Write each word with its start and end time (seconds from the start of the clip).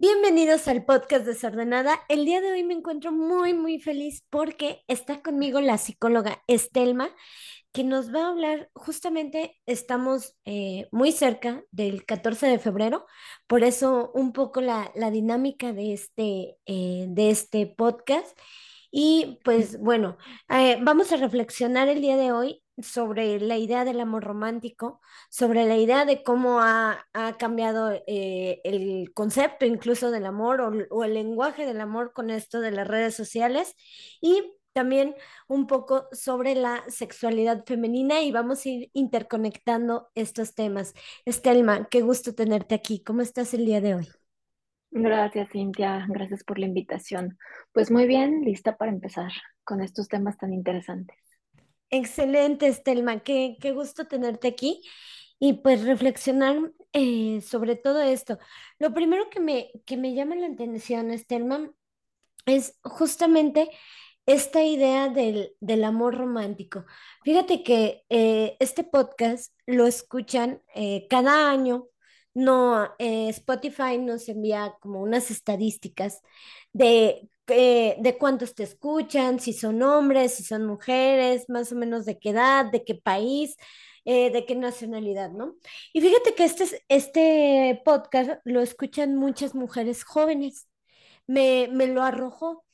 Bienvenidos 0.00 0.68
al 0.68 0.84
podcast 0.84 1.26
Desordenada. 1.26 1.98
El 2.08 2.24
día 2.24 2.40
de 2.40 2.52
hoy 2.52 2.62
me 2.62 2.74
encuentro 2.74 3.10
muy, 3.10 3.52
muy 3.52 3.80
feliz 3.80 4.24
porque 4.30 4.84
está 4.86 5.22
conmigo 5.22 5.60
la 5.60 5.76
psicóloga 5.76 6.40
Estelma, 6.46 7.10
que 7.72 7.82
nos 7.82 8.14
va 8.14 8.26
a 8.26 8.28
hablar, 8.28 8.70
justamente 8.74 9.56
estamos 9.66 10.36
eh, 10.44 10.86
muy 10.92 11.10
cerca 11.10 11.64
del 11.72 12.04
14 12.04 12.46
de 12.46 12.60
febrero, 12.60 13.06
por 13.48 13.64
eso 13.64 14.12
un 14.14 14.32
poco 14.32 14.60
la, 14.60 14.92
la 14.94 15.10
dinámica 15.10 15.72
de 15.72 15.94
este, 15.94 16.56
eh, 16.66 17.06
de 17.08 17.30
este 17.30 17.66
podcast. 17.66 18.38
Y 18.92 19.40
pues 19.42 19.78
bueno, 19.80 20.16
eh, 20.48 20.78
vamos 20.80 21.10
a 21.10 21.16
reflexionar 21.16 21.88
el 21.88 22.00
día 22.00 22.16
de 22.16 22.30
hoy 22.30 22.62
sobre 22.82 23.40
la 23.40 23.56
idea 23.56 23.84
del 23.84 24.00
amor 24.00 24.24
romántico, 24.24 25.00
sobre 25.30 25.66
la 25.66 25.76
idea 25.76 26.04
de 26.04 26.22
cómo 26.22 26.60
ha, 26.60 27.06
ha 27.12 27.36
cambiado 27.36 27.92
eh, 28.06 28.60
el 28.64 29.12
concepto 29.14 29.66
incluso 29.66 30.10
del 30.10 30.26
amor 30.26 30.60
o, 30.60 30.72
o 30.90 31.04
el 31.04 31.14
lenguaje 31.14 31.66
del 31.66 31.80
amor 31.80 32.12
con 32.12 32.30
esto 32.30 32.60
de 32.60 32.70
las 32.70 32.86
redes 32.88 33.14
sociales 33.14 33.74
y 34.20 34.42
también 34.72 35.14
un 35.48 35.66
poco 35.66 36.08
sobre 36.12 36.54
la 36.54 36.84
sexualidad 36.88 37.64
femenina 37.66 38.22
y 38.22 38.30
vamos 38.30 38.64
a 38.64 38.68
ir 38.68 38.90
interconectando 38.92 40.08
estos 40.14 40.54
temas. 40.54 40.94
Estelma, 41.24 41.88
qué 41.90 42.00
gusto 42.02 42.34
tenerte 42.34 42.76
aquí. 42.76 43.02
¿Cómo 43.02 43.22
estás 43.22 43.54
el 43.54 43.66
día 43.66 43.80
de 43.80 43.96
hoy? 43.96 44.08
Gracias, 44.90 45.50
Cintia. 45.50 46.06
Gracias 46.08 46.44
por 46.44 46.58
la 46.58 46.66
invitación. 46.66 47.38
Pues 47.72 47.90
muy 47.90 48.06
bien, 48.06 48.42
lista 48.42 48.76
para 48.76 48.90
empezar 48.90 49.30
con 49.64 49.80
estos 49.82 50.08
temas 50.08 50.38
tan 50.38 50.52
interesantes. 50.52 51.16
Excelente, 51.90 52.66
Estelma, 52.68 53.20
qué, 53.20 53.56
qué 53.60 53.72
gusto 53.72 54.06
tenerte 54.06 54.48
aquí 54.48 54.82
y 55.38 55.54
pues 55.54 55.84
reflexionar 55.84 56.72
eh, 56.92 57.40
sobre 57.40 57.76
todo 57.76 58.02
esto. 58.02 58.38
Lo 58.78 58.92
primero 58.92 59.30
que 59.30 59.40
me, 59.40 59.70
que 59.86 59.96
me 59.96 60.14
llama 60.14 60.34
la 60.36 60.48
atención, 60.48 61.10
Estelma, 61.10 61.70
es 62.46 62.78
justamente 62.82 63.70
esta 64.26 64.62
idea 64.62 65.08
del, 65.08 65.54
del 65.60 65.84
amor 65.84 66.16
romántico. 66.16 66.84
Fíjate 67.24 67.62
que 67.62 68.04
eh, 68.10 68.56
este 68.60 68.84
podcast 68.84 69.54
lo 69.66 69.86
escuchan 69.86 70.62
eh, 70.74 71.06
cada 71.08 71.50
año. 71.50 71.88
No, 72.34 72.94
Spotify 72.98 73.98
nos 73.98 74.28
envía 74.28 74.76
como 74.80 75.00
unas 75.02 75.30
estadísticas 75.30 76.20
de, 76.72 77.28
eh, 77.48 77.96
de 78.00 78.18
cuántos 78.18 78.54
te 78.54 78.62
escuchan, 78.64 79.40
si 79.40 79.52
son 79.52 79.82
hombres, 79.82 80.34
si 80.34 80.44
son 80.44 80.66
mujeres, 80.66 81.48
más 81.48 81.72
o 81.72 81.76
menos 81.76 82.04
de 82.06 82.18
qué 82.18 82.30
edad, 82.30 82.66
de 82.70 82.84
qué 82.84 82.94
país, 82.94 83.56
eh, 84.04 84.30
de 84.30 84.46
qué 84.46 84.54
nacionalidad, 84.56 85.30
¿no? 85.30 85.56
Y 85.92 86.00
fíjate 86.00 86.34
que 86.34 86.44
este, 86.44 86.64
es- 86.64 86.82
este 86.88 87.82
podcast 87.84 88.40
lo 88.44 88.60
escuchan 88.62 89.16
muchas 89.16 89.54
mujeres 89.54 90.04
jóvenes. 90.04 90.68
Me, 91.26 91.68
me 91.72 91.86
lo 91.88 92.02
arrojó. 92.02 92.64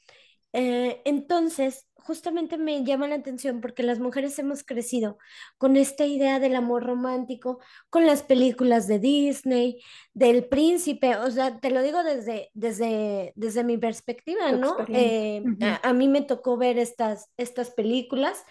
Eh, 0.55 1.03
entonces, 1.05 1.89
justamente 1.97 2.59
me 2.59 2.85
llama 2.85 3.09
la 3.09 3.17
atención 3.17 3.61
porque 3.61 3.83
las 3.83 3.99
mujeres 3.99 4.39
hemos 4.39 4.63
crecido 4.63 5.19
con 5.59 5.77
esta 5.77 6.05
idea 6.05 6.39
del 6.39 6.55
amor 6.55 6.85
romántico, 6.85 7.61
con 7.89 8.07
las 8.07 8.23
películas 8.23 8.87
de 8.87 8.99
Disney, 8.99 9.81
del 10.13 10.45
príncipe, 10.45 11.17
o 11.17 11.31
sea, 11.31 11.59
te 11.59 11.71
lo 11.71 11.83
digo 11.83 12.05
desde, 12.05 12.51
desde, 12.53 13.33
desde 13.37 13.65
mi 13.65 13.79
perspectiva, 13.79 14.53
¿no? 14.53 14.77
Eh, 14.89 15.43
a 15.83 15.93
mí 15.93 16.09
me 16.09 16.23
tocó 16.23 16.57
ver 16.57 16.79
estas, 16.79 17.31
estas 17.37 17.71
películas, 17.71 18.45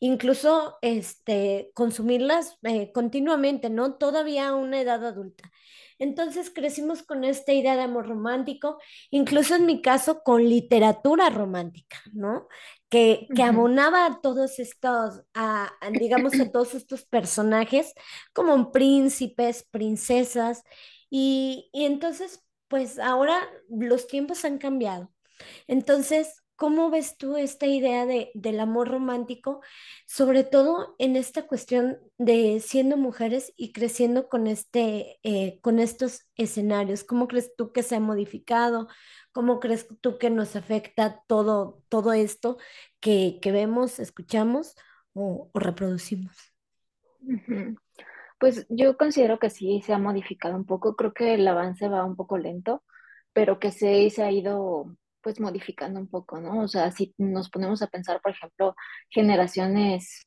incluso 0.00 0.78
este, 0.80 1.70
consumirlas 1.74 2.56
eh, 2.62 2.92
continuamente, 2.92 3.68
¿no? 3.68 3.94
Todavía 3.94 4.48
a 4.48 4.54
una 4.54 4.80
edad 4.80 5.04
adulta. 5.04 5.50
Entonces 6.02 6.50
crecimos 6.50 7.04
con 7.04 7.22
esta 7.22 7.52
idea 7.52 7.76
de 7.76 7.82
amor 7.82 8.08
romántico 8.08 8.78
incluso 9.10 9.54
en 9.54 9.66
mi 9.66 9.80
caso 9.80 10.24
con 10.24 10.48
literatura 10.48 11.30
romántica, 11.30 12.02
¿no? 12.12 12.48
Que, 12.88 13.28
abonaba 13.40 14.06
a 14.06 14.20
todos 14.20 14.58
estos, 14.58 15.22
a, 15.32 15.70
a, 15.80 15.90
digamos, 15.90 16.38
a 16.40 16.50
todos 16.50 16.74
estos 16.74 17.04
personajes 17.04 17.94
como 18.32 18.72
príncipes, 18.72 19.62
princesas, 19.70 20.64
y, 21.08 21.70
y 21.72 21.84
entonces, 21.84 22.44
pues 22.66 22.98
ahora 22.98 23.38
los 23.68 24.08
tiempos 24.08 24.44
han 24.44 24.58
cambiado. 24.58 25.12
Entonces, 25.68 26.41
¿cómo 26.62 26.90
ves 26.90 27.16
tú 27.18 27.36
esta 27.36 27.66
idea 27.66 28.06
de, 28.06 28.30
del 28.34 28.60
amor 28.60 28.88
romántico, 28.88 29.62
sobre 30.06 30.44
todo 30.44 30.94
en 31.00 31.16
esta 31.16 31.48
cuestión 31.48 31.98
de 32.18 32.60
siendo 32.60 32.96
mujeres 32.96 33.52
y 33.56 33.72
creciendo 33.72 34.28
con 34.28 34.46
este, 34.46 35.18
eh, 35.24 35.58
con 35.60 35.80
estos 35.80 36.28
escenarios? 36.36 37.02
¿Cómo 37.02 37.26
crees 37.26 37.56
tú 37.56 37.72
que 37.72 37.82
se 37.82 37.96
ha 37.96 38.00
modificado? 38.00 38.86
¿Cómo 39.32 39.58
crees 39.58 39.88
tú 40.00 40.18
que 40.18 40.30
nos 40.30 40.54
afecta 40.54 41.20
todo, 41.26 41.82
todo 41.88 42.12
esto 42.12 42.58
que, 43.00 43.40
que 43.42 43.50
vemos, 43.50 43.98
escuchamos 43.98 44.76
o, 45.14 45.50
o 45.52 45.58
reproducimos? 45.58 46.36
Pues 48.38 48.66
yo 48.68 48.96
considero 48.96 49.40
que 49.40 49.50
sí 49.50 49.82
se 49.82 49.94
ha 49.94 49.98
modificado 49.98 50.54
un 50.54 50.64
poco. 50.64 50.94
Creo 50.94 51.12
que 51.12 51.34
el 51.34 51.48
avance 51.48 51.88
va 51.88 52.04
un 52.04 52.14
poco 52.14 52.38
lento, 52.38 52.84
pero 53.32 53.58
que 53.58 53.72
sí 53.72 54.10
se 54.10 54.22
ha 54.22 54.30
ido 54.30 54.96
pues 55.22 55.40
modificando 55.40 56.00
un 56.00 56.08
poco, 56.08 56.40
¿no? 56.40 56.60
O 56.62 56.68
sea, 56.68 56.90
si 56.92 57.14
nos 57.18 57.50
ponemos 57.50 57.82
a 57.82 57.86
pensar, 57.88 58.20
por 58.22 58.32
ejemplo, 58.32 58.74
generaciones, 59.10 60.26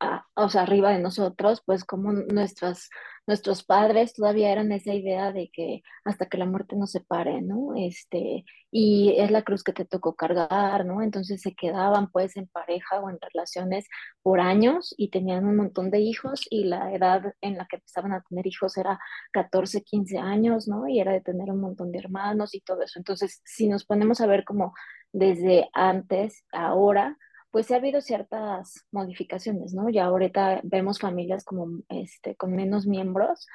a- 0.00 0.26
o 0.34 0.48
sea, 0.48 0.62
arriba 0.62 0.90
de 0.90 0.98
nosotros, 1.00 1.62
pues 1.66 1.84
como 1.84 2.12
nuestras, 2.12 2.88
nuestros 3.26 3.64
padres 3.64 4.14
todavía 4.14 4.50
eran 4.52 4.72
esa 4.72 4.94
idea 4.94 5.32
de 5.32 5.50
que 5.52 5.82
hasta 6.04 6.26
que 6.26 6.38
la 6.38 6.46
muerte 6.46 6.76
nos 6.76 6.92
separe, 6.92 7.40
¿no? 7.42 7.74
Este, 7.76 8.44
y 8.70 9.14
es 9.18 9.30
la 9.30 9.42
cruz 9.42 9.62
que 9.62 9.72
te 9.72 9.84
tocó 9.84 10.14
cargar, 10.16 10.84
¿no? 10.86 11.02
Entonces 11.02 11.40
se 11.42 11.54
quedaban 11.54 12.10
pues 12.10 12.36
en 12.36 12.48
pareja 12.48 13.00
o 13.00 13.10
en 13.10 13.18
relaciones 13.20 13.86
por 14.22 14.40
años 14.40 14.94
y 14.96 15.10
tenían 15.10 15.46
un 15.46 15.56
montón 15.56 15.90
de 15.90 16.00
hijos 16.00 16.46
y 16.50 16.64
la 16.64 16.92
edad 16.94 17.34
en 17.40 17.56
la 17.58 17.66
que 17.66 17.76
empezaban 17.76 18.12
a 18.12 18.22
tener 18.22 18.46
hijos 18.46 18.76
era 18.76 18.98
14 19.32 19.82
15 19.82 20.18
años, 20.18 20.68
¿no? 20.68 20.88
Y 20.88 21.00
era 21.00 21.12
de 21.12 21.20
tener 21.20 21.50
un 21.50 21.60
montón 21.60 21.92
de 21.92 21.98
hermanos 21.98 22.54
y 22.54 22.60
todo 22.60 22.82
eso. 22.82 22.98
Entonces, 22.98 23.40
si 23.44 23.68
nos 23.68 23.84
ponemos 23.84 24.20
a 24.20 24.26
ver 24.26 24.44
como 24.44 24.74
desde 25.12 25.68
antes, 25.74 26.44
ahora, 26.52 27.16
pues 27.52 27.70
ha 27.70 27.76
habido 27.76 28.00
ciertas 28.00 28.86
modificaciones, 28.90 29.74
¿no? 29.74 29.88
Ya 29.90 30.06
ahorita 30.06 30.62
vemos 30.64 30.98
familias 30.98 31.44
como 31.44 31.68
este 31.88 32.34
con 32.34 32.56
menos 32.56 32.86
miembros 32.86 33.46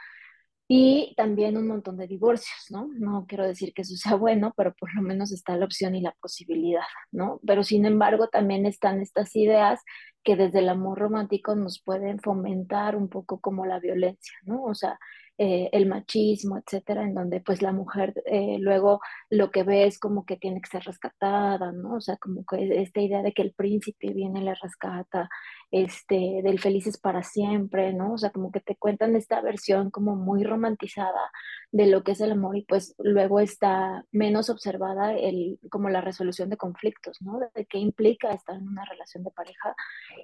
y 0.69 1.13
también 1.15 1.57
un 1.57 1.67
montón 1.67 1.97
de 1.97 2.07
divorcios, 2.07 2.67
¿no? 2.69 2.89
No 2.99 3.25
quiero 3.27 3.45
decir 3.47 3.73
que 3.73 3.81
eso 3.83 3.95
sea 3.95 4.15
bueno, 4.15 4.53
pero 4.55 4.73
por 4.75 4.93
lo 4.95 5.01
menos 5.01 5.31
está 5.31 5.57
la 5.57 5.65
opción 5.65 5.95
y 5.95 6.01
la 6.01 6.11
posibilidad, 6.21 6.83
¿no? 7.11 7.39
Pero 7.45 7.63
sin 7.63 7.85
embargo, 7.85 8.27
también 8.27 8.65
están 8.65 9.01
estas 9.01 9.35
ideas 9.35 9.81
que 10.23 10.35
desde 10.35 10.59
el 10.59 10.69
amor 10.69 10.99
romántico 10.99 11.55
nos 11.55 11.81
pueden 11.81 12.19
fomentar 12.19 12.95
un 12.95 13.09
poco 13.09 13.39
como 13.39 13.65
la 13.65 13.79
violencia, 13.79 14.33
¿no? 14.43 14.63
O 14.63 14.75
sea, 14.75 14.99
eh, 15.37 15.69
el 15.71 15.85
machismo, 15.87 16.57
etcétera, 16.57 17.03
en 17.03 17.13
donde 17.13 17.41
pues 17.41 17.61
la 17.61 17.71
mujer 17.71 18.13
eh, 18.25 18.57
luego 18.59 19.01
lo 19.29 19.51
que 19.51 19.63
ve 19.63 19.85
es 19.85 19.99
como 19.99 20.25
que 20.25 20.37
tiene 20.37 20.61
que 20.61 20.69
ser 20.69 20.83
rescatada, 20.83 21.71
¿no? 21.71 21.95
O 21.95 22.01
sea, 22.01 22.17
como 22.17 22.43
que 22.45 22.81
esta 22.81 23.01
idea 23.01 23.21
de 23.21 23.33
que 23.33 23.43
el 23.43 23.53
príncipe 23.53 24.13
viene 24.13 24.41
y 24.41 24.43
le 24.43 24.55
rescata, 24.55 25.29
este, 25.71 26.41
del 26.43 26.59
felices 26.59 26.97
para 26.97 27.23
siempre, 27.23 27.93
¿no? 27.93 28.13
O 28.13 28.17
sea, 28.17 28.29
como 28.29 28.51
que 28.51 28.61
te 28.61 28.75
cuentan 28.77 29.15
esta 29.15 29.41
versión 29.41 29.91
como 29.91 30.15
muy 30.15 30.43
romantizada 30.43 31.31
de 31.71 31.87
lo 31.87 32.03
que 32.03 32.13
es 32.13 32.21
el 32.21 32.31
amor 32.31 32.55
y 32.55 32.63
pues 32.63 32.95
luego 32.99 33.39
está 33.39 34.05
menos 34.11 34.49
observada 34.49 35.13
el, 35.13 35.59
como 35.69 35.89
la 35.89 36.01
resolución 36.01 36.49
de 36.49 36.57
conflictos, 36.57 37.17
¿no? 37.21 37.39
De 37.53 37.65
qué 37.65 37.79
implica 37.79 38.31
estar 38.31 38.55
en 38.55 38.67
una 38.67 38.85
relación 38.85 39.23
de 39.23 39.31
pareja 39.31 39.75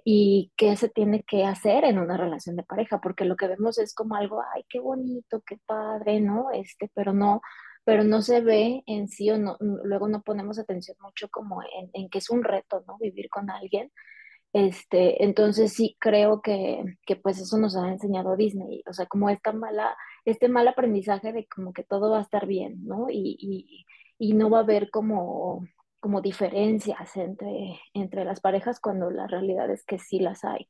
y 0.06 0.52
qué 0.56 0.76
se 0.78 0.90
tiene 0.90 1.24
que 1.24 1.46
hacer 1.46 1.84
en 1.84 2.00
una 2.00 2.16
relación 2.18 2.56
de 2.56 2.64
pareja, 2.64 3.02
porque 3.02 3.26
lo 3.26 3.36
que 3.36 3.48
vemos 3.48 3.78
es 3.78 3.94
como 3.94 4.16
algo, 4.16 4.42
ay, 4.56 4.66
qué 4.70 4.80
bonito, 4.80 5.42
qué 5.46 5.58
padre, 5.66 6.22
¿no? 6.22 6.52
Este, 6.52 6.90
pero 6.94 7.14
no 7.14 7.42
pero 7.86 8.06
no 8.06 8.22
se 8.22 8.40
ve 8.40 8.82
en 8.86 9.10
sí 9.10 9.30
o 9.30 9.38
no, 9.38 9.58
luego 9.60 10.08
no 10.08 10.22
ponemos 10.22 10.58
atención 10.58 10.96
mucho 11.02 11.28
como 11.30 11.62
en, 11.64 11.90
en 11.92 12.10
que 12.10 12.20
es 12.20 12.30
un 12.30 12.42
reto, 12.42 12.82
¿no? 12.88 12.98
Vivir 12.98 13.30
con 13.30 13.50
alguien 13.50 13.92
este, 14.54 15.24
entonces 15.24 15.74
sí 15.74 15.98
creo 16.00 16.42
que, 16.42 16.84
que 17.06 17.16
pues 17.16 17.40
eso 17.40 17.58
nos 17.58 17.76
ha 17.76 17.90
enseñado 17.90 18.36
Disney, 18.38 18.84
o 18.88 18.94
sea, 18.94 19.08
como 19.08 19.30
esta 19.30 19.52
mala, 19.52 19.98
este 20.26 20.48
mal 20.48 20.68
aprendizaje 20.68 21.34
de 21.34 21.48
como 21.48 21.74
que 21.74 21.84
todo 21.84 22.12
va 22.12 22.20
a 22.20 22.22
estar 22.22 22.46
bien, 22.46 22.86
¿no? 22.86 23.10
Y, 23.10 23.36
y, 23.40 23.86
y 24.20 24.34
no 24.34 24.50
va 24.50 24.60
a 24.60 24.62
haber 24.62 24.92
como, 24.92 25.66
como 26.00 26.22
diferencias 26.22 27.18
entre, 27.18 27.80
entre 27.94 28.26
las 28.26 28.42
parejas 28.42 28.80
cuando 28.80 29.10
la 29.10 29.28
realidad 29.28 29.72
es 29.72 29.84
que 29.86 29.98
sí 29.98 30.20
las 30.20 30.44
hay. 30.44 30.70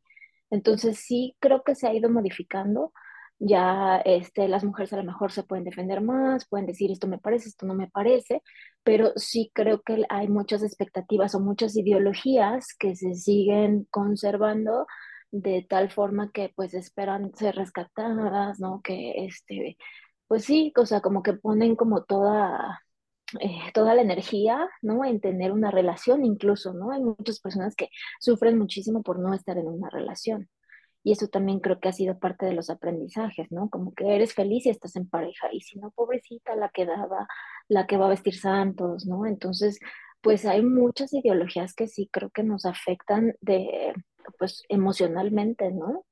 Entonces 0.50 1.00
sí 1.00 1.36
creo 1.40 1.64
que 1.64 1.76
se 1.76 1.88
ha 1.88 1.94
ido 1.94 2.10
modificando. 2.10 2.94
Ya 3.40 3.98
este, 4.06 4.48
las 4.48 4.64
mujeres 4.64 4.94
a 4.94 4.98
lo 4.98 5.04
mejor 5.04 5.32
se 5.32 5.44
pueden 5.44 5.66
defender 5.66 6.02
más, 6.02 6.48
pueden 6.48 6.66
decir 6.66 6.92
esto 6.92 7.08
me 7.08 7.18
parece, 7.20 7.50
esto 7.50 7.66
no 7.66 7.74
me 7.74 7.90
parece, 7.90 8.42
pero 8.84 9.12
sí 9.18 9.52
creo 9.54 9.82
que 9.82 10.04
hay 10.10 10.30
muchas 10.30 10.64
expectativas 10.64 11.36
o 11.36 11.40
muchas 11.42 11.76
ideologías 11.76 12.68
que 12.80 12.96
se 12.96 13.16
siguen 13.16 13.86
conservando 13.92 14.88
de 15.32 15.66
tal 15.68 15.90
forma 15.92 16.32
que 16.32 16.54
pues 16.56 16.74
esperan 16.74 17.34
ser 17.36 17.56
rescatadas, 17.56 18.60
¿no? 18.60 18.82
Que 18.84 19.26
este, 19.26 19.78
pues 20.28 20.46
sí, 20.46 20.72
o 20.78 20.86
sea, 20.86 21.02
como 21.02 21.24
que 21.24 21.34
ponen 21.34 21.76
como 21.76 22.04
toda, 22.04 22.82
eh, 23.40 23.72
toda 23.74 23.96
la 23.96 24.02
energía, 24.04 24.68
¿no? 24.82 25.06
En 25.06 25.20
tener 25.22 25.52
una 25.52 25.72
relación 25.72 26.26
incluso, 26.26 26.74
¿no? 26.74 26.92
Hay 26.92 27.02
muchas 27.04 27.40
personas 27.40 27.76
que 27.76 27.90
sufren 28.20 28.58
muchísimo 28.58 29.04
por 29.04 29.20
no 29.20 29.34
estar 29.34 29.58
en 29.58 29.68
una 29.68 29.90
relación. 29.90 30.50
Y 31.04 31.12
eso 31.12 31.28
también 31.28 31.60
creo 31.60 31.80
que 31.80 31.90
ha 31.90 31.94
sido 31.94 32.18
parte 32.20 32.46
de 32.46 32.54
los 32.54 32.70
aprendizajes, 32.70 33.52
¿no? 33.52 33.70
Como 33.70 33.94
que 33.94 34.16
eres 34.16 34.34
feliz 34.34 34.66
y 34.66 34.70
estás 34.70 34.96
en 34.96 35.10
pareja, 35.10 35.48
y 35.52 35.62
si 35.62 35.78
no, 35.80 35.92
pobrecita, 35.92 36.56
la 36.56 36.70
que 36.70 36.86
daba, 36.86 37.28
la 37.68 37.88
que 37.88 37.98
va 37.98 38.06
a 38.08 38.10
vestir 38.10 38.38
santos, 38.38 39.06
¿no? 39.06 39.26
Entonces, 39.26 39.80
pues 40.22 40.46
hay 40.46 40.62
muchas 40.64 41.14
ideologías 41.14 41.74
que 41.76 41.88
sí 41.88 42.10
creo 42.12 42.30
que 42.30 42.44
nos 42.44 42.66
afectan 42.66 43.36
de, 43.42 43.94
pues, 44.40 44.64
emocionalmente, 44.70 45.72
¿no? 45.72 46.06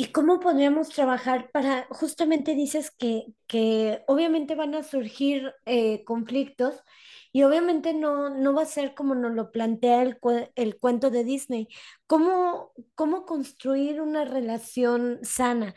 ¿Y 0.00 0.12
cómo 0.12 0.38
podríamos 0.38 0.90
trabajar 0.90 1.50
para, 1.50 1.88
justamente 1.90 2.54
dices 2.54 2.92
que, 2.92 3.26
que 3.48 4.04
obviamente 4.06 4.54
van 4.54 4.76
a 4.76 4.84
surgir 4.84 5.52
eh, 5.66 6.04
conflictos 6.04 6.84
y 7.32 7.42
obviamente 7.42 7.94
no, 7.94 8.30
no 8.30 8.54
va 8.54 8.62
a 8.62 8.66
ser 8.66 8.94
como 8.94 9.16
nos 9.16 9.32
lo 9.34 9.50
plantea 9.50 10.02
el, 10.02 10.18
el 10.54 10.78
cuento 10.78 11.10
de 11.10 11.24
Disney. 11.24 11.66
¿Cómo, 12.06 12.70
cómo 12.94 13.26
construir 13.26 14.00
una 14.00 14.24
relación 14.24 15.18
sana? 15.22 15.74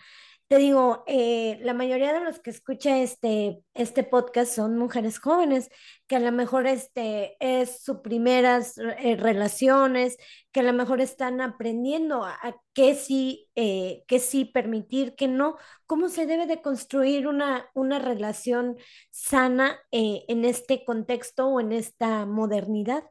Te 0.52 0.58
digo, 0.58 1.06
eh, 1.08 1.60
la 1.62 1.74
mayoría 1.74 2.12
de 2.12 2.20
los 2.20 2.42
que 2.42 2.50
escucha 2.50 3.00
este, 3.00 3.64
este 3.74 4.04
podcast 4.04 4.54
son 4.54 4.78
mujeres 4.78 5.18
jóvenes, 5.18 5.70
que 6.08 6.18
a 6.18 6.20
lo 6.20 6.34
mejor 6.34 6.68
este, 6.68 7.38
es 7.40 7.82
sus 7.82 8.00
primeras 8.00 8.78
eh, 8.78 9.16
relaciones, 9.16 10.18
que 10.52 10.60
a 10.60 10.64
lo 10.64 10.74
mejor 10.74 11.00
están 11.00 11.40
aprendiendo 11.40 12.26
a, 12.26 12.38
qué 12.74 12.96
sí, 12.96 13.48
eh, 13.56 14.04
qué 14.08 14.20
sí 14.20 14.44
permitir, 14.44 15.16
qué 15.16 15.30
no, 15.30 15.56
cómo 15.86 16.10
se 16.10 16.26
debe 16.26 16.48
de 16.48 16.62
construir 16.62 17.28
una, 17.28 17.70
una 17.74 18.00
relación 18.00 18.76
sana 19.10 19.80
en 19.90 20.44
este 20.44 20.84
contexto 20.84 21.48
o 21.48 21.62
en 21.62 21.72
esta 21.72 22.26
modernidad. 22.26 23.06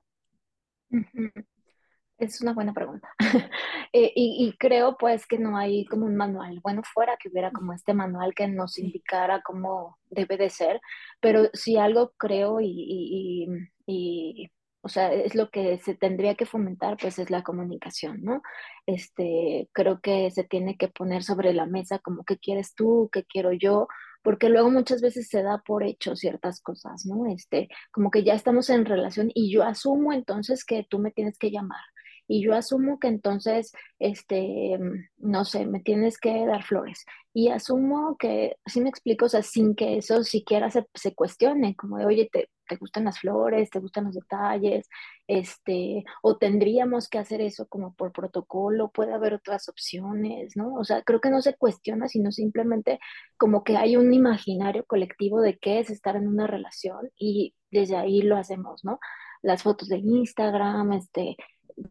Ujú. 0.91 1.50
Es 2.21 2.41
una 2.43 2.53
buena 2.55 2.73
pregunta. 2.75 3.09
Eh, 3.93 4.13
y, 4.15 4.47
y 4.49 4.57
creo 4.57 4.97
pues 4.97 5.27
que 5.27 5.37
no 5.37 5.57
hay 5.57 5.85
como 5.87 6.07
un 6.07 6.15
manual. 6.17 6.61
Bueno, 6.63 6.83
fuera 6.85 7.17
que 7.17 7.29
hubiera 7.29 7.51
como 7.51 7.73
este 7.73 7.93
manual 7.93 8.35
que 8.37 8.47
nos 8.47 8.79
indicara 8.79 9.43
cómo 9.43 9.99
debe 10.09 10.37
de 10.37 10.49
ser, 10.49 10.81
pero 11.21 11.49
si 11.55 11.77
algo 11.77 12.13
creo 12.17 12.61
y, 12.61 12.69
y, 12.69 13.49
y- 13.87 14.43
y, 14.45 14.49
o 14.83 14.89
sea, 14.89 15.13
es 15.13 15.35
lo 15.35 15.51
que 15.51 15.79
se 15.81 15.97
tendría 15.97 16.37
que 16.37 16.47
fomentar, 16.47 16.97
pues 17.01 17.19
es 17.19 17.31
la 17.31 17.43
comunicación, 17.43 18.23
¿no? 18.23 18.43
Este, 18.87 19.69
creo 19.73 20.01
que 20.01 20.31
se 20.31 20.45
tiene 20.45 20.77
que 20.77 20.87
poner 20.89 21.25
sobre 21.25 21.53
la 21.53 21.67
mesa 21.67 21.99
como 21.99 22.25
qué 22.25 22.39
quieres 22.39 22.75
tú, 22.77 23.09
qué 23.13 23.25
quiero 23.25 23.53
yo, 23.53 23.89
porque 24.23 24.49
luego 24.51 24.71
muchas 24.71 25.01
veces 25.03 25.29
se 25.29 25.43
da 25.43 25.63
por 25.67 25.83
hecho 25.83 26.15
ciertas 26.17 26.61
cosas, 26.63 27.07
¿no? 27.07 27.27
Este, 27.27 27.69
como 27.93 28.11
que 28.13 28.23
ya 28.25 28.35
estamos 28.35 28.71
en 28.71 28.85
relación 28.85 29.31
y 29.35 29.53
yo 29.53 29.65
asumo 29.65 30.13
entonces 30.13 30.65
que 30.65 30.87
tú 30.89 30.99
me 31.01 31.11
tienes 31.11 31.39
que 31.39 31.51
llamar 31.51 31.81
y 32.31 32.43
yo 32.44 32.55
asumo 32.55 33.00
que 33.00 33.09
entonces, 33.09 33.73
este, 33.99 34.79
no 35.19 35.44
sé, 35.44 35.67
me 35.67 35.81
tienes 35.81 36.17
que 36.17 36.47
dar 36.47 36.62
flores. 36.62 37.05
Y 37.32 37.49
asumo 37.49 38.17
que, 38.19 38.56
así 38.65 38.81
me 38.81 38.88
explico, 38.88 39.27
o 39.27 39.29
sea, 39.29 39.43
sin 39.43 39.75
que 39.75 39.97
eso 39.97 40.23
siquiera 40.23 40.71
se, 40.71 40.87
se 40.94 41.12
cuestione, 41.12 41.75
como 41.75 41.99
de, 41.99 42.06
oye, 42.06 42.29
¿te, 42.32 42.49
te 42.69 42.77
gustan 42.77 43.05
las 43.06 43.19
flores? 43.19 43.69
¿Te 43.71 43.81
gustan 43.81 44.05
los 44.05 44.15
detalles? 44.15 44.88
Este, 45.27 46.05
o 46.23 46.37
tendríamos 46.38 47.09
que 47.09 47.19
hacer 47.19 47.41
eso 47.41 47.67
como 47.67 47.94
por 47.94 48.12
protocolo, 48.12 48.93
puede 48.93 49.12
haber 49.12 49.35
otras 49.35 49.69
opciones, 49.69 50.56
¿no? 50.56 50.75
O 50.75 50.85
sea, 50.85 51.03
creo 51.03 51.21
que 51.21 51.31
no 51.31 51.43
se 51.43 51.56
cuestiona, 51.56 52.06
sino 52.06 52.31
simplemente 52.31 53.00
como 53.38 53.65
que 53.65 53.76
hay 53.76 53.97
un 53.97 54.15
imaginario 54.15 54.85
colectivo 54.87 55.41
de 55.41 55.59
qué 55.59 55.81
es 55.81 55.91
estar 55.91 56.15
en 56.15 56.29
una 56.29 56.47
relación 56.47 57.11
y 57.19 57.56
desde 57.73 57.97
ahí 57.97 58.23
lo 58.23 58.37
hacemos, 58.37 58.85
¿no? 58.85 59.00
Las 59.43 59.65
fotos 59.65 59.88
de 59.88 59.99
Instagram, 59.99 60.93
este, 60.93 61.37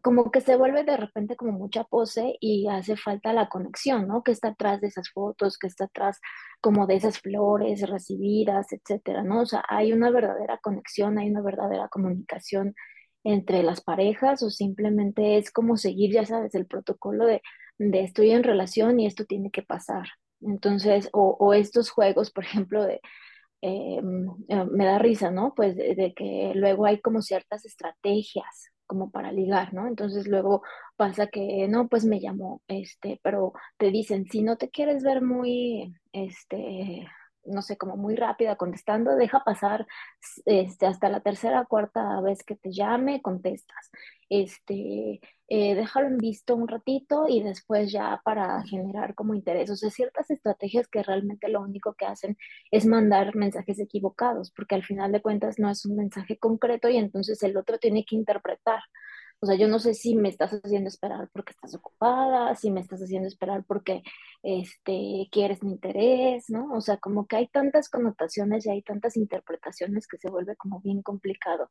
como 0.02 0.30
que 0.30 0.40
se 0.40 0.56
vuelve 0.56 0.84
de 0.84 0.96
repente 0.96 1.36
como 1.36 1.52
mucha 1.52 1.84
pose 1.84 2.36
y 2.40 2.68
hace 2.68 2.96
falta 2.96 3.32
la 3.32 3.48
conexión, 3.48 4.08
¿no? 4.08 4.22
Que 4.22 4.32
está 4.32 4.48
atrás 4.48 4.80
de 4.80 4.88
esas 4.88 5.10
fotos, 5.10 5.58
que 5.58 5.66
está 5.66 5.84
atrás 5.84 6.20
como 6.60 6.86
de 6.86 6.96
esas 6.96 7.18
flores 7.20 7.88
recibidas, 7.88 8.72
etcétera, 8.72 9.22
¿no? 9.22 9.42
O 9.42 9.46
sea, 9.46 9.64
hay 9.68 9.92
una 9.92 10.10
verdadera 10.10 10.58
conexión, 10.58 11.18
hay 11.18 11.30
una 11.30 11.42
verdadera 11.42 11.88
comunicación 11.88 12.74
entre 13.24 13.62
las 13.62 13.82
parejas 13.82 14.42
o 14.42 14.50
simplemente 14.50 15.38
es 15.38 15.50
como 15.52 15.76
seguir, 15.76 16.12
ya 16.12 16.24
sabes, 16.26 16.54
el 16.54 16.66
protocolo 16.66 17.26
de, 17.26 17.42
de 17.78 18.02
estoy 18.02 18.30
en 18.30 18.44
relación 18.44 19.00
y 19.00 19.06
esto 19.06 19.24
tiene 19.26 19.50
que 19.50 19.62
pasar. 19.62 20.08
Entonces, 20.40 21.08
o, 21.12 21.54
estos 21.54 21.90
juegos, 21.90 22.30
por 22.30 22.44
ejemplo, 22.44 22.84
de 22.84 23.00
eh, 23.62 24.00
eh, 24.48 24.64
me 24.70 24.86
da 24.86 24.98
risa, 24.98 25.30
¿no? 25.30 25.54
Pues 25.54 25.76
de 25.76 26.14
que 26.16 26.52
luego 26.54 26.86
hay 26.86 27.00
como 27.00 27.22
ciertas 27.22 27.66
estrategias 27.66 28.70
como 28.90 29.10
para 29.12 29.30
ligar, 29.30 29.72
¿no? 29.72 29.86
Entonces 29.86 30.26
luego 30.26 30.62
pasa 30.96 31.28
que, 31.28 31.68
no, 31.68 31.86
pues 31.88 32.04
me 32.04 32.18
llamó, 32.18 32.60
este, 32.66 33.20
pero 33.22 33.52
te 33.78 33.92
dicen, 33.92 34.26
si 34.26 34.42
no 34.42 34.56
te 34.56 34.68
quieres 34.68 35.04
ver 35.04 35.22
muy, 35.22 35.94
este, 36.12 37.06
no 37.44 37.62
sé, 37.62 37.76
como 37.76 37.96
muy 37.96 38.16
rápida 38.16 38.56
contestando, 38.56 39.16
deja 39.16 39.42
pasar, 39.44 39.86
este, 40.46 40.86
hasta 40.86 41.08
la 41.08 41.20
tercera 41.20 41.62
o 41.62 41.66
cuarta 41.66 42.20
vez 42.20 42.42
que 42.44 42.56
te 42.56 42.72
llame, 42.72 43.22
contestas. 43.22 43.90
Este, 44.28 45.20
eh, 45.48 45.74
déjalo 45.74 46.06
en 46.06 46.18
visto 46.18 46.54
un 46.54 46.68
ratito 46.68 47.26
y 47.28 47.42
después 47.42 47.90
ya 47.90 48.20
para 48.24 48.62
generar 48.64 49.14
como 49.14 49.34
interés. 49.34 49.70
O 49.70 49.76
sea, 49.76 49.90
ciertas 49.90 50.30
estrategias 50.30 50.86
que 50.88 51.02
realmente 51.02 51.48
lo 51.48 51.60
único 51.60 51.94
que 51.94 52.06
hacen 52.06 52.36
es 52.70 52.86
mandar 52.86 53.34
mensajes 53.34 53.80
equivocados, 53.80 54.52
porque 54.52 54.76
al 54.76 54.84
final 54.84 55.10
de 55.12 55.22
cuentas 55.22 55.58
no 55.58 55.68
es 55.70 55.84
un 55.86 55.96
mensaje 55.96 56.38
concreto 56.38 56.88
y 56.88 56.98
entonces 56.98 57.42
el 57.42 57.56
otro 57.56 57.78
tiene 57.78 58.04
que 58.04 58.16
interpretar. 58.16 58.80
O 59.42 59.46
sea, 59.46 59.56
yo 59.56 59.68
no 59.68 59.78
sé 59.78 59.94
si 59.94 60.16
me 60.16 60.28
estás 60.28 60.52
haciendo 60.52 60.88
esperar 60.88 61.28
porque 61.32 61.52
estás 61.52 61.74
ocupada, 61.74 62.54
si 62.56 62.70
me 62.70 62.80
estás 62.80 63.00
haciendo 63.00 63.26
esperar 63.28 63.64
porque 63.66 64.02
este, 64.42 65.28
quieres 65.32 65.62
mi 65.62 65.72
interés, 65.72 66.50
¿no? 66.50 66.72
O 66.74 66.80
sea, 66.82 66.98
como 66.98 67.26
que 67.26 67.36
hay 67.36 67.48
tantas 67.48 67.88
connotaciones 67.88 68.66
y 68.66 68.70
hay 68.70 68.82
tantas 68.82 69.16
interpretaciones 69.16 70.06
que 70.06 70.18
se 70.18 70.30
vuelve 70.30 70.56
como 70.56 70.80
bien 70.80 71.02
complicado. 71.02 71.70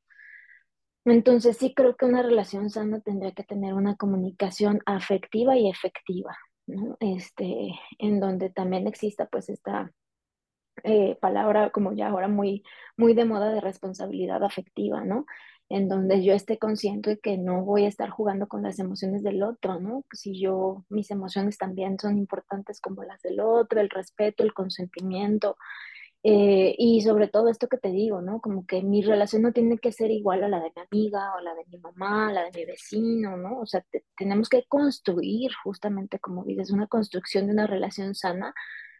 Entonces 1.05 1.57
sí 1.57 1.73
creo 1.75 1.95
que 1.95 2.05
una 2.05 2.21
relación 2.23 2.69
sana 2.69 3.01
tendría 3.01 3.31
que 3.33 3.43
tener 3.43 3.73
una 3.73 3.95
comunicación 3.95 4.81
afectiva 4.85 5.57
y 5.57 5.69
efectiva, 5.69 6.35
¿no? 6.67 6.97
Este, 6.99 7.69
en 7.99 8.19
donde 8.19 8.49
también 8.49 8.87
exista 8.87 9.27
pues 9.27 9.49
esta 9.49 9.91
eh, 10.83 11.17
palabra 11.21 11.71
como 11.71 11.93
ya 11.93 12.07
ahora 12.09 12.27
muy, 12.27 12.63
muy 12.97 13.13
de 13.13 13.25
moda 13.25 13.51
de 13.53 13.61
responsabilidad 13.61 14.43
afectiva, 14.43 15.03
¿no? 15.03 15.25
En 15.69 15.87
donde 15.87 16.23
yo 16.23 16.33
esté 16.33 16.57
consciente 16.57 17.11
de 17.11 17.19
que 17.19 17.37
no 17.37 17.63
voy 17.63 17.85
a 17.85 17.87
estar 17.89 18.09
jugando 18.09 18.47
con 18.47 18.63
las 18.63 18.79
emociones 18.79 19.23
del 19.23 19.43
otro, 19.43 19.79
¿no? 19.79 20.03
Si 20.13 20.39
yo, 20.41 20.83
mis 20.89 21.11
emociones 21.11 21.57
también 21.59 21.99
son 21.99 22.17
importantes 22.17 22.81
como 22.81 23.03
las 23.03 23.21
del 23.21 23.39
otro, 23.39 23.79
el 23.79 23.89
respeto, 23.91 24.43
el 24.43 24.53
consentimiento, 24.53 25.57
eh, 26.23 26.75
y 26.77 27.01
sobre 27.01 27.29
todo 27.29 27.47
esto 27.49 27.67
que 27.69 27.77
te 27.77 27.89
digo, 27.91 28.21
¿no? 28.21 28.41
Como 28.41 28.65
que 28.65 28.81
mi 28.83 29.01
relación 29.01 29.41
no 29.43 29.53
tiene 29.53 29.77
que 29.77 29.91
ser 29.93 30.11
igual 30.11 30.43
a 30.43 30.49
la 30.49 30.59
de 30.59 30.71
mi 30.75 30.81
amiga 30.91 31.33
o 31.35 31.39
la 31.41 31.55
de 31.55 31.63
mi 31.67 31.77
mamá, 31.77 32.31
la 32.33 32.43
de 32.43 32.51
mi 32.53 32.65
vecino, 32.65 33.37
¿no? 33.37 33.59
O 33.61 33.65
sea, 33.65 33.81
te- 33.89 34.03
tenemos 34.17 34.49
que 34.49 34.65
construir 34.67 35.51
justamente, 35.63 36.19
como 36.19 36.43
dices, 36.43 36.71
una 36.71 36.87
construcción 36.87 37.47
de 37.47 37.53
una 37.53 37.67
relación 37.67 38.15
sana 38.15 38.53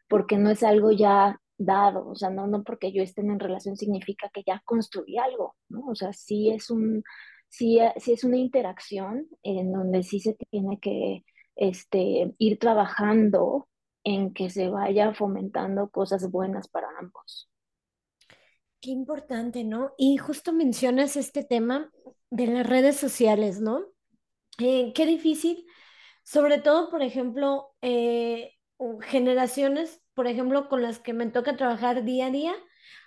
porque 0.08 0.38
no 0.38 0.50
es 0.50 0.64
algo 0.64 0.92
ya 0.92 1.40
dado, 1.60 2.08
o 2.10 2.16
sea, 2.16 2.30
no, 2.30 2.48
no 2.48 2.64
porque 2.64 2.92
yo 2.92 3.04
esté 3.04 3.22
en 3.22 3.40
relación 3.40 3.76
significa 3.76 4.30
que 4.34 4.44
ya 4.48 4.62
construí 4.66 5.18
algo, 5.18 5.56
¿no? 5.68 5.86
O 5.88 5.96
sea, 5.96 6.14
sí 6.14 6.50
es 6.50 6.70
un, 6.72 7.04
sí, 7.50 7.80
eh, 7.80 7.94
sí 7.98 8.14
es 8.14 8.24
una 8.24 8.38
interacción 8.38 9.28
en 9.44 9.72
donde 9.72 10.04
sí 10.04 10.20
se 10.20 10.36
tiene 10.50 10.80
que 10.80 11.26
este, 11.56 12.34
ir 12.38 12.60
trabajando 12.60 13.68
en 14.04 14.34
que 14.34 14.50
se 14.50 14.70
vaya 14.70 15.14
fomentando 15.14 15.90
cosas 15.90 16.32
buenas 16.32 16.70
para 16.70 16.88
ambos. 17.00 17.50
Qué 18.82 18.92
importante, 18.92 19.66
¿no? 19.66 19.92
Y 19.98 20.18
justo 20.18 20.54
mencionas 20.54 21.18
este 21.18 21.44
tema 21.44 21.92
de 22.30 22.48
las 22.48 22.66
redes 22.66 22.96
sociales, 22.96 23.60
¿no? 23.60 23.84
Eh, 24.60 24.94
qué 24.94 25.06
difícil, 25.06 25.66
sobre 26.24 26.60
todo, 26.60 26.90
por 26.90 27.02
ejemplo, 27.02 27.76
eh, 27.82 28.54
generaciones, 29.02 30.02
por 30.20 30.28
ejemplo, 30.28 30.68
con 30.68 30.82
las 30.82 31.00
que 31.00 31.14
me 31.14 31.28
toca 31.28 31.56
trabajar 31.56 32.04
día 32.04 32.26
a 32.26 32.30
día, 32.30 32.54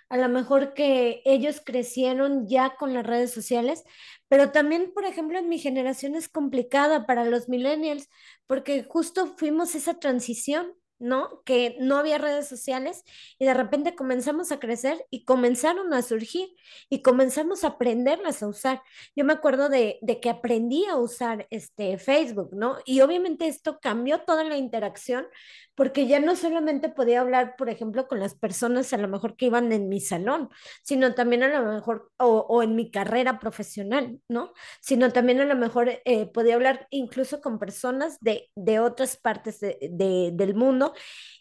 a 0.09 0.17
lo 0.17 0.29
mejor 0.29 0.73
que 0.73 1.21
ellos 1.25 1.61
crecieron 1.63 2.47
ya 2.47 2.75
con 2.75 2.91
las 2.95 3.05
redes 3.05 3.29
sociales, 3.29 3.83
pero 4.27 4.51
también, 4.51 4.91
por 4.95 5.05
ejemplo, 5.05 5.37
en 5.37 5.47
mi 5.47 5.59
generación 5.59 6.15
es 6.15 6.27
complicada 6.27 7.05
para 7.05 7.23
los 7.25 7.49
millennials, 7.49 8.09
porque 8.47 8.83
justo 8.83 9.27
fuimos 9.37 9.75
esa 9.75 9.99
transición. 9.99 10.73
¿no? 10.99 11.41
Que 11.43 11.75
no 11.81 11.97
había 11.97 12.17
redes 12.17 12.47
sociales 12.47 13.03
y 13.37 13.43
de 13.43 13.53
repente 13.53 13.93
comenzamos 13.93 14.53
a 14.53 14.59
crecer 14.59 15.05
y 15.09 15.25
comenzaron 15.25 15.93
a 15.93 16.01
surgir 16.01 16.47
y 16.89 17.01
comenzamos 17.01 17.65
a 17.65 17.69
aprenderlas 17.69 18.41
a 18.41 18.47
usar. 18.47 18.81
Yo 19.13 19.25
me 19.25 19.33
acuerdo 19.33 19.67
de, 19.67 19.99
de 20.01 20.21
que 20.21 20.29
aprendí 20.29 20.85
a 20.85 20.95
usar 20.95 21.45
este 21.49 21.97
Facebook, 21.97 22.51
¿no? 22.53 22.77
Y 22.85 23.01
obviamente 23.01 23.47
esto 23.47 23.79
cambió 23.81 24.21
toda 24.21 24.45
la 24.45 24.55
interacción, 24.55 25.27
porque 25.75 26.07
ya 26.07 26.19
no 26.19 26.35
solamente 26.35 26.89
podía 26.89 27.21
hablar, 27.21 27.55
por 27.57 27.69
ejemplo, 27.69 28.07
con 28.07 28.19
las 28.19 28.35
personas 28.35 28.93
a 28.93 28.97
lo 28.97 29.07
mejor 29.07 29.35
que 29.35 29.47
iban 29.47 29.71
en 29.71 29.89
mi 29.89 29.99
salón, 29.99 30.49
sino 30.83 31.15
también 31.15 31.43
a 31.43 31.47
lo 31.47 31.71
mejor, 31.71 32.11
o, 32.17 32.45
o 32.47 32.63
en 32.63 32.75
mi 32.75 32.91
carrera 32.91 33.39
profesional, 33.39 34.19
¿no? 34.27 34.53
Sino 34.81 35.11
también 35.11 35.41
a 35.41 35.45
lo 35.45 35.55
mejor 35.55 36.01
eh, 36.05 36.25
podía 36.27 36.55
hablar 36.55 36.87
incluso 36.89 37.41
con 37.41 37.59
personas 37.59 38.17
de, 38.19 38.51
de 38.55 38.79
otras 38.79 39.17
partes 39.17 39.59
de, 39.59 39.77
de, 39.91 40.31
del 40.33 40.55
mundo 40.55 40.93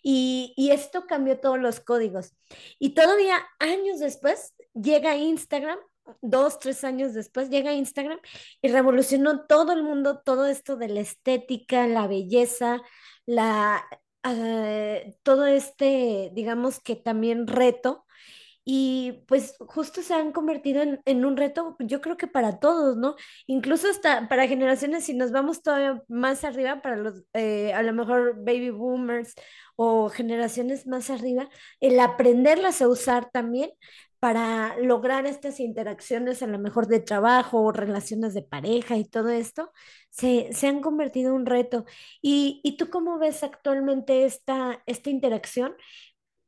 y, 0.02 0.54
y 0.56 0.70
esto 0.70 1.06
cambió 1.06 1.38
todos 1.38 1.58
los 1.58 1.80
códigos. 1.80 2.34
Y 2.78 2.94
todavía 2.94 3.36
años 3.58 4.00
después 4.00 4.54
llega 4.74 5.16
Instagram 5.16 5.78
dos, 6.20 6.58
tres 6.58 6.84
años 6.84 7.14
después, 7.14 7.48
llega 7.50 7.72
Instagram 7.72 8.18
y 8.60 8.68
revolucionó 8.68 9.46
todo 9.46 9.72
el 9.72 9.82
mundo, 9.82 10.20
todo 10.24 10.46
esto 10.46 10.76
de 10.76 10.88
la 10.88 11.00
estética, 11.00 11.86
la 11.86 12.06
belleza, 12.06 12.82
la, 13.26 13.84
uh, 14.24 15.12
todo 15.22 15.46
este, 15.46 16.30
digamos 16.34 16.80
que 16.80 16.96
también 16.96 17.46
reto. 17.46 18.04
Y 18.64 19.24
pues 19.26 19.56
justo 19.58 20.02
se 20.02 20.14
han 20.14 20.30
convertido 20.30 20.82
en, 20.82 21.00
en, 21.04 21.24
un 21.24 21.36
reto, 21.36 21.76
yo 21.80 22.00
creo 22.00 22.16
que 22.16 22.28
para 22.28 22.60
todos, 22.60 22.96
¿no? 22.96 23.16
Incluso 23.46 23.88
hasta 23.90 24.28
para 24.28 24.46
generaciones, 24.46 25.04
si 25.04 25.14
nos 25.14 25.32
vamos 25.32 25.62
todavía 25.62 26.00
más 26.06 26.44
arriba, 26.44 26.80
para 26.80 26.94
los, 26.96 27.24
eh, 27.34 27.72
a 27.72 27.82
lo 27.82 27.92
mejor 27.92 28.36
baby 28.36 28.70
boomers 28.70 29.34
o 29.74 30.08
generaciones 30.10 30.86
más 30.86 31.10
arriba, 31.10 31.48
el 31.80 31.98
aprenderlas 31.98 32.82
a 32.82 32.88
usar 32.88 33.30
también 33.32 33.70
para 34.22 34.78
lograr 34.78 35.26
estas 35.26 35.58
interacciones 35.58 36.44
a 36.44 36.46
lo 36.46 36.60
mejor 36.60 36.86
de 36.86 37.00
trabajo 37.00 37.60
o 37.60 37.72
relaciones 37.72 38.34
de 38.34 38.42
pareja 38.42 38.96
y 38.96 39.04
todo 39.04 39.30
esto, 39.30 39.72
se, 40.10 40.52
se 40.52 40.68
han 40.68 40.80
convertido 40.80 41.30
en 41.30 41.40
un 41.40 41.46
reto. 41.46 41.86
¿Y, 42.20 42.60
¿Y, 42.62 42.76
tú 42.76 42.88
cómo 42.88 43.18
ves 43.18 43.42
actualmente 43.42 44.24
esta, 44.24 44.80
esta 44.86 45.10
interacción? 45.10 45.74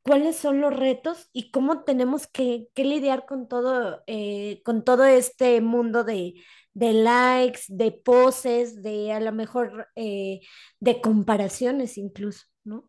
¿Cuáles 0.03 0.37
son 0.37 0.61
los 0.61 0.73
retos 0.77 1.31
y 1.33 1.51
cómo 1.51 1.83
tenemos 1.83 2.29
que, 2.29 2.69
que 2.75 2.85
lidiar 2.85 3.27
con 3.27 3.49
todo, 3.49 4.05
eh, 4.07 4.63
con 4.65 4.85
todo 4.85 5.05
este 5.05 5.61
mundo 5.61 6.05
de, 6.05 6.35
de, 6.75 6.93
likes, 6.93 7.63
de 7.69 7.91
poses, 7.91 8.85
de 8.85 9.13
a 9.13 9.19
lo 9.19 9.33
mejor 9.33 9.89
eh, 9.97 10.43
de 10.79 11.01
comparaciones 11.01 11.99
incluso, 11.99 12.47
¿no? 12.63 12.89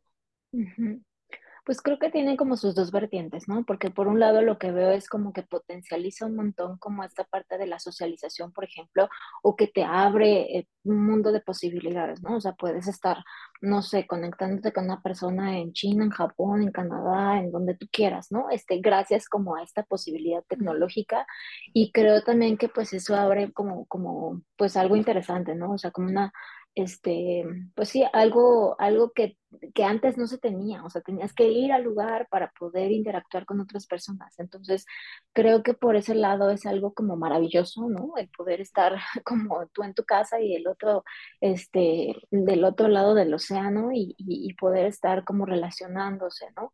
Pues 1.66 1.82
creo 1.82 1.98
que 1.98 2.12
tiene 2.12 2.38
como 2.38 2.58
sus 2.58 2.76
dos 2.76 2.92
vertientes, 2.92 3.48
¿no? 3.48 3.66
Porque 3.66 3.90
por 3.90 4.08
un 4.08 4.20
lado 4.20 4.44
lo 4.44 4.60
que 4.60 4.72
veo 4.72 4.92
es 4.92 5.10
como 5.10 5.34
que 5.34 5.42
potencializa 5.42 6.28
un 6.28 6.36
montón 6.36 6.78
como 6.78 7.04
esta 7.04 7.24
parte 7.24 7.58
de 7.58 7.66
la 7.66 7.80
socialización, 7.80 8.54
por 8.54 8.66
ejemplo, 8.66 9.10
o 9.42 9.56
que 9.56 9.66
te 9.68 9.84
abre 9.84 10.58
eh, 10.58 10.68
un 10.84 11.06
mundo 11.06 11.32
de 11.32 11.42
posibilidades, 11.42 12.22
¿no? 12.22 12.36
O 12.38 12.42
sea, 12.42 12.54
puedes 12.54 12.88
estar, 12.88 13.24
no 13.62 13.82
sé, 13.82 14.06
conectándote 14.06 14.72
con 14.74 14.86
una 14.86 15.02
persona 15.02 15.58
en 15.58 15.74
China, 15.74 16.04
en 16.04 16.12
Japón, 16.12 16.62
en 16.62 16.72
Canadá, 16.72 17.40
en 17.40 17.52
donde 17.52 17.76
tú 17.76 17.88
quieras, 17.92 18.32
¿no? 18.32 18.50
Este, 18.52 18.78
gracias 18.80 19.28
como 19.28 19.56
a 19.56 19.64
esta 19.64 19.84
posibilidad 19.84 20.44
tecnológica 20.48 21.26
y 21.74 21.92
creo 21.92 22.22
también 22.24 22.58
que 22.58 22.70
pues 22.70 22.94
eso 22.94 23.16
abre 23.16 23.52
como, 23.54 23.86
como, 23.88 24.42
pues 24.56 24.78
algo 24.78 24.96
interesante, 24.96 25.56
¿no? 25.56 25.72
O 25.72 25.78
sea, 25.80 25.90
como 25.90 26.10
una 26.10 26.32
este, 26.76 27.46
pues 27.74 27.90
sí, 27.90 28.04
algo, 28.14 28.76
algo 28.80 29.12
que, 29.14 29.38
que, 29.74 29.84
antes 29.86 30.18
no 30.18 30.28
se 30.28 30.38
tenía, 30.38 30.84
o 30.84 30.90
sea, 30.90 31.02
tenías 31.02 31.34
que 31.34 31.48
ir 31.48 31.72
al 31.72 31.84
lugar 31.84 32.28
para 32.30 32.52
poder 32.52 32.92
interactuar 32.92 33.46
con 33.46 33.62
otras 33.62 33.88
personas. 33.88 34.38
Entonces, 34.40 34.86
creo 35.34 35.64
que 35.64 35.74
por 35.74 35.96
ese 35.96 36.16
lado 36.16 36.50
es 36.52 36.66
algo 36.66 36.94
como 36.94 37.16
maravilloso, 37.16 37.88
¿no? 37.90 38.14
El 38.18 38.30
poder 38.30 38.62
estar 38.62 38.98
como 39.26 39.68
tú 39.70 39.84
en 39.84 39.94
tu 39.94 40.04
casa 40.04 40.42
y 40.42 40.56
el 40.56 40.68
otro, 40.68 41.04
este, 41.42 42.16
del 42.30 42.66
otro 42.66 42.90
lado 42.90 43.16
del 43.16 43.34
océano 43.34 43.92
y, 43.94 44.16
y, 44.18 44.50
y 44.50 44.54
poder 44.56 44.86
estar 44.86 45.24
como 45.24 45.46
relacionándose, 45.46 46.48
¿no? 46.58 46.72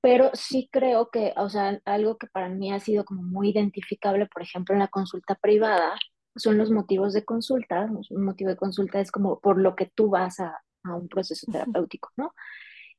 Pero 0.00 0.30
sí 0.34 0.68
creo 0.72 1.10
que, 1.10 1.34
o 1.36 1.48
sea, 1.48 1.80
algo 1.84 2.18
que 2.18 2.28
para 2.28 2.48
mí 2.48 2.72
ha 2.72 2.78
sido 2.80 3.04
como 3.04 3.22
muy 3.22 3.50
identificable, 3.50 4.26
por 4.26 4.42
ejemplo, 4.42 4.74
en 4.74 4.80
la 4.80 4.88
consulta 4.88 5.34
privada, 5.34 5.98
son 6.38 6.58
los 6.58 6.70
motivos 6.70 7.12
de 7.12 7.24
consulta. 7.24 7.88
Un 8.10 8.24
motivo 8.24 8.50
de 8.50 8.56
consulta 8.56 9.00
es 9.00 9.10
como 9.12 9.40
por 9.40 9.58
lo 9.60 9.76
que 9.76 9.86
tú 9.86 10.08
vas 10.10 10.40
a, 10.40 10.62
a 10.84 10.94
un 10.94 11.08
proceso 11.08 11.46
terapéutico, 11.50 12.10
¿no? 12.16 12.34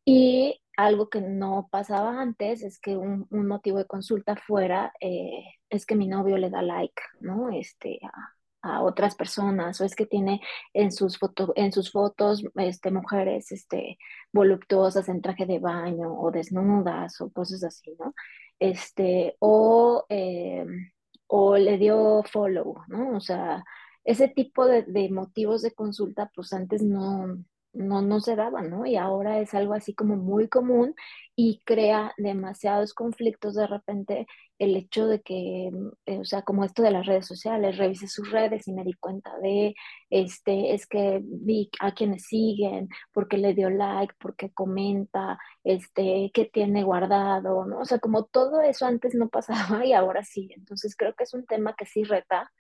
Y 0.05 0.61
algo 0.77 1.09
que 1.09 1.21
no 1.21 1.67
pasaba 1.71 2.21
antes 2.21 2.63
es 2.63 2.79
que 2.79 2.97
un, 2.97 3.27
un 3.29 3.47
motivo 3.47 3.77
de 3.77 3.85
consulta 3.85 4.35
fuera, 4.35 4.93
eh, 5.01 5.43
es 5.69 5.85
que 5.85 5.95
mi 5.95 6.07
novio 6.07 6.37
le 6.37 6.49
da 6.49 6.61
like, 6.61 7.01
¿no? 7.19 7.49
Este, 7.49 7.99
a, 8.61 8.77
a, 8.77 8.83
otras 8.83 9.15
personas, 9.15 9.79
o 9.81 9.85
es 9.85 9.95
que 9.95 10.05
tiene 10.05 10.41
en 10.73 10.91
sus, 10.91 11.17
foto, 11.19 11.53
en 11.55 11.71
sus 11.71 11.91
fotos 11.91 12.43
este, 12.55 12.91
mujeres 12.91 13.51
este, 13.51 13.97
voluptuosas 14.33 15.09
en 15.09 15.21
traje 15.21 15.45
de 15.45 15.59
baño 15.59 16.13
o 16.19 16.31
desnudas 16.31 17.19
o 17.21 17.31
cosas 17.31 17.63
así, 17.63 17.95
¿no? 17.99 18.13
Este, 18.59 19.35
o... 19.39 20.05
Eh, 20.09 20.65
o 21.31 21.57
le 21.57 21.77
dio 21.77 22.23
follow, 22.23 22.81
¿no? 22.87 23.15
O 23.15 23.19
sea, 23.19 23.63
ese 24.03 24.27
tipo 24.29 24.65
de, 24.65 25.09
motivos 25.11 25.61
de 25.61 25.73
consulta, 25.73 26.31
pues 26.33 26.51
antes 26.53 26.81
no, 26.81 27.43
no, 27.73 28.01
no 28.01 28.19
se 28.19 28.35
daban, 28.35 28.69
¿no? 28.69 28.85
Y 28.85 28.95
ahora 28.97 29.39
es 29.39 29.53
algo 29.53 29.73
así 29.73 29.93
como 29.93 30.15
muy 30.15 30.47
común 30.49 30.95
y 31.35 31.61
crea 31.65 32.13
demasiados 32.17 32.93
conflictos 32.93 33.55
de 33.55 33.67
repente 33.67 34.27
el 34.59 34.75
hecho 34.75 35.07
de 35.07 35.21
que, 35.21 35.71
eh, 36.05 36.19
o 36.19 36.25
sea, 36.25 36.41
como 36.41 36.65
esto 36.65 36.83
de 36.83 36.91
las 36.91 37.05
redes 37.05 37.25
sociales, 37.27 37.77
revisé 37.77 38.07
sus 38.07 38.29
redes 38.31 38.67
y 38.67 38.73
me 38.73 38.83
di 38.83 38.93
cuenta 38.93 39.31
de, 39.41 39.73
este, 40.09 40.73
es 40.73 40.85
que 40.87 41.21
vi 41.23 41.69
a 41.79 41.93
quienes 41.93 42.25
siguen, 42.25 42.89
porque 43.13 43.37
le 43.37 43.53
dio 43.53 43.69
like, 43.69 44.13
porque 44.19 44.51
comenta, 44.51 45.39
este, 45.63 46.31
qué 46.33 46.45
tiene 46.45 46.83
guardado, 46.83 47.65
¿no? 47.65 47.79
O 47.79 47.85
sea, 47.85 47.99
como 47.99 48.25
todo 48.25 48.61
eso 48.61 48.85
antes 48.85 49.15
no 49.15 49.29
pasaba 49.29 49.85
y 49.85 49.93
ahora 49.93 50.23
sí. 50.25 50.49
Entonces 50.55 50.95
creo 50.95 51.13
que 51.15 51.23
es 51.23 51.33
un 51.33 51.45
tema 51.45 51.75
que 51.75 51.85
sí 51.85 52.03
reta, 52.03 52.51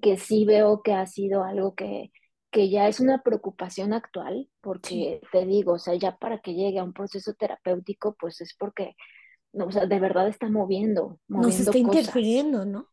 que 0.00 0.16
sí 0.18 0.44
veo 0.44 0.82
que 0.82 0.94
ha 0.94 1.06
sido 1.06 1.44
algo 1.44 1.74
que 1.74 2.12
que 2.52 2.68
ya 2.68 2.86
es 2.86 3.00
una 3.00 3.22
preocupación 3.22 3.94
actual, 3.94 4.48
porque 4.60 5.20
sí. 5.22 5.28
te 5.32 5.46
digo, 5.46 5.72
o 5.72 5.78
sea, 5.78 5.94
ya 5.94 6.16
para 6.18 6.38
que 6.40 6.54
llegue 6.54 6.78
a 6.78 6.84
un 6.84 6.92
proceso 6.92 7.32
terapéutico, 7.34 8.14
pues 8.20 8.42
es 8.42 8.54
porque, 8.56 8.94
no, 9.52 9.66
o 9.66 9.72
sea, 9.72 9.86
de 9.86 9.98
verdad 9.98 10.28
está 10.28 10.48
moviendo, 10.48 11.18
moviendo 11.28 11.48
Nos 11.48 11.58
está 11.58 11.72
cosas. 11.72 11.86
interfiriendo, 11.86 12.64
¿no? 12.66 12.88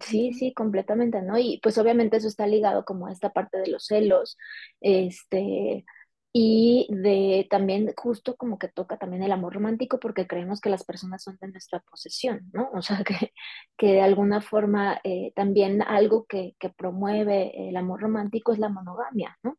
Sí, 0.00 0.32
sí, 0.32 0.54
completamente, 0.54 1.20
¿no? 1.22 1.36
Y 1.36 1.58
pues 1.60 1.76
obviamente 1.76 2.18
eso 2.18 2.28
está 2.28 2.46
ligado 2.46 2.84
como 2.84 3.08
a 3.08 3.12
esta 3.12 3.32
parte 3.32 3.58
de 3.58 3.66
los 3.66 3.86
celos, 3.86 4.38
este, 4.80 5.84
y 6.32 6.86
de 6.90 7.46
también 7.50 7.92
justo 7.96 8.36
como 8.36 8.58
que 8.58 8.68
toca 8.68 8.98
también 8.98 9.22
el 9.22 9.32
amor 9.32 9.54
romántico 9.54 9.98
porque 9.98 10.28
creemos 10.28 10.60
que 10.60 10.70
las 10.70 10.84
personas 10.84 11.24
son 11.24 11.36
de 11.40 11.48
nuestra 11.48 11.80
posesión, 11.80 12.48
¿no? 12.52 12.70
O 12.72 12.82
sea, 12.82 13.02
que, 13.04 13.32
que 13.76 13.94
de 13.94 14.02
alguna 14.02 14.40
forma 14.40 15.00
eh, 15.04 15.32
también 15.34 15.82
algo 15.82 16.26
que, 16.26 16.54
que, 16.60 16.70
promueve 16.70 17.68
el 17.68 17.76
amor 17.76 18.00
romántico 18.00 18.52
es 18.52 18.58
la 18.58 18.68
monogamia, 18.68 19.36
¿no? 19.42 19.58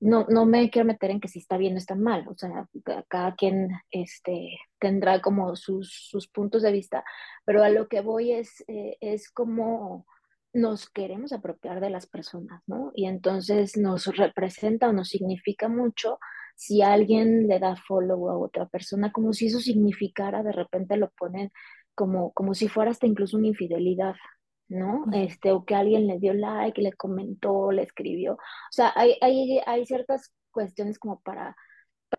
No, 0.00 0.26
no 0.28 0.44
me 0.44 0.70
quiero 0.70 0.86
meter 0.86 1.10
en 1.10 1.20
que 1.20 1.28
si 1.28 1.38
está 1.38 1.56
bien 1.56 1.74
o 1.74 1.78
está 1.78 1.94
mal, 1.94 2.26
o 2.28 2.36
sea, 2.36 2.68
cada 3.08 3.34
quien 3.36 3.70
este, 3.90 4.58
tendrá 4.78 5.22
como 5.22 5.56
sus, 5.56 6.08
sus 6.10 6.28
puntos 6.28 6.62
de 6.62 6.72
vista, 6.72 7.04
pero 7.44 7.62
a 7.64 7.70
lo 7.70 7.88
que 7.88 8.02
voy 8.02 8.32
es, 8.32 8.62
eh, 8.68 8.98
es 9.00 9.30
como 9.30 10.06
nos 10.54 10.88
queremos 10.88 11.32
apropiar 11.32 11.80
de 11.80 11.90
las 11.90 12.06
personas, 12.06 12.62
¿no? 12.66 12.92
Y 12.94 13.06
entonces 13.06 13.76
nos 13.76 14.06
representa 14.16 14.88
o 14.88 14.92
nos 14.92 15.08
significa 15.08 15.68
mucho 15.68 16.18
si 16.54 16.80
alguien 16.82 17.48
le 17.48 17.58
da 17.58 17.76
follow 17.76 18.30
a 18.30 18.38
otra 18.38 18.66
persona, 18.66 19.12
como 19.12 19.32
si 19.32 19.46
eso 19.46 19.60
significara, 19.60 20.42
de 20.44 20.52
repente 20.52 20.96
lo 20.96 21.10
ponen 21.10 21.50
como, 21.94 22.32
como 22.32 22.54
si 22.54 22.68
fuera 22.68 22.92
hasta 22.92 23.06
incluso 23.06 23.36
una 23.36 23.48
infidelidad, 23.48 24.14
¿no? 24.68 25.06
Este, 25.12 25.50
o 25.52 25.64
que 25.64 25.74
alguien 25.74 26.06
le 26.06 26.18
dio 26.20 26.32
like, 26.34 26.80
le 26.80 26.92
comentó, 26.92 27.72
le 27.72 27.82
escribió. 27.82 28.34
O 28.34 28.38
sea, 28.70 28.92
hay, 28.94 29.16
hay, 29.20 29.60
hay 29.66 29.86
ciertas 29.86 30.32
cuestiones 30.52 30.98
como 31.00 31.20
para, 31.20 31.56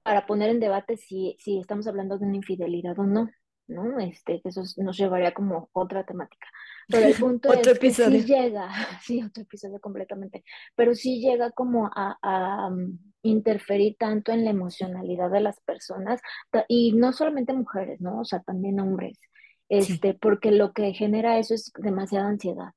para 0.04 0.26
poner 0.26 0.50
en 0.50 0.60
debate 0.60 0.98
si, 0.98 1.38
si 1.40 1.60
estamos 1.60 1.88
hablando 1.88 2.18
de 2.18 2.26
una 2.26 2.36
infidelidad 2.36 3.00
o 3.00 3.06
no, 3.06 3.30
¿no? 3.68 3.98
Este, 4.00 4.42
eso 4.44 4.62
nos 4.78 4.98
llevaría 4.98 5.34
como 5.34 5.70
otra 5.74 6.06
temática. 6.06 6.48
Pero 6.88 7.08
el 7.08 7.16
punto 7.16 7.50
otro 7.52 7.72
es 7.72 7.78
episodio. 7.78 8.20
que 8.20 8.24
sí 8.24 8.34
llega, 8.34 8.70
sí, 9.02 9.24
otro 9.24 9.44
episodio 9.44 9.80
completamente, 9.80 10.44
pero 10.76 10.94
sí 10.94 11.20
llega 11.20 11.52
como 11.52 11.88
a, 11.94 12.18
a 12.22 12.68
um, 12.68 12.98
interferir 13.22 13.96
tanto 13.98 14.32
en 14.32 14.46
la 14.46 14.52
emocionalidad 14.52 15.32
de 15.32 15.42
las 15.42 15.60
personas, 15.62 16.22
y 16.68 16.94
no 16.94 17.12
solamente 17.14 17.54
mujeres, 17.54 18.00
¿no? 18.02 18.22
O 18.22 18.26
sea, 18.26 18.42
también 18.42 18.80
hombres, 18.80 19.20
este, 19.70 20.12
sí. 20.12 20.18
porque 20.22 20.52
lo 20.52 20.74
que 20.74 20.94
genera 20.94 21.40
eso 21.40 21.54
es 21.56 21.72
demasiada 21.78 22.28
ansiedad, 22.28 22.72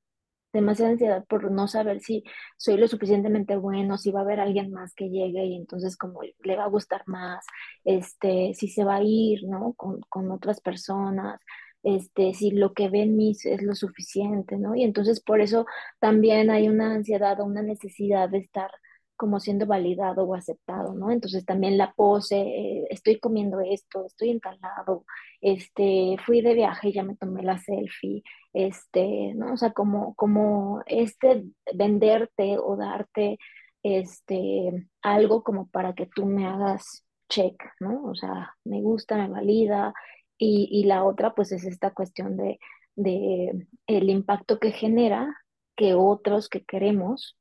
demasiada 0.51 0.91
ansiedad 0.91 1.25
por 1.27 1.51
no 1.51 1.67
saber 1.67 1.99
si 2.01 2.23
soy 2.57 2.77
lo 2.77 2.87
suficientemente 2.87 3.55
bueno, 3.57 3.97
si 3.97 4.11
va 4.11 4.21
a 4.21 4.23
haber 4.23 4.39
alguien 4.39 4.71
más 4.71 4.93
que 4.95 5.09
llegue 5.09 5.45
y 5.45 5.55
entonces 5.55 5.95
como 5.97 6.21
le 6.23 6.55
va 6.55 6.63
a 6.63 6.69
gustar 6.69 7.03
más, 7.05 7.45
este, 7.83 8.53
si 8.55 8.67
se 8.69 8.83
va 8.83 8.95
a 8.97 9.03
ir, 9.03 9.43
¿no? 9.45 9.73
Con, 9.73 10.01
con 10.09 10.31
otras 10.31 10.61
personas, 10.61 11.39
este, 11.83 12.33
si 12.33 12.51
lo 12.51 12.73
que 12.73 12.89
ven 12.89 13.15
mis 13.15 13.45
es 13.45 13.61
lo 13.61 13.75
suficiente, 13.75 14.57
¿no? 14.57 14.75
Y 14.75 14.83
entonces 14.83 15.21
por 15.21 15.41
eso 15.41 15.65
también 15.99 16.49
hay 16.49 16.69
una 16.69 16.93
ansiedad 16.93 17.39
o 17.41 17.45
una 17.45 17.61
necesidad 17.61 18.29
de 18.29 18.39
estar 18.39 18.71
como 19.19 19.41
siendo 19.41 19.65
validado 19.65 20.23
o 20.23 20.33
aceptado, 20.35 20.93
¿no? 20.93 21.11
Entonces 21.11 21.45
también 21.45 21.77
la 21.77 21.93
pose, 21.93 22.37
eh, 22.39 22.87
estoy 22.89 23.19
comiendo 23.19 23.59
esto, 23.59 24.05
estoy 24.05 24.29
entalado, 24.29 25.05
este, 25.41 26.15
fui 26.25 26.41
de 26.41 26.53
viaje 26.53 26.89
y 26.89 26.93
ya 26.93 27.03
me 27.03 27.17
tomé 27.17 27.43
la 27.43 27.57
selfie, 27.57 28.23
este, 28.53 29.33
¿no? 29.35 29.53
O 29.53 29.57
sea, 29.57 29.73
como, 29.73 30.15
como 30.15 30.81
este 30.85 31.43
venderte 31.73 32.57
o 32.59 32.77
darte 32.77 33.37
este, 33.83 34.87
algo 35.01 35.43
como 35.43 35.67
para 35.69 35.93
que 35.93 36.05
tú 36.07 36.25
me 36.25 36.47
hagas 36.47 37.05
check, 37.29 37.61
¿no? 37.79 38.05
O 38.05 38.15
sea, 38.15 38.55
me 38.63 38.81
gusta, 38.81 39.17
me 39.17 39.27
valida. 39.29 39.93
Y, 40.41 40.85
la 40.85 41.03
otra, 41.03 41.35
pues, 41.35 41.51
es 41.51 41.65
esta 41.65 41.93
cuestión 41.93 42.37
de, 42.37 42.59
de 42.95 43.67
el 43.87 44.09
impacto 44.09 44.57
que 44.59 44.71
genera 44.71 45.35
que 45.75 45.95
otros 45.95 46.47
que 46.47 46.63
queremos, 46.63 47.37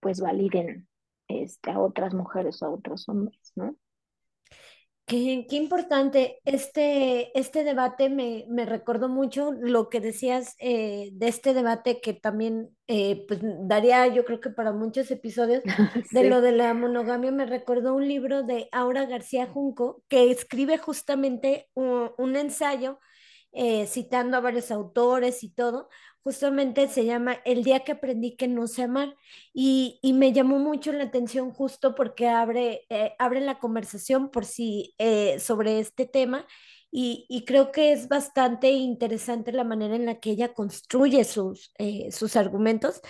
pues, 0.00 0.20
validen 0.20 0.86
este, 1.28 1.70
a 1.70 1.80
otras 1.80 2.14
mujeres 2.14 2.62
o 2.62 2.66
a 2.66 2.70
otros 2.70 3.08
hombres, 3.08 3.52
¿no? 3.56 3.74
Qué, 5.04 5.46
qué 5.50 5.56
importante. 5.56 6.40
Este, 6.44 7.36
este 7.38 7.64
debate 7.64 8.08
me, 8.08 8.46
me 8.48 8.64
recordó 8.64 9.08
mucho 9.08 9.52
lo 9.52 9.90
que 9.90 10.00
decías 10.00 10.54
eh, 10.58 11.10
de 11.12 11.28
este 11.28 11.52
debate 11.54 12.00
que 12.00 12.14
también 12.14 12.70
eh, 12.86 13.24
pues, 13.28 13.40
daría 13.42 14.06
yo 14.06 14.24
creo 14.24 14.40
que 14.40 14.50
para 14.50 14.72
muchos 14.72 15.10
episodios 15.10 15.62
de 16.12 16.24
lo 16.30 16.40
de 16.40 16.52
la 16.52 16.72
monogamia. 16.72 17.32
Me 17.32 17.46
recordó 17.46 17.94
un 17.94 18.08
libro 18.08 18.42
de 18.44 18.68
Aura 18.72 19.04
García 19.06 19.46
Junco 19.46 20.02
que 20.08 20.30
escribe 20.30 20.78
justamente 20.78 21.68
un, 21.74 22.12
un 22.16 22.36
ensayo 22.36 22.98
eh, 23.52 23.86
citando 23.86 24.36
a 24.36 24.40
varios 24.40 24.70
autores 24.70 25.44
y 25.44 25.50
todo. 25.50 25.88
Justamente 26.24 26.88
se 26.88 27.04
llama 27.04 27.38
El 27.44 27.64
día 27.64 27.80
que 27.80 27.92
aprendí 27.92 28.36
que 28.36 28.48
no 28.48 28.66
sé 28.66 28.82
amar. 28.84 29.16
Y, 29.52 29.98
y 30.02 30.12
me 30.12 30.32
llamó 30.32 30.58
mucho 30.58 30.92
la 30.92 31.04
atención 31.04 31.50
justo 31.52 31.94
porque 31.94 32.28
abre, 32.28 32.86
eh, 32.90 33.14
abre 33.18 33.40
la 33.40 33.58
conversación 33.58 34.30
por 34.30 34.44
si 34.44 34.94
eh, 34.98 35.38
sobre 35.40 35.80
este 35.80 36.06
tema 36.06 36.46
y, 36.90 37.26
y 37.28 37.44
creo 37.44 37.72
que 37.72 37.92
es 37.92 38.06
bastante 38.08 38.70
interesante 38.70 39.50
la 39.50 39.64
manera 39.64 39.96
en 39.96 40.06
la 40.06 40.20
que 40.20 40.30
ella 40.30 40.52
construye 40.52 41.24
sus, 41.24 41.72
eh, 41.78 42.12
sus 42.12 42.36
argumentos. 42.36 43.00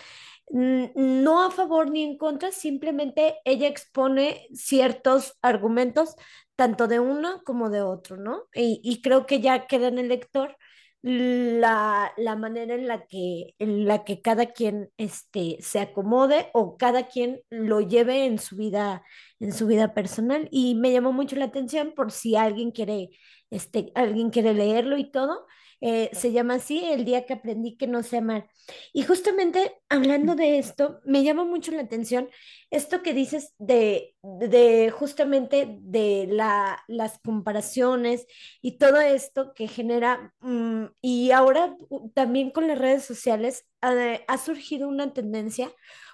No 0.55 1.43
a 1.45 1.51
favor 1.51 1.91
ni 1.91 2.03
en 2.03 2.19
contra, 2.19 2.53
simplemente 2.53 3.37
ella 3.47 3.69
expone 3.69 4.49
ciertos 4.53 5.39
argumentos, 5.41 6.15
tanto 6.57 6.89
de 6.89 7.01
uno 7.01 7.43
como 7.45 7.71
de 7.71 7.83
otro, 7.83 8.17
¿no? 8.17 8.45
Y, 8.55 9.01
creo 9.03 9.27
que 9.27 9.41
ya 9.41 9.67
queda 9.67 9.89
en 9.89 9.99
el 9.99 10.09
lector 10.09 10.57
la, 11.03 12.13
la 12.17 12.37
manera 12.37 12.75
en 12.75 12.87
la 12.87 13.07
que, 13.07 13.55
en 13.59 13.87
la 13.87 14.05
que 14.05 14.23
cada 14.23 14.47
quien 14.47 14.91
este, 14.99 15.59
se 15.61 15.81
acomode 15.81 16.51
o 16.55 16.77
cada 16.77 17.09
quien 17.09 17.43
lo 17.51 17.81
lleve 17.81 18.27
en 18.27 18.39
su 18.39 18.57
vida, 18.57 19.03
en 19.41 19.53
su 19.53 19.67
vida 19.67 19.95
personal. 19.95 20.49
Y 20.53 20.75
me 20.77 20.93
llamó 20.93 21.13
mucho 21.13 21.37
la 21.37 21.47
atención 21.47 21.93
por 21.95 22.13
si 22.13 22.37
alguien 22.37 22.71
quiere, 22.71 23.11
este, 23.51 23.91
alguien 23.95 24.31
quiere 24.31 24.55
leerlo 24.55 24.97
y 24.99 25.11
todo. 25.11 25.47
Eh, 25.83 26.11
se 26.13 26.33
llama 26.33 26.55
así, 26.55 26.85
El 26.85 27.05
día 27.05 27.27
que 27.27 27.35
aprendí 27.35 27.77
que 27.77 27.89
no 27.89 28.03
sé 28.05 28.19
amar. 28.19 28.49
Y 28.93 29.03
justamente 29.03 29.75
hablando 29.89 30.37
de 30.37 30.59
esto, 30.59 31.01
me 31.05 31.25
llama 31.25 31.45
mucho 31.45 31.73
la 31.73 31.83
atención 31.83 32.29
esto 32.71 33.03
que 33.03 33.13
dices 33.15 33.55
de, 33.59 34.15
de 34.23 34.91
justamente 34.91 35.77
de 35.81 36.29
la, 36.31 36.83
las 36.87 37.19
comparaciones 37.19 38.27
y 38.63 38.79
todo 38.79 39.01
esto 39.01 39.55
que 39.55 39.67
genera, 39.69 40.33
mm, 40.41 40.85
y 41.01 41.33
ahora 41.33 41.77
también 42.15 42.51
con 42.51 42.69
las 42.69 42.79
redes 42.79 43.05
sociales 43.05 43.67
ha, 43.81 43.93
ha 44.29 44.39
surgido 44.39 44.89
una 44.89 45.13
tendencia, 45.13 45.73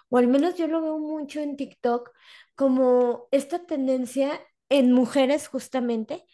o 0.08 0.16
al 0.18 0.28
menos 0.28 0.54
yo 0.56 0.66
lo 0.66 0.80
veo 0.80 0.98
mucho 0.98 1.40
en 1.40 1.56
TikTok, 1.56 2.10
como 2.54 3.28
esta 3.30 3.66
tendencia 3.66 4.40
en 4.68 4.92
mujeres 4.92 5.48
justamente 5.48 6.24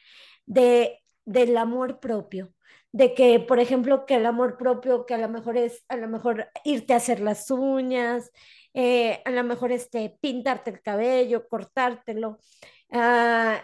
de, 0.47 1.03
del 1.25 1.57
amor 1.57 2.01
propio. 2.01 2.55
De 2.95 3.13
que, 3.15 3.41
por 3.41 3.59
ejemplo, 3.59 4.07
que 4.07 4.15
el 4.17 4.27
amor 4.27 4.57
propio, 4.57 5.05
que 5.05 5.15
a 5.15 5.19
lo 5.19 5.29
mejor 5.29 5.57
es, 5.57 5.85
a 5.89 5.97
lo 5.97 6.07
mejor 6.09 6.49
irte 6.65 6.95
a 6.95 6.99
hacer 6.99 7.19
las 7.19 7.51
uñas, 7.51 8.31
eh, 8.73 9.21
a 9.25 9.31
lo 9.33 9.43
mejor 9.43 9.73
este, 9.73 10.17
pintarte 10.21 10.71
el 10.71 10.81
cabello, 10.81 11.49
cortártelo, 11.49 12.39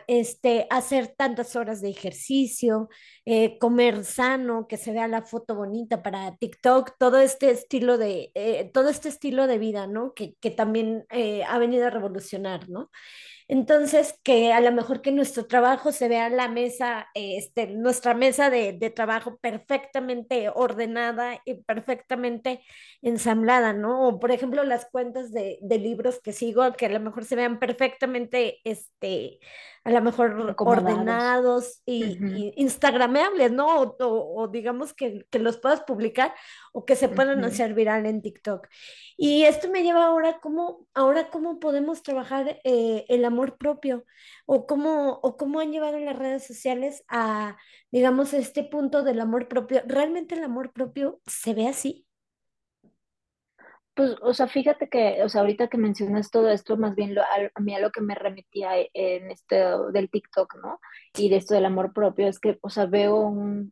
este, 0.07 0.67
hacer 0.71 1.09
tantas 1.17 1.57
horas 1.57 1.81
de 1.81 1.91
ejercicio, 1.91 2.89
eh, 3.25 3.59
comer 3.59 4.05
sano, 4.05 4.67
que 4.69 4.77
se 4.77 4.93
vea 4.93 5.09
la 5.09 5.23
foto 5.23 5.55
bonita 5.55 6.03
para 6.03 6.37
TikTok, 6.37 6.93
todo 6.99 7.19
este 7.19 7.51
estilo 7.51 7.99
de, 7.99 8.31
eh, 8.35 8.71
todo 8.73 8.89
este 8.89 9.09
estilo 9.09 9.47
de 9.47 9.59
vida, 9.59 9.87
¿no? 9.87 10.15
Que, 10.15 10.35
que 10.41 10.51
también 10.51 11.05
eh, 11.11 11.45
ha 11.45 11.59
venido 11.59 11.87
a 11.87 11.91
revolucionar, 11.91 12.69
¿no? 12.69 12.91
Entonces, 13.51 14.15
que 14.23 14.53
a 14.53 14.61
lo 14.61 14.71
mejor 14.71 15.03
que 15.03 15.11
nuestro 15.11 15.47
trabajo 15.47 15.91
se 15.91 16.07
vea 16.07 16.29
la 16.31 16.47
mesa, 16.47 17.09
este, 17.15 17.67
nuestra 17.67 18.15
mesa 18.15 18.49
de, 18.49 18.73
de 18.75 18.91
trabajo 18.91 19.39
perfectamente 19.39 20.49
ordenada 20.55 21.41
y 21.45 21.55
perfectamente 21.65 22.63
ensamblada, 23.03 23.73
¿no? 23.73 24.07
O 24.07 24.21
por 24.21 24.31
ejemplo, 24.31 24.63
las 24.63 24.87
cuentas 24.89 25.33
de, 25.33 25.59
de 25.63 25.79
libros 25.79 26.21
que 26.23 26.33
sigo, 26.33 26.73
que 26.75 26.87
a 26.87 26.91
lo 26.91 27.01
mejor 27.01 27.25
se 27.25 27.35
vean 27.35 27.59
perfectamente, 27.59 28.61
este, 28.63 29.41
a 29.85 29.91
lo 29.93 30.03
mejor 30.03 30.59
ordenados 30.63 31.83
y, 31.87 32.23
Ujú, 32.23 32.43
y 32.55 32.55
instagrameables, 32.63 33.53
¿no? 33.53 33.81
O, 33.81 33.97
o- 34.01 34.43
o 34.43 34.49
digamos 34.49 34.93
que, 34.95 35.27
que 35.31 35.39
los 35.39 35.57
puedas 35.59 35.81
publicar 35.83 36.35
o 36.73 36.85
que 36.85 36.97
se 36.97 37.09
puedan 37.09 37.45
hacer 37.45 37.75
viral 37.75 38.07
en 38.07 38.23
TikTok. 38.23 38.69
Y 39.17 39.45
esto 39.45 39.71
me 39.71 39.83
lleva 39.83 40.07
ahora 40.07 40.41
cómo, 40.41 40.87
ahora 40.95 41.31
cómo 41.31 41.61
podemos 41.61 42.03
trabajar 42.03 42.61
eh, 42.65 43.05
el 43.09 43.25
amor 43.25 43.59
propio 43.59 44.05
o 44.47 44.67
cómo, 44.67 45.21
o 45.23 45.37
cómo 45.37 45.61
han 45.61 45.73
llevado 45.73 45.99
las 45.99 46.17
redes 46.19 46.47
sociales 46.47 47.05
a, 47.09 47.57
digamos, 47.91 48.33
este 48.35 48.65
punto 48.65 49.03
del 49.03 49.21
amor 49.21 49.49
propio. 49.49 49.83
¿Realmente 49.87 50.35
el 50.35 50.45
amor 50.45 50.73
propio 50.73 51.21
se 51.27 51.55
ve 51.55 51.69
así? 51.69 52.07
Pues, 54.01 54.17
o 54.23 54.33
sea, 54.33 54.47
fíjate 54.47 54.89
que, 54.89 55.23
o 55.23 55.29
sea, 55.29 55.43
ahorita 55.43 55.69
que 55.69 55.77
mencionas 55.77 56.31
todo 56.31 56.49
esto, 56.51 56.77
más 56.79 56.95
bien 56.95 57.15
lo, 57.15 57.21
a, 57.23 57.27
a 57.55 57.61
mí 57.61 57.75
a 57.75 57.81
lo 57.81 57.91
que 57.91 58.01
me 58.01 58.15
remitía 58.15 58.79
e- 58.79 58.91
en 58.95 59.31
este 59.31 59.57
del 59.93 60.09
TikTok, 60.11 60.55
¿no? 60.63 60.81
Y 61.19 61.29
de 61.29 61.37
esto 61.37 61.55
del 61.55 61.67
amor 61.67 61.93
propio, 61.93 62.27
es 62.29 62.39
que, 62.41 62.59
o 62.63 62.71
sea, 62.71 62.87
veo 62.87 63.17
un, 63.17 63.71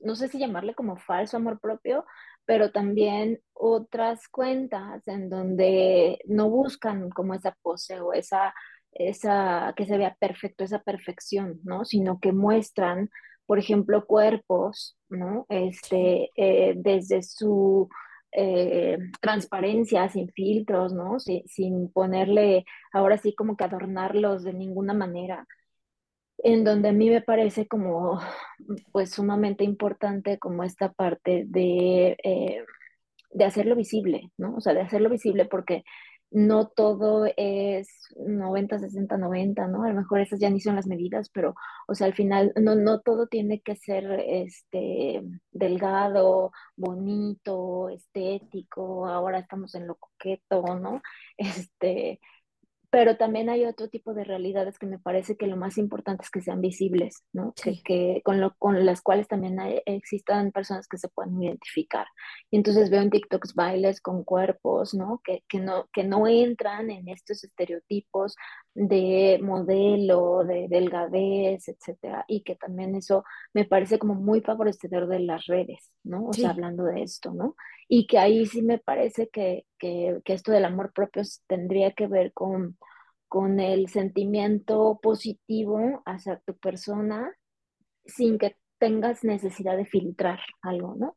no 0.00 0.16
sé 0.16 0.28
si 0.28 0.38
llamarle 0.38 0.74
como 0.74 0.96
falso 0.98 1.36
amor 1.38 1.60
propio, 1.60 2.04
pero 2.46 2.72
también 2.72 3.40
otras 3.54 4.28
cuentas 4.28 5.06
en 5.08 5.30
donde 5.30 6.18
no 6.26 6.50
buscan 6.50 7.10
como 7.10 7.34
esa 7.34 7.56
pose 7.62 8.00
o 8.00 8.12
esa, 8.14 8.54
esa, 8.92 9.74
que 9.76 9.86
se 9.86 9.98
vea 9.98 10.16
perfecto, 10.20 10.64
esa 10.64 10.80
perfección, 10.82 11.60
¿no? 11.64 11.84
Sino 11.84 12.20
que 12.20 12.32
muestran, 12.32 13.10
por 13.46 13.58
ejemplo, 13.58 14.06
cuerpos, 14.06 14.98
¿no? 15.08 15.46
Este, 15.50 16.30
eh, 16.36 16.74
desde 16.76 17.22
su 17.22 17.88
eh, 18.36 18.98
transparencia, 19.20 20.08
sin 20.08 20.30
filtros, 20.32 20.92
¿no? 20.92 21.18
Sin, 21.18 21.46
sin 21.48 21.90
ponerle, 21.92 22.64
ahora 22.92 23.18
sí 23.18 23.34
como 23.34 23.56
que 23.56 23.64
adornarlos 23.64 24.44
de 24.44 24.52
ninguna 24.54 24.94
manera 24.94 25.46
en 26.38 26.64
donde 26.64 26.90
a 26.90 26.92
mí 26.92 27.10
me 27.10 27.22
parece 27.22 27.66
como 27.66 28.20
pues 28.92 29.10
sumamente 29.10 29.64
importante 29.64 30.38
como 30.38 30.64
esta 30.64 30.92
parte 30.92 31.44
de, 31.46 32.16
eh, 32.22 32.64
de 33.32 33.44
hacerlo 33.44 33.76
visible, 33.76 34.30
¿no? 34.38 34.56
O 34.56 34.60
sea, 34.60 34.74
de 34.74 34.82
hacerlo 34.82 35.10
visible 35.10 35.46
porque 35.46 35.84
no 36.30 36.68
todo 36.68 37.26
es 37.36 37.88
90 38.16 38.78
60 38.78 39.16
90 39.16 39.68
¿no? 39.68 39.84
A 39.84 39.88
lo 39.88 39.94
mejor 39.94 40.20
esas 40.20 40.40
ya 40.40 40.50
ni 40.50 40.60
son 40.60 40.76
las 40.76 40.86
medidas, 40.86 41.30
pero, 41.30 41.54
o 41.88 41.94
sea, 41.94 42.06
al 42.06 42.14
final 42.14 42.52
no, 42.60 42.74
no 42.74 43.00
todo 43.00 43.26
tiene 43.26 43.60
que 43.60 43.76
ser 43.76 44.04
este, 44.26 45.22
delgado, 45.52 46.52
bonito, 46.76 47.88
estético, 47.90 49.06
ahora 49.06 49.38
estamos 49.38 49.74
en 49.74 49.86
lo 49.86 49.96
coqueto, 49.96 50.62
¿no? 50.78 51.02
Este, 51.38 52.20
pero 52.90 53.16
también 53.16 53.48
hay 53.48 53.64
otro 53.64 53.88
tipo 53.88 54.14
de 54.14 54.24
realidades 54.24 54.78
que 54.78 54.86
me 54.86 54.98
parece 54.98 55.36
que 55.36 55.46
lo 55.46 55.56
más 55.56 55.78
importante 55.78 56.24
es 56.24 56.30
que 56.30 56.40
sean 56.42 56.60
visibles, 56.60 57.24
¿no? 57.32 57.56
Que, 57.60 57.74
sí, 57.74 57.82
que 57.84 58.22
con, 58.24 58.40
lo, 58.40 58.54
con 58.58 58.84
las 58.86 59.02
cuales 59.02 59.28
también 59.28 59.58
hay- 59.60 59.82
existan 59.86 60.52
personas 60.52 60.88
que 60.88 60.98
se 60.98 61.08
puedan 61.08 61.40
identificar. 61.42 62.06
Y 62.50 62.56
entonces 62.56 62.90
veo 62.90 63.02
en 63.02 63.10
TikToks 63.10 63.54
bailes 63.54 64.00
con 64.00 64.24
cuerpos, 64.24 64.94
¿no? 64.94 65.20
Que, 65.24 65.42
que 65.48 65.60
no, 65.60 65.88
que 65.92 66.04
no 66.04 66.26
entran 66.26 66.90
en 66.90 67.08
estos 67.08 67.44
estereotipos 67.44 68.36
de 68.74 69.38
modelo, 69.42 70.44
de 70.44 70.66
delgadez, 70.68 71.68
etcétera. 71.68 72.24
Y 72.28 72.42
que 72.42 72.56
también 72.56 72.94
eso 72.94 73.24
me 73.54 73.64
parece 73.64 73.98
como 73.98 74.14
muy 74.14 74.40
favorecedor 74.40 75.08
de 75.08 75.20
las 75.20 75.46
redes, 75.46 75.90
¿no? 76.04 76.26
O 76.26 76.32
sea, 76.32 76.50
sí, 76.50 76.54
hablando 76.54 76.84
de 76.84 77.02
esto, 77.02 77.32
¿no? 77.32 77.56
Y 77.88 78.06
que 78.06 78.18
ahí 78.18 78.46
sí 78.46 78.62
me 78.62 78.78
parece 78.78 79.28
que, 79.28 79.64
que, 79.78 80.20
que 80.24 80.32
esto 80.32 80.52
del 80.52 80.64
amor 80.64 80.92
propio 80.92 81.22
tendría 81.46 81.92
que 81.92 82.06
ver 82.06 82.32
con 82.32 82.76
con 83.28 83.60
el 83.60 83.88
sentimiento 83.88 84.98
positivo 85.02 86.02
hacia 86.06 86.40
tu 86.46 86.56
persona 86.56 87.34
sin 88.04 88.38
que 88.38 88.56
tengas 88.78 89.24
necesidad 89.24 89.76
de 89.76 89.86
filtrar 89.86 90.38
algo, 90.62 90.94
¿no? 90.96 91.16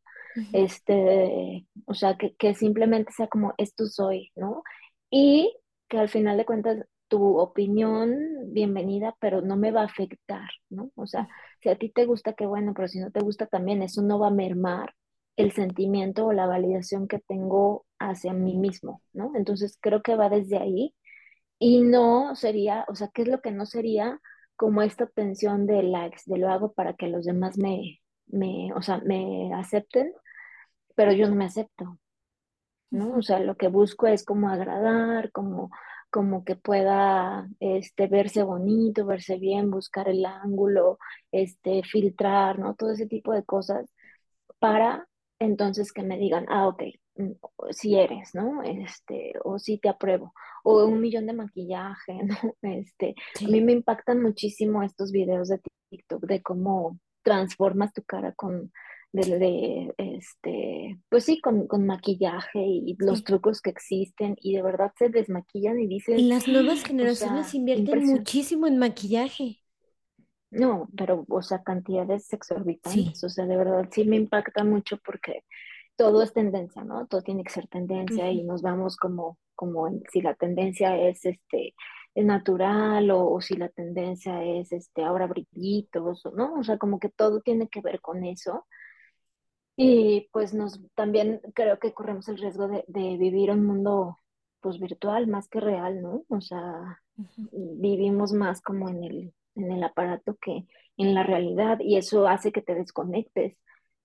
Este, 0.53 1.67
o 1.85 1.93
sea, 1.93 2.17
que, 2.17 2.35
que 2.35 2.53
simplemente 2.53 3.11
sea 3.11 3.27
como 3.27 3.53
esto 3.57 3.85
soy, 3.87 4.31
¿no? 4.35 4.63
Y 5.09 5.55
que 5.87 5.97
al 5.97 6.09
final 6.09 6.37
de 6.37 6.45
cuentas 6.45 6.85
tu 7.07 7.39
opinión, 7.39 8.15
bienvenida, 8.53 9.15
pero 9.19 9.41
no 9.41 9.57
me 9.57 9.71
va 9.71 9.81
a 9.81 9.85
afectar, 9.85 10.49
¿no? 10.69 10.91
O 10.95 11.07
sea, 11.07 11.27
si 11.61 11.69
a 11.69 11.77
ti 11.77 11.89
te 11.89 12.05
gusta, 12.05 12.33
qué 12.33 12.45
bueno, 12.45 12.73
pero 12.75 12.87
si 12.87 12.99
no 12.99 13.11
te 13.11 13.21
gusta 13.21 13.47
también, 13.47 13.81
eso 13.81 14.01
no 14.01 14.19
va 14.19 14.27
a 14.27 14.31
mermar 14.31 14.93
el 15.39 15.53
sentimiento 15.53 16.25
o 16.27 16.33
la 16.33 16.47
validación 16.47 17.07
que 17.07 17.19
tengo 17.19 17.85
hacia 17.99 18.33
mí 18.33 18.57
mismo, 18.57 19.01
¿no? 19.13 19.31
Entonces 19.35 19.77
creo 19.81 20.01
que 20.01 20.15
va 20.17 20.29
desde 20.29 20.57
ahí 20.57 20.93
y 21.59 21.81
no 21.81 22.35
sería, 22.35 22.85
o 22.89 22.95
sea, 22.95 23.09
¿qué 23.13 23.23
es 23.23 23.29
lo 23.29 23.41
que 23.41 23.51
no 23.51 23.65
sería 23.65 24.19
como 24.57 24.81
esta 24.81 25.05
obtención 25.05 25.65
de 25.67 25.83
likes, 25.83 26.23
de 26.25 26.37
lo 26.39 26.49
hago 26.49 26.73
para 26.73 26.93
que 26.95 27.07
los 27.07 27.25
demás 27.25 27.57
me, 27.57 28.01
me, 28.27 28.73
o 28.75 28.81
sea, 28.81 28.99
me 29.05 29.53
acepten, 29.55 30.13
pero 30.95 31.13
yo 31.13 31.29
no 31.29 31.35
me 31.35 31.45
acepto, 31.45 31.97
¿no? 32.91 33.15
O 33.17 33.21
sea, 33.21 33.39
lo 33.39 33.55
que 33.57 33.67
busco 33.69 34.07
es 34.07 34.25
como 34.25 34.49
agradar, 34.49 35.31
como, 35.31 35.71
como 36.09 36.43
que 36.45 36.55
pueda 36.57 37.47
este, 37.59 38.07
verse 38.07 38.43
bonito, 38.43 39.05
verse 39.05 39.37
bien, 39.37 39.71
buscar 39.71 40.09
el 40.09 40.25
ángulo, 40.25 40.99
este, 41.31 41.83
filtrar, 41.83 42.59
¿no? 42.59 42.75
Todo 42.75 42.91
ese 42.91 43.07
tipo 43.07 43.33
de 43.33 43.43
cosas 43.45 43.89
para 44.59 45.08
entonces 45.39 45.91
que 45.91 46.03
me 46.03 46.17
digan, 46.17 46.45
ah, 46.49 46.67
ok, 46.67 46.83
mm, 47.15 47.31
si 47.71 47.95
eres, 47.95 48.35
¿no? 48.35 48.61
Este, 48.63 49.33
o 49.43 49.57
si 49.59 49.77
te 49.77 49.89
apruebo, 49.89 50.33
o 50.63 50.85
un 50.85 50.99
millón 51.01 51.25
de 51.25 51.33
maquillaje, 51.33 52.19
¿no? 52.23 52.55
Este, 52.61 53.15
a 53.43 53.47
mí 53.47 53.61
me 53.61 53.71
impactan 53.71 54.21
muchísimo 54.21 54.83
estos 54.83 55.11
videos 55.11 55.49
de 55.49 55.59
TikTok 55.89 56.25
de 56.25 56.41
cómo 56.41 56.99
transformas 57.23 57.93
tu 57.93 58.03
cara 58.03 58.33
con, 58.33 58.71
de, 59.11 59.93
este, 59.97 60.99
pues 61.09 61.25
sí, 61.25 61.41
con, 61.41 61.67
con 61.67 61.85
maquillaje 61.85 62.59
y 62.59 62.95
los 62.99 63.23
trucos 63.23 63.61
que 63.61 63.69
existen 63.71 64.35
y 64.39 64.55
de 64.55 64.61
verdad 64.61 64.91
se 64.97 65.09
desmaquillan 65.09 65.79
y 65.79 65.87
dicen... 65.87 66.19
Y 66.19 66.27
las 66.27 66.47
nuevas 66.47 66.83
generaciones 66.85 67.53
invierten 67.53 68.05
muchísimo 68.05 68.67
en 68.67 68.77
maquillaje. 68.77 69.58
No, 70.51 70.89
pero, 70.97 71.25
o 71.29 71.41
sea, 71.41 71.61
cantidades 71.63 72.31
exorbitantes, 72.33 73.23
o 73.23 73.29
sea, 73.29 73.45
de 73.45 73.55
verdad 73.55 73.87
sí 73.91 74.03
me 74.03 74.15
impacta 74.15 74.63
mucho 74.63 74.97
porque 74.97 75.43
todo 75.95 76.23
es 76.23 76.33
tendencia, 76.33 76.83
¿no? 76.83 77.05
Todo 77.07 77.21
tiene 77.21 77.43
que 77.43 77.51
ser 77.51 77.67
tendencia 77.67 78.31
y 78.31 78.43
nos 78.43 78.61
vamos 78.61 78.97
como, 78.97 79.37
como 79.53 79.87
en, 79.87 80.01
si 80.11 80.21
la 80.21 80.33
tendencia 80.33 80.97
es 80.97 81.25
este 81.25 81.75
natural 82.15 83.11
o, 83.11 83.39
si 83.41 83.55
la 83.55 83.69
tendencia 83.69 84.43
es 84.43 84.71
este 84.71 85.03
ahora 85.03 85.27
brillitos, 85.27 86.23
¿no? 86.33 86.53
O 86.55 86.63
sea, 86.63 86.77
como 86.77 86.99
que 86.99 87.09
todo 87.09 87.41
tiene 87.41 87.67
que 87.67 87.81
ver 87.81 88.01
con 88.01 88.23
eso. 88.23 88.65
Y 89.75 90.29
pues 90.31 90.53
nos 90.53 90.81
también 90.95 91.41
creo 91.53 91.79
que 91.79 91.93
corremos 91.93 92.27
el 92.27 92.37
riesgo 92.37 92.67
de, 92.67 92.83
vivir 92.87 93.51
un 93.51 93.65
mundo 93.65 94.19
pues 94.61 94.79
virtual 94.79 95.27
más 95.27 95.47
que 95.47 95.59
real, 95.59 96.01
¿no? 96.01 96.23
O 96.29 96.41
sea, 96.41 97.01
vivimos 97.51 98.33
más 98.33 98.61
como 98.61 98.89
en 98.89 99.03
el, 99.03 99.33
en 99.59 99.71
el 99.71 99.83
aparato 99.83 100.35
que 100.41 100.65
en 100.97 101.13
la 101.13 101.23
realidad 101.23 101.79
y 101.79 101.97
eso 101.97 102.27
hace 102.27 102.51
que 102.51 102.61
te 102.61 102.75
desconectes 102.75 103.57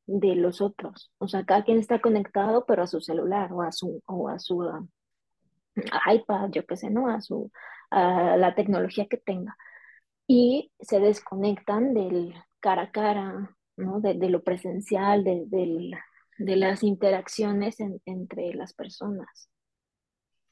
de 0.06 0.36
los 0.36 0.60
otros. 0.60 1.12
O 1.18 1.28
sea, 1.28 1.44
cada 1.44 1.64
quien 1.64 1.78
está 1.78 2.00
conectado, 2.00 2.64
pero 2.66 2.82
a 2.82 2.86
su 2.86 3.00
celular 3.00 3.52
o 3.52 3.62
a 3.62 3.72
su, 3.72 4.02
o 4.06 4.28
a 4.28 4.38
su 4.38 4.62
ah, 4.62 6.12
iPad, 6.12 6.50
yo 6.50 6.66
qué 6.66 6.76
sé, 6.76 6.90
¿no? 6.90 7.08
A 7.08 7.20
su, 7.20 7.50
a 7.90 8.36
la 8.36 8.54
tecnología 8.54 9.06
que 9.06 9.16
tenga. 9.16 9.56
Y 10.26 10.72
se 10.80 11.00
desconectan 11.00 11.94
del 11.94 12.34
cara 12.60 12.82
a 12.84 12.92
cara, 12.92 13.56
¿no? 13.76 14.00
De, 14.00 14.14
lo 14.28 14.42
presencial, 14.42 15.24
de, 15.24 15.44
de 16.38 16.56
las 16.56 16.82
interacciones 16.82 17.76
entre 17.80 18.54
las 18.54 18.72
personas. 18.72 19.50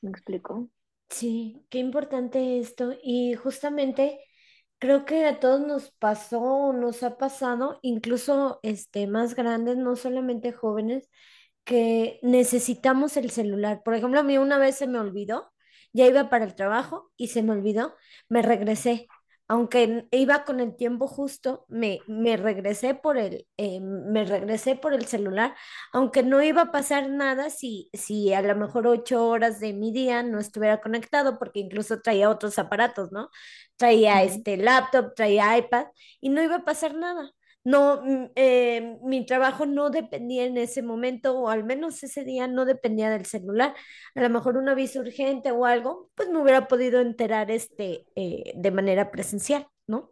¿Me 0.00 0.10
explico? 0.10 0.68
Sí, 1.08 1.64
qué 1.68 1.78
importante 1.78 2.58
esto. 2.58 2.94
Y 3.02 3.34
justamente 3.34 4.18
creo 4.82 5.04
que 5.04 5.26
a 5.26 5.38
todos 5.38 5.60
nos 5.60 5.92
pasó, 5.92 6.72
nos 6.72 7.04
ha 7.04 7.16
pasado, 7.16 7.78
incluso 7.82 8.58
este, 8.64 9.06
más 9.06 9.36
grandes, 9.36 9.76
no 9.76 9.94
solamente 9.94 10.50
jóvenes, 10.52 11.08
que 11.64 12.18
necesitamos 12.22 13.16
el 13.16 13.30
celular. 13.30 13.82
Por 13.84 13.94
ejemplo, 13.94 14.18
a 14.18 14.24
mí 14.24 14.38
una 14.38 14.58
vez 14.58 14.74
se 14.76 14.88
me 14.88 14.98
olvidó, 14.98 15.52
ya 15.92 16.06
iba 16.06 16.28
para 16.28 16.44
el 16.44 16.56
trabajo 16.56 17.12
y 17.16 17.28
se 17.28 17.44
me 17.44 17.52
olvidó, 17.52 17.94
me 18.28 18.42
regresé 18.42 19.06
aunque 19.52 20.06
iba 20.12 20.44
con 20.44 20.60
el 20.60 20.74
tiempo 20.76 21.06
justo, 21.08 21.66
me, 21.68 22.00
me 22.06 22.36
regresé 22.38 22.94
por 22.94 23.18
el, 23.18 23.46
eh, 23.58 23.80
me 23.80 24.24
regresé 24.24 24.76
por 24.76 24.94
el 24.94 25.04
celular, 25.06 25.54
aunque 25.92 26.22
no 26.22 26.42
iba 26.42 26.62
a 26.62 26.72
pasar 26.72 27.10
nada 27.10 27.50
si, 27.50 27.90
si 27.92 28.32
a 28.32 28.40
lo 28.42 28.56
mejor 28.56 28.86
ocho 28.86 29.26
horas 29.28 29.60
de 29.60 29.74
mi 29.74 29.92
día 29.92 30.22
no 30.22 30.38
estuviera 30.40 30.80
conectado, 30.80 31.38
porque 31.38 31.60
incluso 31.60 32.00
traía 32.00 32.30
otros 32.30 32.58
aparatos, 32.58 33.12
¿no? 33.12 33.28
Traía 33.76 34.22
este 34.22 34.56
laptop, 34.56 35.14
traía 35.14 35.58
iPad 35.58 35.86
y 36.20 36.30
no 36.30 36.42
iba 36.42 36.56
a 36.56 36.64
pasar 36.64 36.94
nada 36.94 37.32
no, 37.64 38.02
mm, 38.02 38.30
eh, 38.36 38.98
mi 39.02 39.24
trabajo 39.26 39.66
no 39.66 39.90
dependía 39.90 40.44
en 40.44 40.56
ese 40.56 40.82
momento, 40.82 41.38
o 41.38 41.48
al 41.48 41.64
menos 41.64 42.02
ese 42.02 42.24
día 42.24 42.46
no 42.48 42.64
dependía 42.64 43.10
del 43.10 43.26
celular. 43.26 43.74
A 44.14 44.20
lo 44.20 44.30
mejor 44.30 44.56
un 44.56 44.68
aviso 44.68 45.00
urgente 45.00 45.52
o 45.52 45.64
algo, 45.64 46.10
pues 46.14 46.28
me 46.28 46.40
hubiera 46.40 46.68
podido 46.68 47.00
enterar 47.00 47.50
este, 47.50 48.06
eh, 48.16 48.52
de 48.56 48.70
manera 48.70 49.10
presencial, 49.10 49.66
¿no? 49.86 50.10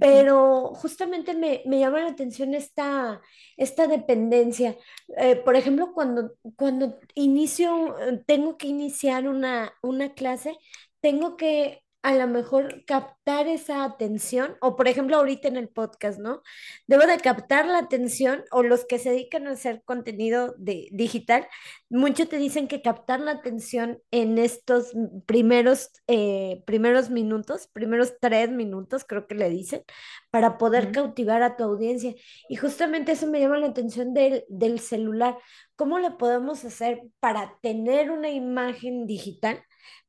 Pero 0.00 0.74
justamente 0.74 1.34
me, 1.34 1.62
llama 1.78 2.00
la 2.00 2.10
atención 2.10 2.54
esta, 2.54 3.20
esta 3.56 3.86
dependencia. 3.86 4.76
Eh, 5.16 5.36
por 5.36 5.56
ejemplo, 5.56 5.92
cuando, 5.92 6.32
cuando 6.56 6.98
inicio, 7.14 7.96
tengo 8.26 8.56
que 8.56 8.68
iniciar 8.68 9.28
una, 9.28 9.72
una 9.82 10.14
clase, 10.14 10.56
tengo 11.00 11.36
que 11.36 11.82
a 12.06 12.14
lo 12.14 12.28
mejor 12.28 12.84
captar 12.84 13.48
esa 13.48 13.82
atención, 13.82 14.56
o 14.60 14.76
por 14.76 14.86
ejemplo 14.86 15.16
ahorita 15.16 15.48
en 15.48 15.56
el 15.56 15.68
podcast, 15.68 16.20
¿no? 16.20 16.40
Debo 16.86 17.04
de 17.04 17.18
captar 17.18 17.66
la 17.66 17.78
atención, 17.78 18.44
o 18.52 18.62
los 18.62 18.84
que 18.84 19.00
se 19.00 19.10
dedican 19.10 19.48
a 19.48 19.50
hacer 19.50 19.82
contenido 19.84 20.54
de, 20.56 20.86
digital, 20.92 21.48
muchos 21.90 22.28
te 22.28 22.38
dicen 22.38 22.68
que 22.68 22.80
captar 22.80 23.18
la 23.18 23.32
atención 23.32 24.00
en 24.12 24.38
estos 24.38 24.92
primeros, 25.26 25.90
eh, 26.06 26.62
primeros 26.64 27.10
minutos, 27.10 27.66
primeros 27.72 28.14
tres 28.20 28.52
minutos, 28.52 29.04
creo 29.04 29.26
que 29.26 29.34
le 29.34 29.50
dicen, 29.50 29.82
para 30.30 30.58
poder 30.58 30.92
cautivar 30.92 31.42
a 31.42 31.56
tu 31.56 31.64
audiencia. 31.64 32.14
Y 32.48 32.54
justamente 32.54 33.12
eso 33.12 33.26
me 33.26 33.40
llama 33.40 33.58
la 33.58 33.66
atención 33.66 34.14
del, 34.14 34.44
del 34.48 34.78
celular. 34.78 35.38
¿Cómo 35.74 35.98
le 35.98 36.12
podemos 36.12 36.64
hacer 36.64 37.00
para 37.18 37.58
tener 37.62 38.12
una 38.12 38.30
imagen 38.30 39.08
digital? 39.08 39.60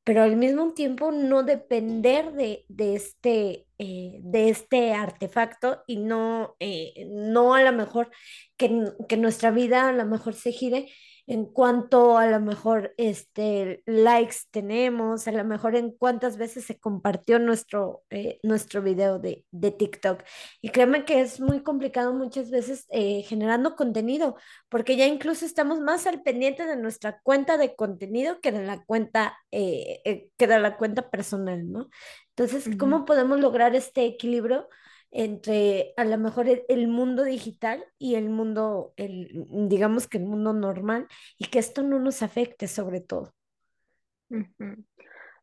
Pero 0.08 0.24
al 0.24 0.38
mismo 0.38 0.74
tiempo 0.74 1.12
no 1.12 1.43
depender 1.43 2.32
de, 2.32 2.63
este, 2.96 3.67
eh, 3.78 4.20
de 4.22 4.50
este 4.50 4.93
artefacto 4.93 5.84
y 5.86 5.98
no, 5.98 6.56
eh, 6.62 6.93
no 7.10 7.56
a 7.56 7.62
lo 7.62 7.74
mejor 7.74 8.10
que, 8.56 8.93
que 9.10 9.17
nuestra 9.17 9.52
vida 9.52 9.89
a 9.89 9.91
lo 9.91 10.06
mejor 10.06 10.34
se 10.34 10.54
gire 10.54 10.89
en 11.27 11.45
cuánto 11.45 12.17
a 12.17 12.25
lo 12.25 12.39
mejor 12.39 12.93
este, 12.95 13.83
likes 13.85 14.37
tenemos, 14.49 15.27
a 15.27 15.33
lo 15.33 15.43
mejor 15.43 15.75
en 15.75 15.91
cuántas 15.91 16.37
veces 16.37 16.63
se 16.63 16.79
compartió 16.79 17.37
nuestro, 17.37 18.03
eh, 18.09 18.39
nuestro 18.43 18.81
video 18.81 19.19
de, 19.19 19.45
de, 19.51 19.71
TikTok. 19.71 20.23
Y 20.61 20.69
créeme 20.69 21.03
que 21.03 21.19
es 21.19 21.41
muy 21.41 21.61
complicado 21.63 22.13
muchas 22.13 22.49
veces 22.49 22.85
eh, 22.89 23.23
generando 23.23 23.75
contenido, 23.75 24.37
porque 24.69 24.95
ya 24.95 25.05
incluso 25.05 25.45
estamos 25.45 25.81
más 25.81 26.07
al 26.07 26.23
pendiente 26.23 26.65
de 26.65 26.77
nuestra 26.77 27.19
cuenta 27.21 27.57
de 27.57 27.75
contenido 27.75 28.39
que 28.39 28.53
de 28.53 28.65
la 28.65 28.85
cuenta, 28.85 29.37
eh, 29.51 30.29
que 30.37 30.47
de 30.47 30.59
la 30.59 30.77
cuenta 30.77 31.09
personal, 31.09 31.69
¿no? 31.69 31.89
Entonces, 32.37 32.69
¿cómo 32.77 33.03
podemos 33.03 33.39
lograr 33.39 33.75
este 33.75 34.05
equilibrio? 34.05 34.69
Entre 35.12 35.93
a 35.98 36.06
lo 36.06 36.17
mejor 36.17 36.48
el, 36.50 36.88
mundo 36.88 37.24
digital 37.24 37.84
y 37.98 38.15
el 38.15 38.30
mundo, 38.30 38.93
el, 38.98 39.46
digamos 39.50 40.08
que 40.08 40.17
el 40.17 40.26
mundo 40.26 40.54
normal, 40.54 41.08
y 41.38 41.46
que 41.46 41.60
esto 41.60 41.84
no 41.84 42.00
nos 42.00 42.22
afecte 42.22 42.67
sobre 42.67 43.02
todo. 43.02 43.34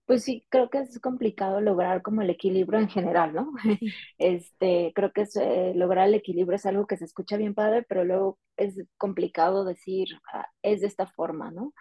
Pues 0.07 0.22
sí, 0.22 0.46
creo 0.50 0.68
que 0.68 0.79
es 0.81 1.00
complicado 1.00 1.62
lograr 1.62 2.03
como 2.03 2.20
el 2.20 2.29
equilibrio 2.29 2.79
en 2.79 2.88
general, 2.88 3.33
¿no? 3.33 3.53
Este, 4.18 4.92
creo 4.94 5.12
que 5.12 5.24
eh, 5.40 5.72
lograr 5.74 6.09
el 6.09 6.14
equilibrio 6.14 6.57
es 6.57 6.66
algo 6.66 6.87
que 6.87 6.98
se 6.98 7.07
escucha 7.07 7.38
bien 7.38 7.55
padre, 7.55 7.85
pero 7.88 8.05
luego 8.05 8.38
es 8.57 8.77
complicado 8.98 9.64
decir, 9.64 10.09
ah, 10.33 10.46
es 10.62 10.83
de 10.83 10.88
esta 10.88 11.07
forma, 11.07 11.50
¿no? 11.50 11.72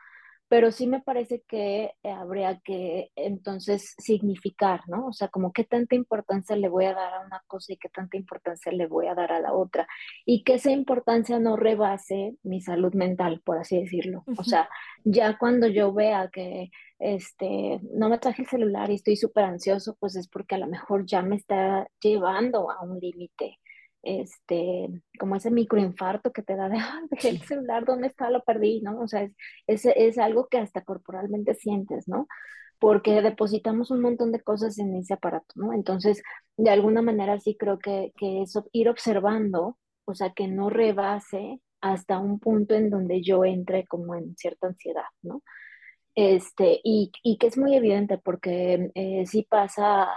Pero 0.54 0.72
sí 0.72 0.86
me 0.86 1.02
parece 1.02 1.42
que 1.48 1.96
eh, 2.04 2.12
habría 2.12 2.60
que 2.60 3.10
entonces 3.16 3.96
significar, 3.98 4.82
¿no? 4.88 5.08
O 5.08 5.12
sea, 5.12 5.30
como 5.30 5.52
qué 5.52 5.64
tanta 5.64 5.96
importancia 5.96 6.56
le 6.56 6.70
voy 6.70 6.86
a 6.86 6.94
dar 6.94 7.12
a 7.12 7.26
una 7.26 7.42
cosa 7.48 7.74
y 7.74 7.78
qué 7.78 7.90
tanta 7.90 8.18
importancia 8.18 8.72
le 8.72 8.86
voy 8.86 9.08
a 9.08 9.16
dar 9.16 9.32
a 9.32 9.40
la 9.40 9.52
otra, 9.52 9.88
y 10.28 10.44
que 10.44 10.54
esa 10.54 10.70
importancia 10.70 11.40
no 11.40 11.56
rebase 11.56 12.36
mi 12.44 12.62
salud 12.62 12.94
mental, 12.94 13.42
por 13.44 13.58
así 13.58 13.82
decirlo. 13.82 14.26
O 14.38 14.44
sea, 14.44 14.70
ya 15.04 15.40
cuando 15.40 15.66
yo 15.66 15.92
vea 15.92 16.30
que 16.32 16.70
este, 17.00 17.80
no 17.92 18.10
me 18.10 18.20
traje 18.20 18.44
el 18.44 18.48
celular 18.48 18.92
y 18.92 18.94
estoy 18.94 19.16
súper 19.16 19.46
ansioso, 19.46 19.98
pues 20.00 20.16
es 20.16 20.28
porque 20.28 20.54
a 20.54 20.60
lo 20.60 20.68
mejor 20.68 21.08
ya 21.08 21.24
me 21.24 21.36
está 21.36 21.88
llevando 22.00 22.70
a 22.70 22.84
un 22.84 23.00
límite 23.00 23.58
este, 24.04 24.90
como 25.20 25.36
ese 25.36 25.52
microinfarto 25.52 26.32
que 26.32 26.44
te 26.44 26.56
da 26.56 26.70
de, 26.70 26.78
ah, 26.80 27.02
dejé 27.10 27.30
el 27.30 27.42
celular, 27.42 27.86
¿dónde 27.86 28.08
está? 28.08 28.30
Lo 28.30 28.44
perdí, 28.44 28.82
¿no? 28.82 29.00
O 29.00 29.08
sea, 29.08 29.24
es, 29.24 29.34
es, 29.68 29.86
es, 29.86 30.18
algo 30.18 30.48
que 30.48 30.60
hasta 30.60 30.84
corporalmente 30.84 31.56
sientes, 31.56 32.08
¿no? 32.08 32.28
porque 32.84 33.22
depositamos 33.22 33.92
un 33.92 34.02
montón 34.02 34.34
de 34.34 34.42
cosas 34.42 34.78
en 34.78 34.94
ese 34.96 35.14
aparato, 35.14 35.54
¿no? 35.56 35.72
Entonces, 35.72 36.22
de 36.58 36.70
alguna 36.70 37.02
manera 37.02 37.40
sí 37.40 37.56
creo 37.58 37.80
que, 37.80 38.12
que 38.18 38.42
eso, 38.42 38.68
ir 38.74 38.90
observando, 38.90 39.78
o 40.04 40.14
sea, 40.16 40.34
que 40.34 40.50
no 40.50 40.70
rebase 40.70 41.62
hasta 41.80 42.20
un 42.20 42.40
punto 42.40 42.76
en 42.76 42.90
donde 42.90 43.22
yo 43.22 43.46
entre 43.46 43.86
como 43.88 44.16
en 44.16 44.36
cierta 44.36 44.68
ansiedad, 44.68 45.06
¿no? 45.22 45.44
Este, 46.16 46.82
y, 46.84 47.12
y 47.24 47.38
que 47.38 47.48
es 47.48 47.58
muy 47.58 47.74
evidente 47.76 48.18
porque 48.18 48.92
eh, 48.96 49.26
sí 49.28 49.48
pasa, 49.50 50.10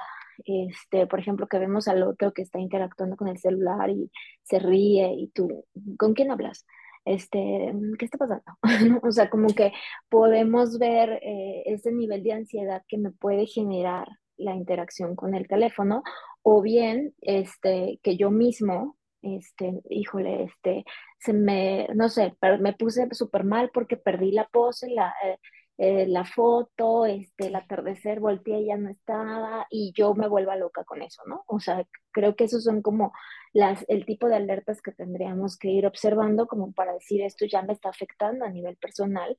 este, 0.44 1.07
por 1.07 1.20
ejemplo, 1.20 1.46
que 1.46 1.59
vemos 1.59 1.88
al 1.88 2.03
otro 2.03 2.33
que 2.33 2.42
está 2.42 2.59
interactuando 2.59 3.16
con 3.16 3.29
el 3.29 3.38
celular 3.38 3.90
y 3.90 4.11
se 4.42 4.59
ríe 4.59 5.12
y 5.14 5.29
tú, 5.29 5.64
¿con 5.99 6.14
quién 6.14 6.31
hablas? 6.31 6.66
Este, 7.05 7.72
¿qué 7.99 8.05
está 8.05 8.18
pasando? 8.18 8.44
O 9.03 9.12
sea, 9.12 9.31
como 9.31 9.49
que 9.49 9.72
podemos 10.09 10.79
ver 10.79 11.20
eh, 11.22 11.62
ese 11.66 11.92
nivel 11.92 12.22
de 12.22 12.33
ansiedad 12.33 12.83
que 12.88 12.99
me 12.99 13.12
puede 13.12 13.46
generar 13.46 14.09
la 14.37 14.55
interacción 14.55 15.16
con 15.16 15.35
el 15.35 15.49
teléfono 15.49 16.03
o 16.42 16.62
bien, 16.62 17.14
este, 17.22 17.99
que 18.03 18.16
yo 18.16 18.31
mismo, 18.31 18.96
este, 19.22 19.81
híjole, 19.88 20.44
este, 20.44 20.85
se 21.18 21.33
me, 21.33 21.88
no 21.94 22.09
sé, 22.09 22.35
me 22.61 22.72
puse 22.75 23.09
súper 23.12 23.44
mal 23.44 23.70
porque 23.72 23.96
perdí 23.96 24.33
la 24.33 24.46
pose, 24.49 24.88
la, 24.90 25.14
eh, 25.25 25.38
eh, 25.79 26.07
la 26.09 26.25
foto, 26.25 27.07
este, 27.07 27.49
el 27.49 27.57
atardecer, 27.57 28.21
volteé 28.21 28.61
y 28.61 28.67
ya 28.67 28.77
no 28.79 28.89
estaba, 28.91 29.67
y 29.71 29.93
yo 29.95 30.15
me 30.15 30.29
vuelva 30.29 30.57
loca 30.57 30.85
con 30.85 31.03
eso, 31.03 31.23
¿no? 31.27 31.45
O 31.47 31.61
sea, 31.61 31.87
creo 32.12 32.35
que 32.37 32.45
esos 32.45 32.65
son 32.65 32.83
como 32.83 33.12
las, 33.53 33.85
el 33.89 34.07
tipo 34.07 34.29
de 34.29 34.37
alertas 34.37 34.81
que 34.83 34.93
tendríamos 34.93 35.59
que 35.59 35.69
ir 35.69 35.87
observando 35.87 36.47
como 36.47 36.73
para 36.73 36.95
decir 36.95 37.23
esto 37.23 37.45
ya 37.47 37.62
me 37.62 37.75
está 37.75 37.91
afectando 37.91 38.45
a 38.45 38.51
nivel 38.51 38.77
personal, 38.77 39.37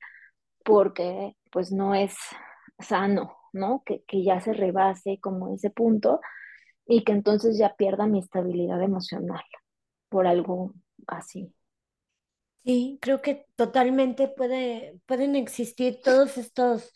porque 0.64 1.36
pues 1.50 1.72
no 1.72 1.94
es 1.94 2.14
sano, 2.78 3.36
¿no? 3.52 3.82
Que, 3.84 4.04
que 4.04 4.22
ya 4.24 4.40
se 4.40 4.52
rebase 4.52 5.18
como 5.20 5.54
ese 5.54 5.70
punto 5.70 6.20
y 6.86 7.04
que 7.04 7.12
entonces 7.12 7.58
ya 7.58 7.76
pierda 7.76 8.06
mi 8.06 8.20
estabilidad 8.20 8.82
emocional 8.82 9.42
por 10.08 10.26
algo 10.26 10.74
así. 11.06 11.52
Sí, 12.68 12.98
creo 13.00 13.22
que 13.22 13.46
totalmente 13.56 14.28
puede, 14.28 15.00
pueden 15.06 15.36
existir 15.36 16.02
todos 16.04 16.36
estos, 16.36 16.92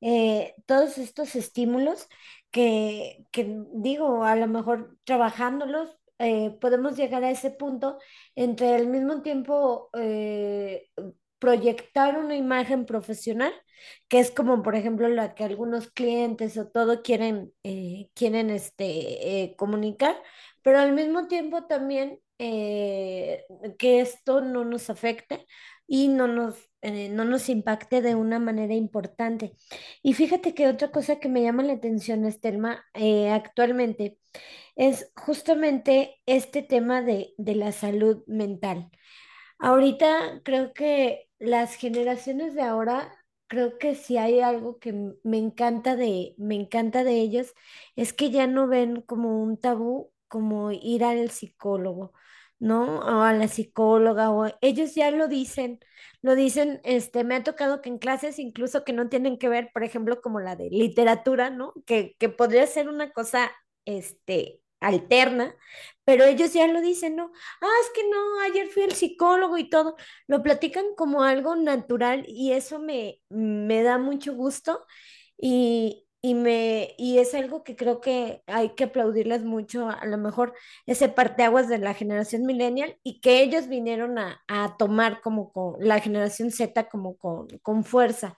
eh, 0.00 0.54
todos 0.66 0.98
estos 0.98 1.36
estímulos 1.36 2.08
que, 2.50 3.24
que 3.30 3.56
digo, 3.74 4.24
a 4.24 4.34
lo 4.34 4.48
mejor 4.48 4.98
trabajándolos 5.04 5.96
eh, 6.18 6.50
podemos 6.60 6.96
llegar 6.96 7.22
a 7.22 7.30
ese 7.30 7.52
punto 7.52 7.98
entre 8.34 8.74
al 8.74 8.88
mismo 8.88 9.22
tiempo 9.22 9.90
eh, 9.96 10.88
proyectar 11.38 12.18
una 12.18 12.34
imagen 12.36 12.84
profesional, 12.84 13.52
que 14.08 14.18
es 14.20 14.30
como 14.32 14.62
por 14.62 14.74
ejemplo 14.74 15.08
la 15.08 15.34
que 15.36 15.44
algunos 15.44 15.90
clientes 15.90 16.56
o 16.58 16.68
todo 16.68 17.02
quieren, 17.02 17.52
quieren 18.14 18.50
este, 18.50 19.54
comunicar, 19.56 20.16
pero 20.62 20.78
al 20.78 20.92
mismo 20.92 21.26
tiempo 21.28 21.64
también 21.66 22.20
eh, 22.44 23.44
que 23.78 24.00
esto 24.00 24.40
no 24.40 24.64
nos 24.64 24.90
afecte 24.90 25.46
y 25.86 26.08
no 26.08 26.26
nos, 26.26 26.56
eh, 26.80 27.08
no 27.08 27.24
nos 27.24 27.48
impacte 27.48 28.02
de 28.02 28.16
una 28.16 28.40
manera 28.40 28.74
importante. 28.74 29.54
Y 30.02 30.14
fíjate 30.14 30.52
que 30.54 30.66
otra 30.66 30.90
cosa 30.90 31.20
que 31.20 31.28
me 31.28 31.42
llama 31.42 31.62
la 31.62 31.74
atención, 31.74 32.24
Estelma, 32.26 32.84
eh, 32.94 33.30
actualmente 33.30 34.18
es 34.76 35.12
justamente 35.16 36.20
este 36.26 36.62
tema 36.62 37.00
de, 37.02 37.34
de 37.38 37.54
la 37.54 37.70
salud 37.72 38.24
mental. 38.26 38.90
Ahorita 39.60 40.40
creo 40.44 40.72
que 40.72 41.28
las 41.38 41.74
generaciones 41.76 42.54
de 42.54 42.62
ahora 42.62 43.12
creo 43.46 43.78
que 43.78 43.94
si 43.94 44.16
hay 44.16 44.40
algo 44.40 44.78
que 44.80 44.92
me 45.22 45.38
encanta 45.38 45.94
de, 45.94 46.34
me 46.38 46.56
encanta 46.56 47.04
de 47.04 47.20
ellos, 47.20 47.54
es 47.96 48.12
que 48.12 48.30
ya 48.30 48.46
no 48.48 48.66
ven 48.66 49.02
como 49.02 49.42
un 49.42 49.58
tabú 49.60 50.12
como 50.28 50.72
ir 50.72 51.04
al 51.04 51.30
psicólogo, 51.30 52.14
¿no? 52.62 53.00
O 53.00 53.22
a 53.22 53.32
la 53.32 53.48
psicóloga, 53.48 54.30
o 54.30 54.46
ellos 54.60 54.94
ya 54.94 55.10
lo 55.10 55.26
dicen, 55.28 55.80
lo 56.22 56.34
dicen, 56.36 56.80
este, 56.84 57.24
me 57.24 57.34
ha 57.34 57.42
tocado 57.42 57.82
que 57.82 57.88
en 57.88 57.98
clases 57.98 58.38
incluso 58.38 58.84
que 58.84 58.92
no 58.92 59.08
tienen 59.08 59.38
que 59.38 59.48
ver, 59.48 59.70
por 59.74 59.82
ejemplo, 59.84 60.20
como 60.22 60.40
la 60.40 60.54
de 60.56 60.70
literatura, 60.70 61.50
¿no? 61.50 61.74
Que, 61.86 62.14
que 62.18 62.28
podría 62.28 62.66
ser 62.68 62.88
una 62.88 63.12
cosa, 63.12 63.50
este, 63.84 64.60
alterna, 64.80 65.56
pero 66.04 66.24
ellos 66.24 66.52
ya 66.52 66.66
lo 66.68 66.80
dicen, 66.80 67.16
¿no? 67.16 67.32
Ah, 67.60 67.66
es 67.84 67.90
que 67.94 68.08
no, 68.08 68.40
ayer 68.42 68.68
fui 68.68 68.84
al 68.84 68.92
psicólogo 68.92 69.58
y 69.58 69.68
todo, 69.68 69.96
lo 70.28 70.42
platican 70.42 70.86
como 70.96 71.22
algo 71.24 71.56
natural 71.56 72.24
y 72.28 72.52
eso 72.52 72.78
me, 72.80 73.20
me 73.28 73.82
da 73.82 73.98
mucho 73.98 74.34
gusto 74.34 74.84
y, 75.36 76.06
y, 76.24 76.34
me, 76.34 76.94
y 76.98 77.18
es 77.18 77.34
algo 77.34 77.64
que 77.64 77.74
creo 77.74 78.00
que 78.00 78.42
hay 78.46 78.70
que 78.70 78.84
aplaudirles 78.84 79.42
mucho, 79.44 79.88
a 79.90 80.06
lo 80.06 80.18
mejor 80.18 80.54
ese 80.86 81.08
parteaguas 81.08 81.68
de 81.68 81.78
la 81.78 81.94
generación 81.94 82.44
millennial 82.46 82.96
y 83.02 83.20
que 83.20 83.42
ellos 83.42 83.66
vinieron 83.68 84.18
a, 84.18 84.40
a 84.46 84.76
tomar 84.78 85.20
como 85.20 85.52
con 85.52 85.74
la 85.80 85.98
generación 86.00 86.52
Z 86.52 86.88
como 86.88 87.16
con, 87.16 87.48
con 87.62 87.84
fuerza. 87.84 88.36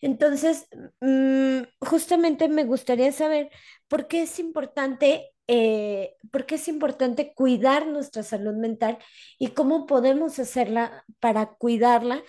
Entonces, 0.00 0.66
mm, 1.00 1.62
justamente 1.80 2.48
me 2.48 2.64
gustaría 2.64 3.12
saber 3.12 3.50
por 3.88 4.08
qué 4.08 4.22
es 4.22 4.38
importante, 4.38 5.30
eh, 5.46 6.16
por 6.32 6.46
qué 6.46 6.56
es 6.56 6.68
importante 6.68 7.34
cuidar 7.34 7.86
nuestra 7.86 8.22
salud 8.22 8.54
mental 8.54 8.98
y 9.38 9.48
cómo 9.48 9.86
podemos 9.86 10.38
hacerla 10.38 11.04
para 11.20 11.54
cuidarla 11.54 12.22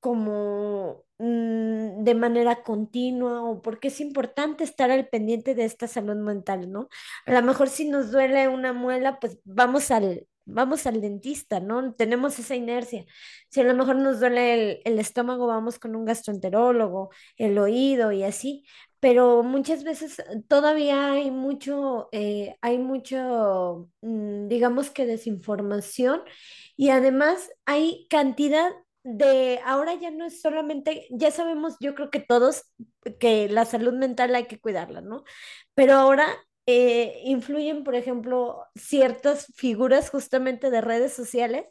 como 0.00 1.04
mm, 1.18 2.04
de 2.04 2.14
manera 2.14 2.62
continua 2.62 3.42
o 3.42 3.62
porque 3.62 3.88
es 3.88 4.00
importante 4.00 4.64
estar 4.64 4.90
al 4.90 5.08
pendiente 5.08 5.54
de 5.54 5.64
esta 5.64 5.86
salud 5.88 6.16
mental, 6.16 6.70
¿no? 6.72 6.88
A 7.26 7.32
lo 7.32 7.42
mejor 7.42 7.68
si 7.68 7.88
nos 7.88 8.10
duele 8.10 8.48
una 8.48 8.72
muela, 8.72 9.18
pues 9.20 9.38
vamos 9.44 9.90
al, 9.90 10.26
vamos 10.46 10.86
al 10.86 11.00
dentista, 11.00 11.60
¿no? 11.60 11.94
Tenemos 11.94 12.38
esa 12.38 12.54
inercia. 12.56 13.04
Si 13.50 13.60
a 13.60 13.64
lo 13.64 13.74
mejor 13.74 13.96
nos 13.96 14.20
duele 14.20 14.54
el, 14.54 14.80
el 14.84 14.98
estómago, 14.98 15.46
vamos 15.46 15.78
con 15.78 15.96
un 15.96 16.04
gastroenterólogo, 16.04 17.10
el 17.36 17.58
oído 17.58 18.12
y 18.12 18.22
así. 18.24 18.64
Pero 19.00 19.42
muchas 19.42 19.82
veces 19.84 20.18
eh, 20.18 20.24
todavía 20.48 21.12
hay 21.12 21.30
mucho, 21.30 22.08
eh, 22.12 22.56
hay 22.60 22.78
mucho, 22.78 23.88
mm, 24.02 24.48
digamos 24.48 24.90
que 24.90 25.06
desinformación 25.06 26.22
y 26.76 26.90
además 26.90 27.50
hay 27.64 28.06
cantidad 28.10 28.70
de 29.02 29.60
ahora 29.64 29.94
ya 29.94 30.10
no 30.10 30.26
es 30.26 30.40
solamente, 30.40 31.06
ya 31.10 31.30
sabemos, 31.30 31.76
yo 31.80 31.94
creo 31.94 32.10
que 32.10 32.20
todos 32.20 32.64
que 33.18 33.48
la 33.48 33.64
salud 33.64 33.94
mental 33.94 34.34
hay 34.34 34.46
que 34.46 34.60
cuidarla, 34.60 35.00
¿no? 35.00 35.24
Pero 35.74 35.94
ahora 35.94 36.26
eh, 36.66 37.20
influyen, 37.24 37.84
por 37.84 37.94
ejemplo, 37.94 38.66
ciertas 38.76 39.46
figuras 39.56 40.10
justamente 40.10 40.70
de 40.70 40.80
redes 40.80 41.12
sociales 41.14 41.64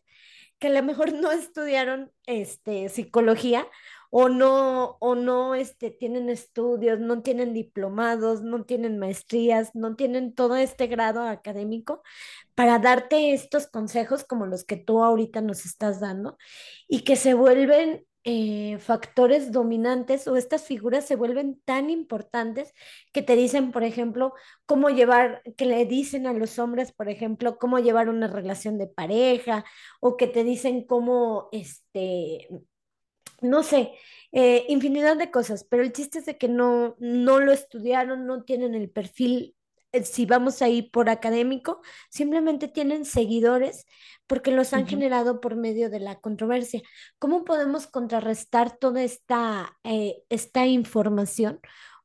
que 0.59 0.67
a 0.67 0.71
lo 0.71 0.83
mejor 0.83 1.13
no 1.13 1.31
estudiaron 1.31 2.11
este, 2.25 2.89
psicología 2.89 3.67
o 4.09 4.29
no, 4.29 4.97
o 4.99 5.15
no 5.15 5.55
este, 5.55 5.91
tienen 5.91 6.29
estudios, 6.29 6.99
no 6.99 7.21
tienen 7.21 7.53
diplomados, 7.53 8.41
no 8.41 8.65
tienen 8.65 8.97
maestrías, 8.97 9.75
no 9.75 9.95
tienen 9.95 10.33
todo 10.33 10.55
este 10.55 10.87
grado 10.87 11.21
académico 11.23 12.01
para 12.55 12.79
darte 12.79 13.33
estos 13.33 13.67
consejos 13.67 14.23
como 14.23 14.45
los 14.45 14.65
que 14.65 14.77
tú 14.77 15.03
ahorita 15.03 15.41
nos 15.41 15.65
estás 15.65 15.99
dando 15.99 16.37
y 16.87 17.03
que 17.03 17.15
se 17.15 17.33
vuelven 17.33 18.05
eh, 18.25 18.77
factores 18.79 19.51
dominantes 19.51 20.27
o 20.27 20.35
estas 20.35 20.63
figuras 20.65 21.05
se 21.05 21.15
vuelven 21.15 21.61
tan 21.63 21.89
importantes 21.89 22.73
que 23.13 23.21
te 23.21 23.35
dicen, 23.35 23.71
por 23.71 23.83
ejemplo, 23.83 24.33
cómo 24.65 24.89
llevar, 24.89 25.41
que 25.57 25.65
le 25.65 25.85
dicen 25.85 26.27
a 26.27 26.33
los 26.33 26.59
hombres, 26.59 26.91
por 26.91 27.09
ejemplo, 27.09 27.57
cómo 27.57 27.79
llevar 27.79 28.09
una 28.09 28.27
relación 28.27 28.77
de 28.77 28.87
pareja 28.87 29.63
o 30.01 30.17
que 30.17 30.27
te 30.27 30.43
dicen 30.43 30.85
cómo, 30.85 31.47
este, 31.53 32.49
no 33.41 33.63
sé, 33.63 33.93
eh, 34.31 34.65
infinidad 34.69 35.17
de 35.17 35.31
cosas, 35.31 35.63
pero 35.63 35.83
el 35.83 35.91
chiste 35.93 36.19
es 36.19 36.25
de 36.25 36.37
que 36.37 36.47
no, 36.47 36.95
no 36.99 37.39
lo 37.39 37.51
estudiaron, 37.51 38.25
no 38.25 38.43
tienen 38.43 38.75
el 38.75 38.89
perfil, 38.89 39.55
eh, 39.91 40.03
si 40.03 40.25
vamos 40.25 40.61
ahí 40.61 40.83
por 40.83 41.09
académico, 41.09 41.81
simplemente 42.09 42.67
tienen 42.67 43.05
seguidores 43.05 43.85
porque 44.27 44.51
los 44.51 44.73
han 44.73 44.85
generado 44.85 45.41
por 45.41 45.55
medio 45.55 45.89
de 45.89 45.99
la 45.99 46.19
controversia. 46.19 46.81
¿Cómo 47.17 47.43
podemos 47.43 47.87
contrarrestar 47.87 48.77
toda 48.77 49.01
esta, 49.01 49.77
eh, 49.83 50.21
esta 50.29 50.67
información? 50.67 51.59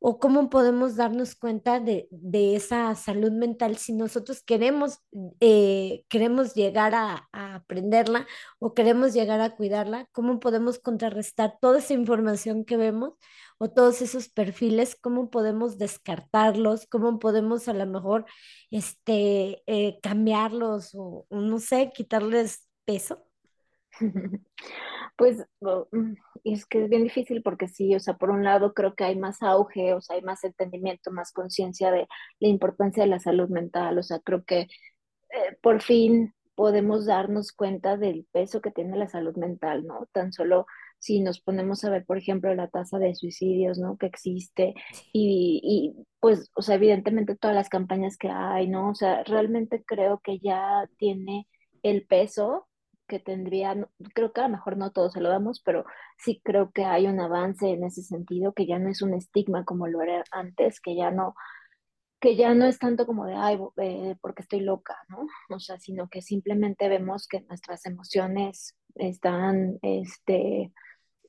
¿O 0.06 0.18
cómo 0.18 0.50
podemos 0.50 0.96
darnos 0.96 1.34
cuenta 1.34 1.80
de, 1.80 2.08
de 2.10 2.56
esa 2.56 2.94
salud 2.94 3.32
mental 3.32 3.78
si 3.78 3.94
nosotros 3.94 4.42
queremos, 4.42 4.98
eh, 5.40 6.04
queremos 6.10 6.54
llegar 6.54 6.94
a, 6.94 7.26
aprenderla? 7.32 8.26
o 8.58 8.74
queremos 8.74 9.14
llegar 9.14 9.40
a 9.40 9.56
cuidarla, 9.56 10.06
¿cómo 10.12 10.40
podemos 10.40 10.78
contrarrestar 10.78 11.56
toda 11.58 11.78
esa 11.78 11.94
información 11.94 12.66
que 12.66 12.76
vemos 12.76 13.14
o 13.56 13.70
todos 13.70 14.02
esos 14.02 14.28
perfiles? 14.28 14.94
¿Cómo 15.00 15.30
podemos 15.30 15.78
descartarlos? 15.78 16.86
¿Cómo 16.86 17.18
podemos 17.18 17.66
a 17.68 17.72
lo 17.72 17.86
mejor 17.86 18.26
este, 18.70 19.62
eh, 19.66 19.98
cambiarlos 20.02 20.90
o 20.94 21.26
no 21.30 21.58
sé, 21.60 21.92
quitarles 21.94 22.68
peso? 22.84 23.24
Pues 25.16 25.46
mm, 25.60 26.14
es 26.44 26.66
que 26.66 26.84
es 26.84 26.90
bien 26.90 27.04
difícil 27.04 27.42
porque 27.42 27.68
sí, 27.68 27.94
o 27.94 28.00
sea, 28.00 28.14
por 28.16 28.30
un 28.30 28.44
lado 28.44 28.74
creo 28.74 28.94
que 28.94 29.04
hay 29.04 29.16
más 29.16 29.42
auge, 29.42 29.94
o 29.94 30.00
sea, 30.00 30.16
hay 30.16 30.22
más 30.22 30.42
entendimiento, 30.44 31.12
más 31.12 31.32
conciencia 31.32 31.92
de 31.92 32.08
la 32.40 32.48
importancia 32.48 33.04
de 33.04 33.10
la 33.10 33.20
salud 33.20 33.48
mental, 33.48 33.98
o 33.98 34.02
sea, 34.02 34.18
creo 34.20 34.44
que 34.44 34.62
eh, 35.30 35.56
por 35.62 35.82
fin 35.82 36.34
podemos 36.54 37.06
darnos 37.06 37.52
cuenta 37.52 37.96
del 37.96 38.26
peso 38.32 38.60
que 38.60 38.70
tiene 38.70 38.96
la 38.96 39.08
salud 39.08 39.36
mental, 39.36 39.86
¿no? 39.86 40.06
Tan 40.12 40.32
solo 40.32 40.66
si 40.98 41.20
nos 41.20 41.40
ponemos 41.40 41.84
a 41.84 41.90
ver, 41.90 42.04
por 42.06 42.18
ejemplo, 42.18 42.54
la 42.54 42.68
tasa 42.68 42.98
de 42.98 43.14
suicidios, 43.14 43.78
¿no? 43.78 43.96
Que 43.98 44.06
existe 44.06 44.74
y, 45.12 45.60
y 45.62 46.06
pues, 46.20 46.50
o 46.56 46.62
sea, 46.62 46.76
evidentemente 46.76 47.36
todas 47.36 47.56
las 47.56 47.68
campañas 47.68 48.16
que 48.16 48.28
hay, 48.30 48.68
¿no? 48.68 48.90
O 48.90 48.94
sea, 48.94 49.22
realmente 49.24 49.84
creo 49.84 50.20
que 50.20 50.38
ya 50.38 50.88
tiene 50.96 51.46
el 51.82 52.06
peso 52.06 52.68
que 53.08 53.18
tendría, 53.20 53.74
no- 53.74 53.88
creo 54.14 54.32
que 54.32 54.40
a 54.40 54.44
lo 54.44 54.50
mejor 54.50 54.76
no 54.76 54.92
todos 54.92 55.12
se 55.14 55.20
lo 55.20 55.28
damos, 55.30 55.60
pero 55.60 55.84
sí 56.18 56.40
creo 56.44 56.70
que 56.72 56.84
hay 56.84 57.06
un 57.06 57.20
avance 57.20 57.68
en 57.70 57.84
ese 57.84 58.02
sentido, 58.02 58.52
que 58.54 58.66
ya 58.66 58.78
no 58.78 58.88
es 58.90 59.02
un 59.02 59.14
estigma 59.14 59.64
como 59.64 59.86
lo 59.88 60.02
era 60.02 60.24
antes, 60.32 60.80
que 60.80 60.96
ya 60.96 61.10
no 61.10 61.34
que 62.20 62.36
ya 62.36 62.54
no 62.54 62.64
es 62.66 62.78
tanto 62.78 63.06
como 63.06 63.26
de, 63.26 63.34
ay, 63.34 63.58
eh, 63.78 64.16
porque 64.20 64.42
estoy 64.42 64.60
loca, 64.60 64.96
¿no? 65.08 65.26
O 65.54 65.60
sea, 65.60 65.78
sino 65.78 66.08
que 66.08 66.22
simplemente 66.22 66.88
vemos 66.88 67.28
que 67.28 67.42
nuestras 67.42 67.84
emociones 67.86 68.74
están, 68.94 69.78
este, 69.82 70.72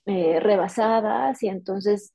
eh, 0.05 0.39
rebasadas 0.41 1.43
y 1.43 1.49
entonces 1.49 2.13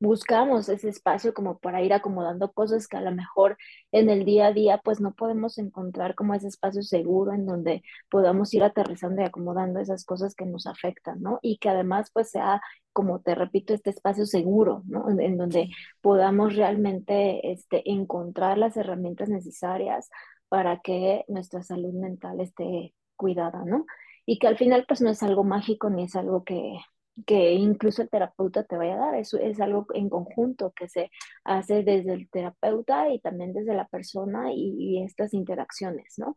buscamos 0.00 0.68
ese 0.68 0.88
espacio 0.88 1.34
como 1.34 1.58
para 1.58 1.82
ir 1.82 1.92
acomodando 1.92 2.52
cosas 2.52 2.88
que 2.88 2.96
a 2.96 3.00
lo 3.00 3.12
mejor 3.12 3.56
en 3.92 4.10
el 4.10 4.24
día 4.24 4.46
a 4.46 4.52
día 4.52 4.80
pues 4.82 5.00
no 5.00 5.14
podemos 5.14 5.58
encontrar 5.58 6.14
como 6.14 6.34
ese 6.34 6.48
espacio 6.48 6.82
seguro 6.82 7.32
en 7.32 7.46
donde 7.46 7.82
podamos 8.10 8.52
ir 8.54 8.62
aterrizando 8.62 9.22
y 9.22 9.24
acomodando 9.24 9.80
esas 9.80 10.04
cosas 10.04 10.34
que 10.34 10.46
nos 10.46 10.66
afectan, 10.66 11.22
¿no? 11.22 11.38
Y 11.42 11.58
que 11.58 11.68
además 11.68 12.10
pues 12.12 12.30
sea, 12.30 12.60
como 12.92 13.20
te 13.20 13.34
repito, 13.34 13.74
este 13.74 13.90
espacio 13.90 14.26
seguro, 14.26 14.82
¿no? 14.86 15.08
En, 15.10 15.20
en 15.20 15.36
donde 15.36 15.70
podamos 16.00 16.56
realmente 16.56 17.52
este, 17.52 17.90
encontrar 17.90 18.58
las 18.58 18.76
herramientas 18.76 19.28
necesarias 19.28 20.10
para 20.48 20.80
que 20.80 21.24
nuestra 21.28 21.62
salud 21.62 21.92
mental 21.94 22.40
esté 22.40 22.94
cuidada, 23.16 23.64
¿no? 23.64 23.86
Y 24.26 24.38
que 24.38 24.46
al 24.46 24.56
final 24.58 24.84
pues 24.86 25.00
no 25.00 25.10
es 25.10 25.22
algo 25.22 25.44
mágico 25.44 25.90
ni 25.90 26.04
es 26.04 26.16
algo 26.16 26.44
que 26.44 26.78
que 27.26 27.52
incluso 27.54 28.02
el 28.02 28.10
terapeuta 28.10 28.64
te 28.64 28.76
vaya 28.76 28.94
a 28.94 28.98
dar. 28.98 29.14
Eso 29.16 29.38
es 29.38 29.60
algo 29.60 29.86
en 29.94 30.08
conjunto 30.08 30.72
que 30.74 30.88
se 30.88 31.10
hace 31.44 31.82
desde 31.82 32.14
el 32.14 32.30
terapeuta 32.30 33.10
y 33.10 33.20
también 33.20 33.52
desde 33.52 33.74
la 33.74 33.86
persona 33.88 34.52
y, 34.52 35.02
estas 35.02 35.34
interacciones, 35.34 36.14
¿no? 36.18 36.36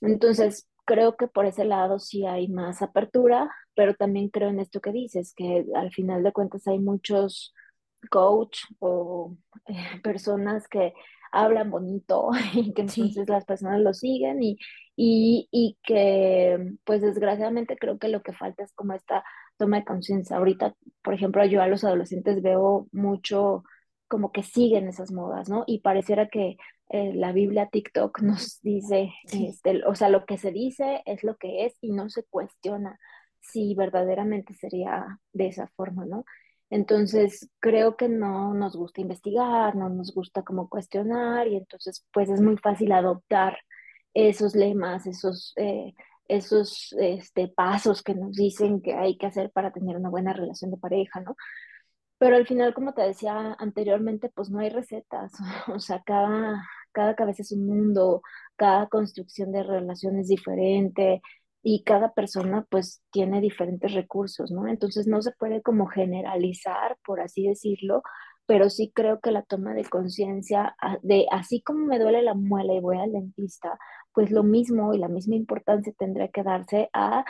Entonces, 0.00 0.68
creo 0.84 1.16
que 1.16 1.28
por 1.28 1.46
ese 1.46 1.64
lado 1.64 1.98
sí 1.98 2.26
hay 2.26 2.48
más 2.48 2.82
apertura, 2.82 3.50
pero 3.74 3.94
también 3.94 4.28
creo 4.28 4.48
en 4.48 4.60
esto 4.60 4.80
que 4.80 4.92
dices, 4.92 5.34
que 5.34 5.66
al 5.74 5.92
final 5.92 6.22
de 6.22 6.32
cuentas 6.32 6.66
hay 6.66 6.78
muchos 6.78 7.54
coach 8.10 8.60
o 8.78 9.36
eh, 9.66 10.00
personas 10.02 10.68
que 10.68 10.94
hablan 11.32 11.70
bonito 11.70 12.30
y 12.54 12.72
que 12.72 12.88
sí, 12.88 13.02
entonces 13.02 13.28
las 13.28 13.44
personas 13.44 13.80
lo 13.80 13.94
siguen 13.94 14.42
y, 14.42 14.58
y, 14.96 15.48
y 15.50 15.78
que 15.82 16.74
pues 16.84 17.00
desgraciadamente 17.02 17.76
creo 17.76 17.98
que 17.98 18.08
lo 18.08 18.22
que 18.22 18.32
falta 18.32 18.62
es 18.62 18.72
como 18.74 18.94
esta 18.94 19.24
toma 19.56 19.78
de 19.78 19.84
conciencia. 19.84 20.36
Ahorita, 20.36 20.74
por 21.02 21.14
ejemplo, 21.14 21.44
yo 21.44 21.62
a 21.62 21.68
los 21.68 21.84
adolescentes 21.84 22.42
veo 22.42 22.88
mucho 22.92 23.62
como 24.08 24.32
que 24.32 24.42
siguen 24.42 24.88
esas 24.88 25.12
modas, 25.12 25.48
¿no? 25.48 25.64
Y 25.66 25.80
pareciera 25.80 26.28
que 26.28 26.56
eh, 26.88 27.12
la 27.14 27.32
Biblia 27.32 27.68
TikTok 27.70 28.20
nos 28.22 28.60
dice, 28.62 29.12
sí. 29.26 29.46
este, 29.46 29.84
o 29.86 29.94
sea, 29.94 30.08
lo 30.08 30.26
que 30.26 30.38
se 30.38 30.50
dice 30.50 31.02
es 31.06 31.22
lo 31.22 31.36
que 31.36 31.66
es 31.66 31.76
y 31.80 31.92
no 31.92 32.10
se 32.10 32.24
cuestiona 32.24 32.98
si 33.40 33.74
verdaderamente 33.74 34.54
sería 34.54 35.18
de 35.32 35.46
esa 35.46 35.68
forma, 35.68 36.04
¿no? 36.04 36.24
Entonces, 36.70 37.50
creo 37.60 37.96
que 37.96 38.08
no 38.08 38.54
nos 38.54 38.76
gusta 38.76 39.00
investigar, 39.00 39.74
no 39.76 39.88
nos 39.88 40.14
gusta 40.14 40.42
como 40.42 40.68
cuestionar 40.68 41.48
y 41.48 41.56
entonces, 41.56 42.06
pues 42.12 42.30
es 42.30 42.40
muy 42.40 42.56
fácil 42.58 42.92
adoptar 42.92 43.58
esos 44.14 44.54
lemas, 44.54 45.06
esos, 45.06 45.52
eh, 45.56 45.94
esos 46.28 46.94
este, 46.98 47.48
pasos 47.48 48.02
que 48.02 48.14
nos 48.14 48.36
dicen 48.36 48.80
que 48.82 48.94
hay 48.94 49.18
que 49.18 49.26
hacer 49.26 49.50
para 49.50 49.72
tener 49.72 49.96
una 49.96 50.10
buena 50.10 50.32
relación 50.32 50.70
de 50.70 50.76
pareja, 50.78 51.20
¿no? 51.20 51.36
Pero 52.18 52.36
al 52.36 52.46
final, 52.46 52.74
como 52.74 52.92
te 52.94 53.02
decía 53.02 53.56
anteriormente, 53.58 54.30
pues 54.34 54.50
no 54.50 54.60
hay 54.60 54.70
recetas, 54.70 55.32
o 55.74 55.80
sea, 55.80 56.02
cada, 56.04 56.62
cada 56.92 57.16
cabeza 57.16 57.42
es 57.42 57.52
un 57.52 57.66
mundo, 57.66 58.22
cada 58.56 58.88
construcción 58.88 59.52
de 59.52 59.62
relación 59.64 60.18
es 60.18 60.28
diferente 60.28 61.22
y 61.62 61.84
cada 61.84 62.12
persona 62.14 62.66
pues 62.70 63.02
tiene 63.10 63.40
diferentes 63.40 63.92
recursos, 63.94 64.50
¿no? 64.50 64.66
Entonces 64.68 65.06
no 65.06 65.22
se 65.22 65.32
puede 65.32 65.62
como 65.62 65.86
generalizar, 65.86 66.96
por 67.04 67.20
así 67.20 67.46
decirlo, 67.48 68.02
pero 68.46 68.70
sí 68.70 68.90
creo 68.94 69.20
que 69.20 69.30
la 69.32 69.42
toma 69.42 69.74
de 69.74 69.84
conciencia 69.84 70.74
a- 70.80 70.98
de 71.02 71.26
así 71.30 71.62
como 71.62 71.84
me 71.86 71.98
duele 71.98 72.22
la 72.22 72.34
muela 72.34 72.72
y 72.74 72.80
voy 72.80 72.98
al 72.98 73.12
dentista, 73.12 73.78
pues 74.12 74.30
lo 74.30 74.42
mismo 74.42 74.94
y 74.94 74.98
la 74.98 75.08
misma 75.08 75.36
importancia 75.36 75.92
tendría 75.98 76.28
que 76.28 76.42
darse 76.42 76.88
a 76.92 77.24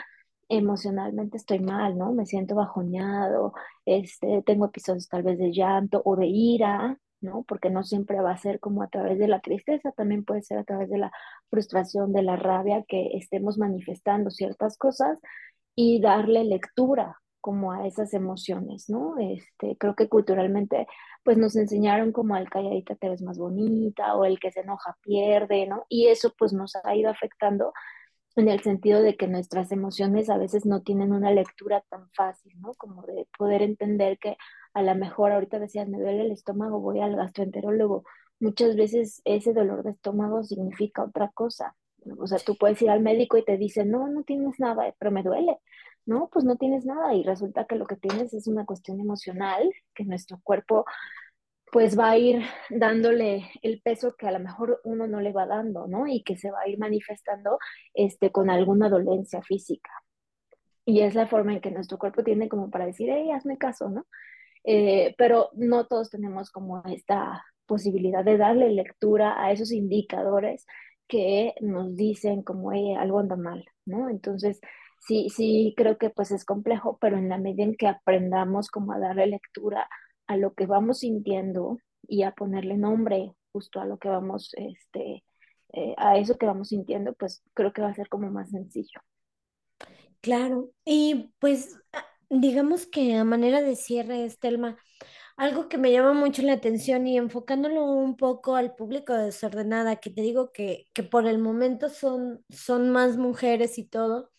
emocionalmente 0.49 1.37
estoy 1.37 1.61
mal, 1.61 1.97
¿no? 1.99 2.13
Me 2.13 2.27
siento 2.27 2.55
bajoneado, 2.57 3.53
este, 3.85 4.43
tengo 4.45 4.67
episodios 4.67 5.09
tal 5.09 5.23
vez 5.23 5.39
de 5.39 5.53
llanto 5.53 6.03
o 6.05 6.17
de 6.17 6.27
ira, 6.27 6.99
¿no? 7.21 7.45
Porque 7.49 7.71
no 7.71 7.83
siempre 7.83 8.21
va 8.21 8.33
a 8.33 8.37
ser 8.37 8.61
como 8.61 8.83
a 8.83 8.89
través 8.89 9.19
de 9.19 9.29
la 9.29 9.41
tristeza, 9.41 9.93
también 9.93 10.25
puede 10.25 10.43
ser 10.43 10.59
a 10.59 10.65
través 10.65 10.91
de 10.91 10.99
la 10.99 11.13
frustración, 11.51 12.13
de 12.13 12.23
la 12.23 12.37
rabia, 12.37 12.85
que 12.89 13.17
estemos 13.19 13.59
manifestando 13.59 14.31
ciertas 14.31 14.77
cosas 14.79 15.19
y 15.75 16.01
darle 16.01 16.45
lectura 16.45 17.21
como 17.41 17.73
a 17.73 17.87
esas 17.87 18.13
emociones, 18.15 18.89
¿no? 18.89 19.17
Este, 19.19 19.77
creo 19.79 19.95
que 19.95 20.09
culturalmente 20.09 20.87
pues 21.25 21.39
nos 21.39 21.57
enseñaron 21.57 22.13
como 22.13 22.35
al 22.35 22.49
calladita 22.51 22.95
te 22.97 23.09
ves 23.09 23.23
más 23.23 23.39
bonita 23.39 24.15
o 24.17 24.25
el 24.25 24.39
que 24.39 24.53
se 24.53 24.61
enoja 24.61 24.97
pierde, 25.03 25.67
¿no? 25.67 25.85
Y 25.89 26.09
eso 26.09 26.33
pues 26.39 26.53
nos 26.53 26.77
ha 26.77 26.95
ido 26.95 27.11
afectando 27.11 27.73
en 28.37 28.49
el 28.49 28.61
sentido 28.61 29.03
de 29.03 29.17
que 29.17 29.27
nuestras 29.29 29.73
emociones 29.73 30.31
a 30.31 30.39
veces 30.39 30.67
no 30.67 30.83
tienen 30.83 31.13
una 31.13 31.33
lectura 31.33 31.83
tan 31.89 32.09
fácil, 32.11 32.53
¿no? 32.61 32.75
Como 32.75 33.03
de 33.03 33.27
poder 33.37 33.63
entender 33.63 34.19
que 34.19 34.37
a 34.75 34.83
lo 34.83 34.95
mejor 34.95 35.33
ahorita 35.33 35.59
decías, 35.59 35.89
me 35.89 35.99
duele 35.99 36.23
el 36.23 36.33
estómago, 36.33 36.81
voy 36.81 37.01
al 37.01 37.17
gastroenterólogo. 37.17 38.05
Muchas 38.39 38.77
veces 38.77 39.21
ese 39.25 39.53
dolor 39.53 39.83
de 39.83 39.91
estómago 39.91 40.43
significa 40.45 41.05
otra 41.05 41.31
cosa. 41.35 41.77
O 42.19 42.27
sea, 42.27 42.39
tú 42.39 42.57
puedes 42.57 42.81
ir 42.83 42.91
al 42.91 43.03
médico 43.03 43.37
y 43.37 43.45
te 43.45 43.59
dice, 43.59 43.85
no, 43.85 44.09
no 44.09 44.23
tienes 44.23 44.59
nada, 44.59 44.95
pero 44.99 45.11
me 45.11 45.23
duele. 45.23 45.59
No, 46.07 46.29
pues 46.33 46.45
no 46.45 46.57
tienes 46.57 46.87
nada 46.87 47.15
y 47.15 47.23
resulta 47.23 47.67
que 47.67 47.77
lo 47.77 47.87
que 47.87 47.97
tienes 47.97 48.33
es 48.33 48.47
una 48.47 48.65
cuestión 48.65 49.01
emocional, 49.01 49.71
que 49.95 50.05
nuestro 50.05 50.41
cuerpo 50.43 50.87
pues 51.73 51.99
va 51.99 52.11
a 52.11 52.19
ir 52.19 52.43
dándole 52.69 53.51
el 53.63 53.81
peso 53.83 54.15
que 54.17 54.27
a 54.27 54.33
lo 54.33 54.41
mejor 54.41 54.81
uno 54.85 55.07
no 55.07 55.21
le 55.21 55.33
va 55.33 55.47
dando, 55.47 55.87
¿no? 55.87 56.07
Y 56.07 56.23
que 56.23 56.37
se 56.37 56.51
va 56.51 56.61
a 56.63 56.69
ir 56.69 56.79
manifestando 56.79 57.59
este, 57.95 58.33
con 58.33 58.51
alguna 58.51 58.89
dolencia 58.89 59.43
física. 59.43 59.91
Y 60.85 61.03
es 61.03 61.15
la 61.15 61.27
forma 61.27 61.55
en 61.55 61.61
que 61.61 61.71
nuestro 61.71 61.99
cuerpo 61.99 62.25
tiene 62.25 62.49
como 62.49 62.71
para 62.71 62.87
decir, 62.87 63.09
hey, 63.13 63.31
hazme 63.31 63.59
caso, 63.59 63.89
¿no? 63.89 64.07
Eh, 64.65 65.15
pero 65.17 65.51
no 65.55 65.87
todos 65.87 66.11
tenemos 66.11 66.51
como 66.51 66.83
esta 66.87 67.45
posibilidad 67.67 68.25
de 68.25 68.37
darle 68.37 68.71
lectura 68.71 69.43
a 69.43 69.53
esos 69.53 69.73
indicadores 69.73 70.67
que 71.07 71.55
nos 71.61 71.97
dicen 71.97 72.43
como, 72.43 72.73
hey, 72.73 72.95
algo 72.99 73.21
anda 73.21 73.37
mal, 73.37 73.65
¿no? 73.85 74.09
Entonces, 74.11 74.61
sí, 75.07 75.29
sí, 75.31 75.75
creo 75.77 75.99
que 75.99 76.11
pues 76.11 76.31
es 76.33 76.45
complejo, 76.45 76.99
pero 77.01 77.17
en 77.17 77.29
la 77.29 77.39
medida 77.39 77.65
en 77.65 77.77
que 77.77 77.89
aprendamos 77.89 78.69
como 78.71 78.93
a 78.93 78.99
darle 78.99 79.27
lectura 79.29 79.89
a 80.33 80.37
lo 80.39 80.55
que 80.55 80.67
vamos 80.67 81.01
sintiendo 81.01 81.79
y 82.09 82.23
a 82.25 82.33
ponerle 82.33 82.77
nombre 82.79 83.35
justo 83.53 83.81
a 83.81 83.87
lo 83.87 83.99
que 83.99 84.09
vamos, 84.09 84.53
este, 84.57 85.25
eh, 85.75 85.95
a 85.99 86.19
eso 86.19 86.39
que 86.39 86.47
vamos 86.47 86.69
sintiendo, 86.71 87.15
pues 87.15 87.43
creo 87.55 87.73
que 87.73 87.83
va 87.83 87.89
a 87.91 87.95
ser 87.95 88.09
como 88.09 88.31
más 88.31 88.51
sencillo. 88.51 89.01
Claro, 90.21 90.71
y 90.85 91.33
pues 91.39 91.79
a- 91.93 92.05
digamos 92.31 92.87
que 92.87 93.15
a 93.17 93.25
manera 93.25 93.63
de 93.63 93.77
cierre, 93.77 94.25
Estelma, 94.25 94.79
algo 95.37 95.69
que 95.69 95.79
me 95.79 95.93
llama 95.93 96.13
mucho 96.15 96.43
la 96.43 96.55
atención 96.55 97.07
y 97.07 97.19
enfocándolo 97.19 97.85
un 97.85 98.17
poco 98.17 98.57
al 98.57 98.75
público 98.77 99.15
desordenada, 99.15 99.97
que 99.97 100.11
te 100.11 100.23
digo 100.23 100.53
que, 100.53 100.87
que 100.95 101.03
por 101.05 101.27
el 101.29 101.39
momento 101.39 101.89
son, 101.91 102.45
son 102.51 102.91
más 102.91 103.17
mujeres 103.19 103.79
y 103.79 103.85
todo, 103.87 104.31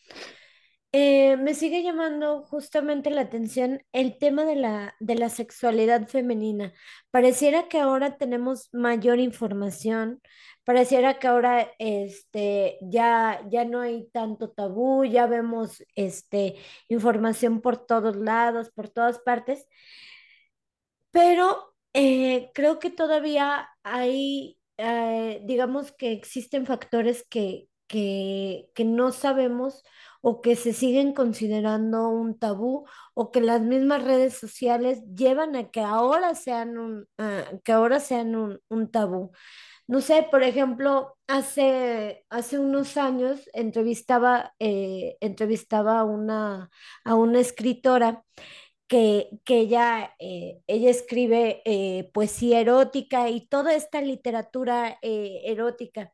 eh, 0.93 1.37
me 1.37 1.53
sigue 1.53 1.83
llamando 1.83 2.43
justamente 2.43 3.09
la 3.11 3.21
atención 3.21 3.81
el 3.93 4.17
tema 4.17 4.43
de 4.45 4.55
la, 4.55 4.95
de 4.99 5.15
la 5.15 5.29
sexualidad 5.29 6.07
femenina. 6.07 6.73
Pareciera 7.11 7.69
que 7.69 7.79
ahora 7.79 8.17
tenemos 8.17 8.69
mayor 8.73 9.19
información, 9.19 10.21
pareciera 10.65 11.17
que 11.19 11.27
ahora 11.27 11.71
este, 11.79 12.77
ya, 12.81 13.41
ya 13.49 13.63
no 13.65 13.79
hay 13.81 14.09
tanto 14.11 14.51
tabú, 14.51 15.05
ya 15.05 15.27
vemos 15.27 15.83
este, 15.95 16.55
información 16.89 17.61
por 17.61 17.85
todos 17.85 18.17
lados, 18.17 18.69
por 18.71 18.89
todas 18.89 19.19
partes, 19.19 19.67
pero 21.11 21.73
eh, 21.93 22.51
creo 22.53 22.79
que 22.79 22.89
todavía 22.89 23.69
hay, 23.83 24.57
eh, 24.77 25.41
digamos 25.45 25.91
que 25.93 26.11
existen 26.13 26.65
factores 26.65 27.25
que 27.29 27.67
que, 27.91 28.69
que 28.73 28.85
no 28.85 29.11
sabemos 29.11 29.83
o 30.21 30.41
que 30.41 30.55
se 30.55 30.73
siguen 30.73 31.13
considerando 31.13 32.09
un 32.09 32.37
tabú 32.37 32.85
o 33.13 33.31
que 33.31 33.41
las 33.41 33.61
mismas 33.61 34.03
redes 34.03 34.35
sociales 34.35 35.01
llevan 35.15 35.55
a 35.55 35.69
que 35.71 35.81
ahora 35.81 36.35
sean 36.35 36.77
un, 36.77 37.07
a 37.17 37.45
que 37.63 37.71
ahora 37.71 37.99
sean 37.99 38.35
un, 38.35 38.59
un 38.69 38.91
tabú. 38.91 39.31
No 39.87 39.99
sé, 40.01 40.25
por 40.31 40.43
ejemplo, 40.43 41.17
hace, 41.27 42.25
hace 42.29 42.59
unos 42.59 42.95
años 42.97 43.41
entrevistaba, 43.53 44.53
eh, 44.59 45.17
entrevistaba 45.19 45.99
a 45.99 46.03
una, 46.05 46.69
a 47.03 47.15
una 47.15 47.39
escritora 47.39 48.23
que, 48.87 49.29
que 49.45 49.59
ella, 49.59 50.15
eh, 50.19 50.61
ella 50.67 50.89
escribe 50.89 51.61
eh, 51.65 52.09
poesía 52.13 52.61
erótica 52.61 53.29
y 53.29 53.47
toda 53.47 53.73
esta 53.75 54.01
literatura 54.01 54.97
erótica. 55.01 56.13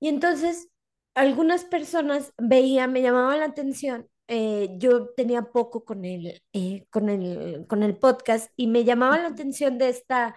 Y 0.00 0.08
entonces 0.08 0.68
algunas 1.14 1.64
personas 1.64 2.32
veían, 2.38 2.92
me 2.92 3.02
llamaban 3.02 3.40
la 3.40 3.46
atención. 3.46 4.08
eh, 4.26 4.70
yo 4.78 5.10
tenía 5.10 5.42
poco 5.52 5.84
con 5.84 6.04
el, 6.06 6.42
eh, 6.54 6.86
con 6.90 7.10
el, 7.10 7.66
con 7.68 7.82
el 7.82 7.98
podcast 7.98 8.50
y 8.56 8.66
me 8.68 8.84
llamaba 8.84 9.18
la 9.18 9.28
atención 9.28 9.76
de, 9.78 9.90
esta, 9.90 10.34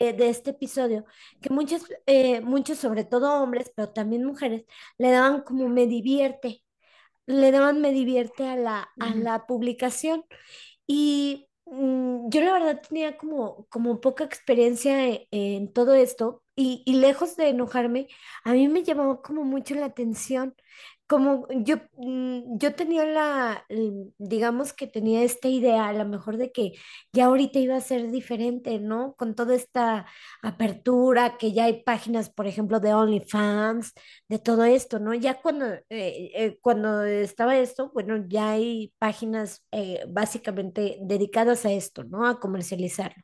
eh, 0.00 0.12
de 0.12 0.28
este 0.30 0.50
episodio 0.50 1.04
que 1.40 1.50
muchos, 1.50 1.84
eh, 2.06 2.40
muchos, 2.40 2.78
sobre 2.78 3.04
todo 3.04 3.40
hombres, 3.42 3.72
pero 3.76 3.90
también 3.92 4.24
mujeres, 4.24 4.64
le 4.98 5.10
daban 5.12 5.42
como 5.42 5.68
me 5.68 5.86
divierte, 5.86 6.64
le 7.26 7.50
daban 7.52 7.80
me 7.80 7.92
divierte 7.92 8.46
a 8.48 8.56
la, 8.56 8.90
a 9.00 9.14
la 9.14 9.46
publicación. 9.46 10.24
Y 10.86 11.48
mm, 11.66 12.28
yo 12.30 12.40
la 12.42 12.52
verdad 12.54 12.82
tenía 12.88 13.16
como, 13.18 13.66
como 13.70 14.00
poca 14.00 14.24
experiencia 14.24 14.98
en, 15.30 15.72
todo 15.72 15.94
esto 15.94 16.42
y, 16.60 16.92
lejos 16.94 17.36
de 17.36 17.48
enojarme, 17.48 18.08
a 18.44 18.52
mí 18.52 18.68
me 18.68 18.82
llamaba 18.84 19.22
como 19.22 19.44
mucho 19.44 19.74
la 19.74 19.86
atención. 19.86 20.54
Como 21.06 21.48
yo, 21.50 21.76
mm, 21.96 22.58
yo 22.58 22.74
tenía 22.74 23.04
la, 23.04 23.66
digamos 24.18 24.72
que 24.72 24.86
tenía 24.86 25.24
esta 25.24 25.48
idea 25.48 25.88
a 25.88 25.92
lo 25.92 26.04
mejor 26.04 26.36
de 26.36 26.52
que 26.52 26.72
ya 27.12 27.24
ahorita 27.26 27.58
iba 27.58 27.76
a 27.76 27.80
ser 27.80 28.10
diferente, 28.12 28.78
¿no? 28.78 29.14
Con 29.16 29.34
toda 29.34 29.56
esta 29.56 30.06
apertura, 30.42 31.36
que 31.36 31.52
ya 31.52 31.64
hay 31.64 31.82
páginas, 31.82 32.30
por 32.30 32.46
ejemplo, 32.46 32.78
de 32.78 32.94
OnlyFans, 32.94 33.92
de 34.28 34.38
todo 34.38 34.64
esto, 34.64 35.00
¿no? 35.00 35.12
Ya 35.14 35.40
cuando, 35.40 35.66
eh, 35.66 35.82
eh, 35.90 36.58
cuando 36.62 37.04
estaba 37.04 37.56
esto, 37.58 37.90
bueno, 37.92 38.24
ya 38.28 38.52
hay 38.52 38.92
páginas 38.98 39.66
eh, 39.72 40.04
básicamente 40.08 40.98
dedicadas 41.02 41.64
a 41.66 41.72
esto, 41.72 42.04
¿no? 42.04 42.26
A 42.26 42.38
comercializarlo. 42.38 43.22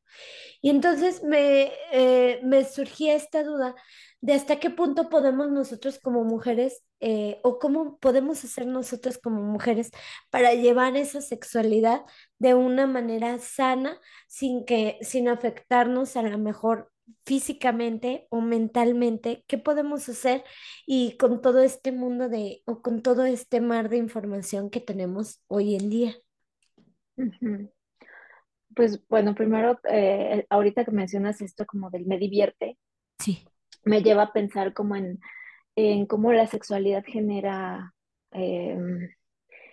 Y 0.67 0.71
entonces 0.71 1.23
me, 1.23 1.71
eh, 1.93 2.41
me 2.43 2.65
surgía 2.65 3.15
esta 3.15 3.45
duda 3.45 3.77
de 4.21 4.33
hasta 4.33 4.59
qué 4.59 4.69
punto 4.69 5.09
podemos 5.09 5.49
nosotros 5.53 6.01
como 6.01 6.25
mujeres 6.25 6.83
eh, 6.99 7.39
o 7.45 7.61
cómo 7.61 7.99
podemos 7.99 8.43
hacer 8.43 8.67
nosotros 8.67 9.17
como 9.19 9.43
mujeres 9.43 9.91
para 10.29 10.55
llevar 10.55 10.97
esa 10.97 11.21
sexualidad 11.21 12.03
de 12.41 12.55
una 12.55 12.89
manera 12.89 13.39
sana 13.39 14.01
sin 14.27 14.65
que, 14.65 14.99
sin 15.03 15.29
afectarnos 15.29 16.17
a 16.17 16.23
lo 16.23 16.37
mejor 16.37 16.91
físicamente 17.25 18.27
o 18.31 18.41
mentalmente, 18.41 19.45
¿qué 19.47 19.59
podemos 19.59 20.09
hacer? 20.09 20.43
Y 20.85 21.17
con 21.17 21.41
todo 21.43 21.61
este 21.63 21.93
mundo 21.93 22.29
de, 22.29 22.63
o 22.67 22.83
con 22.83 23.03
todo 23.03 23.25
este 23.25 23.61
mar 23.61 23.89
de 23.89 23.99
información 23.99 24.71
que 24.71 24.81
tenemos 24.81 25.41
hoy 25.47 25.77
en 25.77 25.91
día. 25.91 26.17
ujú. 27.17 27.69
Pues 28.77 29.03
bueno, 29.09 29.35
primero, 29.35 29.81
eh, 29.91 30.47
ahorita 30.51 30.85
que 30.85 30.93
mencionas 30.93 31.41
esto 31.41 31.67
como 31.67 31.91
del 31.91 32.07
me 32.07 32.17
divierte, 32.19 32.79
Sí. 33.19 33.47
me 33.85 34.03
lleva 34.03 34.25
a 34.25 34.33
pensar 34.33 34.75
como 34.75 34.97
en, 34.97 35.21
en 35.77 36.07
cómo 36.07 36.33
la 36.33 36.47
sexualidad 36.47 37.05
genera, 37.07 37.95
eh, 38.33 38.79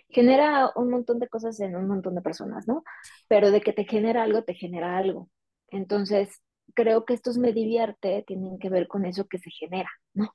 genera 0.08 0.70
un 0.76 0.90
montón 0.90 1.18
de 1.18 1.28
cosas 1.28 1.58
en 1.60 1.76
un 1.76 1.88
montón 1.88 2.14
de 2.14 2.22
personas, 2.22 2.68
¿no? 2.68 2.84
Pero 3.28 3.50
de 3.50 3.60
que 3.60 3.72
te 3.72 3.84
genera 3.84 4.22
algo, 4.22 4.44
te 4.44 4.54
genera 4.54 4.96
algo. 4.98 5.30
Entonces, 5.68 6.42
creo 6.74 7.04
que 7.04 7.14
estos 7.14 7.38
me 7.38 7.52
divierte 7.52 8.24
tienen 8.26 8.58
que 8.58 8.70
ver 8.70 8.88
con 8.88 9.04
eso 9.06 9.26
que 9.28 9.38
se 9.38 9.50
genera, 9.50 9.90
¿no? 10.14 10.34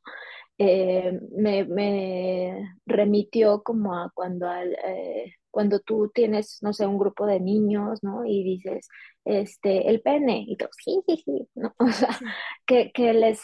eh, 0.60 1.20
me, 1.38 1.66
me 1.66 2.76
remitió 2.86 3.64
como 3.64 3.96
a 3.98 4.12
cuando, 4.14 4.48
al, 4.50 4.74
eh, 4.86 5.34
cuando 5.52 5.80
tú 5.80 6.12
tienes, 6.14 6.60
no 6.62 6.74
sé, 6.74 6.86
un 6.88 6.98
grupo 7.00 7.26
de 7.26 7.40
niños, 7.40 8.00
¿no? 8.04 8.26
Y 8.26 8.44
dices, 8.44 8.88
este, 9.26 9.90
el 9.90 10.02
pene, 10.02 10.46
y 10.48 10.58
todos, 10.58 10.76
sí, 10.84 11.02
¿no? 11.56 11.74
O 11.80 11.88
sea, 11.90 12.18
que, 12.66 12.92
que 12.92 13.14
les 13.14 13.42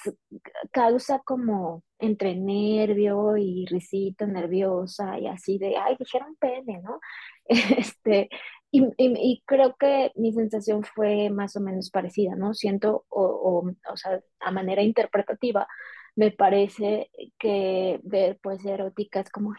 causa 0.72 1.20
como 1.20 1.84
entre 2.00 2.36
nervio 2.36 3.38
y 3.38 3.66
risita 3.68 4.26
nerviosa 4.26 5.18
y 5.20 5.28
así 5.28 5.58
de, 5.58 5.78
ay, 5.78 5.96
dijeron 6.00 6.36
pene, 6.40 6.82
¿no? 6.82 7.00
Este, 7.78 8.30
y, 8.72 8.84
y, 8.84 8.94
y 8.98 9.44
creo 9.46 9.76
que 9.80 10.12
mi 10.16 10.34
sensación 10.34 10.84
fue 10.84 11.30
más 11.30 11.56
o 11.56 11.62
menos 11.62 11.90
parecida, 11.92 12.36
¿no? 12.36 12.54
Siento, 12.54 13.06
o, 13.10 13.24
o, 13.24 13.72
o 13.92 13.98
sea, 13.98 14.20
a 14.40 14.52
manera 14.52 14.82
interpretativa, 14.84 15.68
me 16.16 16.32
parece 16.32 17.10
que 17.38 18.00
ver 18.04 18.40
pues 18.42 18.64
eróticas 18.66 19.30
como, 19.30 19.54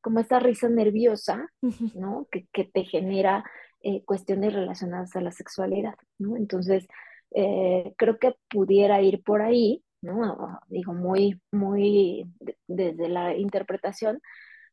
como 0.00 0.20
esta 0.20 0.38
risa 0.40 0.68
nerviosa. 0.68 1.48
¿no? 1.94 2.26
Que, 2.30 2.46
que 2.52 2.64
te 2.64 2.84
genera 2.84 3.44
eh, 3.82 4.02
cuestiones 4.04 4.52
relacionadas 4.52 5.14
a 5.16 5.20
la 5.20 5.30
sexualidad, 5.32 5.94
¿no? 6.18 6.36
Entonces, 6.36 6.86
eh, 7.34 7.94
creo 7.96 8.18
que 8.18 8.34
pudiera 8.48 9.00
ir 9.02 9.22
por 9.22 9.40
ahí, 9.42 9.82
¿no? 10.02 10.58
Digo, 10.68 10.92
muy, 10.94 11.40
muy 11.52 12.26
de- 12.40 12.56
desde 12.66 13.08
la 13.08 13.36
interpretación, 13.36 14.20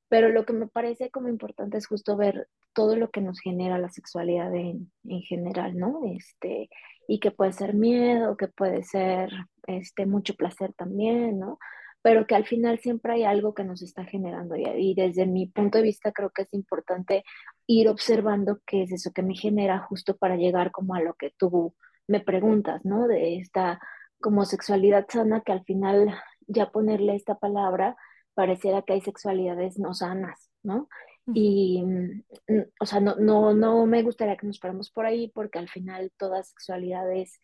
pero 0.10 0.30
lo 0.30 0.46
que 0.46 0.54
me 0.54 0.68
parece 0.68 1.10
como 1.10 1.28
importante 1.28 1.78
es 1.78 1.88
justo 1.88 2.16
ver 2.16 2.48
todo 2.74 2.96
lo 2.96 3.10
que 3.10 3.22
nos 3.22 3.40
genera 3.40 3.78
la 3.78 3.90
sexualidad 3.90 4.54
en, 4.54 4.92
en 5.04 5.22
general, 5.22 5.78
¿no? 5.78 6.02
Este, 6.06 6.70
y 7.08 7.20
que 7.20 7.32
puede 7.32 7.54
ser 7.54 7.74
miedo, 7.74 8.38
que 8.38 8.48
puede 8.48 8.84
ser 8.84 9.32
este, 9.66 10.06
mucho 10.06 10.36
placer 10.36 10.74
también, 10.74 11.40
¿no? 11.40 11.58
Pero 12.02 12.28
que 12.28 12.36
al 12.36 12.46
final 12.46 12.80
siempre 12.80 13.14
hay 13.14 13.24
algo 13.24 13.54
que 13.54 13.64
nos 13.64 13.82
está 13.82 14.06
generando. 14.06 14.56
Y, 14.56 14.94
desde 14.94 15.26
mi 15.26 15.48
punto 15.48 15.78
de 15.80 15.84
vista 15.86 16.12
creo 16.12 16.30
que 16.30 16.44
es 16.44 16.54
importante 16.54 17.24
ir 17.66 17.90
observando 17.90 18.60
qué 18.66 18.84
es 18.84 18.92
eso 18.92 19.12
que 19.14 19.24
me 19.24 19.36
genera 19.36 19.80
justo 19.80 20.16
para 20.16 20.36
llegar 20.36 20.72
como 20.72 20.96
a 20.96 21.02
lo 21.02 21.16
que 21.16 21.34
tú 21.38 21.74
me 22.08 22.20
preguntas, 22.22 22.86
¿no? 22.86 23.08
De 23.08 23.38
esta 23.38 23.80
como 24.20 24.46
sexualidad 24.46 25.06
sana 25.10 25.42
que 25.42 25.52
al 25.52 25.64
final 25.64 26.14
ya 26.48 26.72
ponerle 26.72 27.16
esta 27.16 27.36
palabra 27.36 27.96
pareciera 28.38 28.84
que 28.84 28.94
hay 28.94 29.02
sexualidades 29.02 29.80
no 29.80 29.96
sanas, 29.96 30.52
¿no? 30.62 30.88
Y, 31.34 31.82
mm, 31.84 32.24
o 32.80 32.86
sea, 32.86 33.00
no, 33.00 33.16
no, 33.16 33.56
no 33.56 33.88
me 33.88 34.04
gustaría 34.04 34.38
que 34.38 34.46
nos 34.46 34.60
paramos 34.60 34.92
por 34.92 35.08
ahí 35.08 35.32
porque 35.34 35.58
al 35.58 35.68
final 35.70 36.12
toda 36.18 36.44
sexualidad 36.44 37.12
es, 37.12 37.40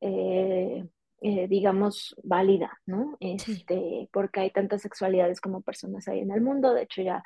eh, 0.00 0.88
eh, 1.20 1.48
digamos, 1.48 2.16
válida, 2.22 2.80
¿no? 2.86 3.18
Sí. 3.20 3.34
Este, 3.36 4.08
porque 4.10 4.40
hay 4.40 4.50
tantas 4.50 4.80
sexualidades 4.80 5.42
como 5.42 5.60
personas 5.60 6.08
hay 6.08 6.20
en 6.20 6.30
el 6.30 6.40
mundo. 6.40 6.72
De 6.72 6.84
hecho, 6.84 7.02
ya 7.02 7.22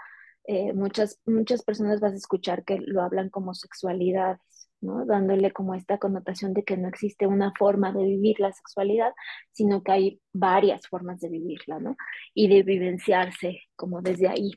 eh, 0.48 0.72
muchas, 0.72 1.20
muchas 1.24 1.62
personas 1.62 2.00
vas 2.00 2.14
a 2.14 2.16
escuchar 2.16 2.64
que 2.64 2.78
lo 2.80 3.02
hablan 3.02 3.30
como 3.30 3.54
sexualidades, 3.54 4.40
Dándole 4.82 5.52
como 5.52 5.74
esta 5.74 5.98
connotación 5.98 6.54
de 6.54 6.64
que 6.64 6.76
no 6.76 6.88
existe 6.88 7.26
una 7.26 7.52
forma 7.56 7.92
de 7.92 8.04
vivir 8.04 8.40
la 8.40 8.52
sexualidad, 8.52 9.12
sino 9.52 9.82
que 9.82 9.92
hay 9.92 10.20
varias 10.32 10.86
formas 10.88 11.20
de 11.20 11.28
vivirla, 11.28 11.78
¿no? 11.78 11.96
Y 12.34 12.48
de 12.48 12.62
vivenciarse 12.62 13.60
como 13.76 14.02
desde 14.02 14.28
ahí. 14.28 14.50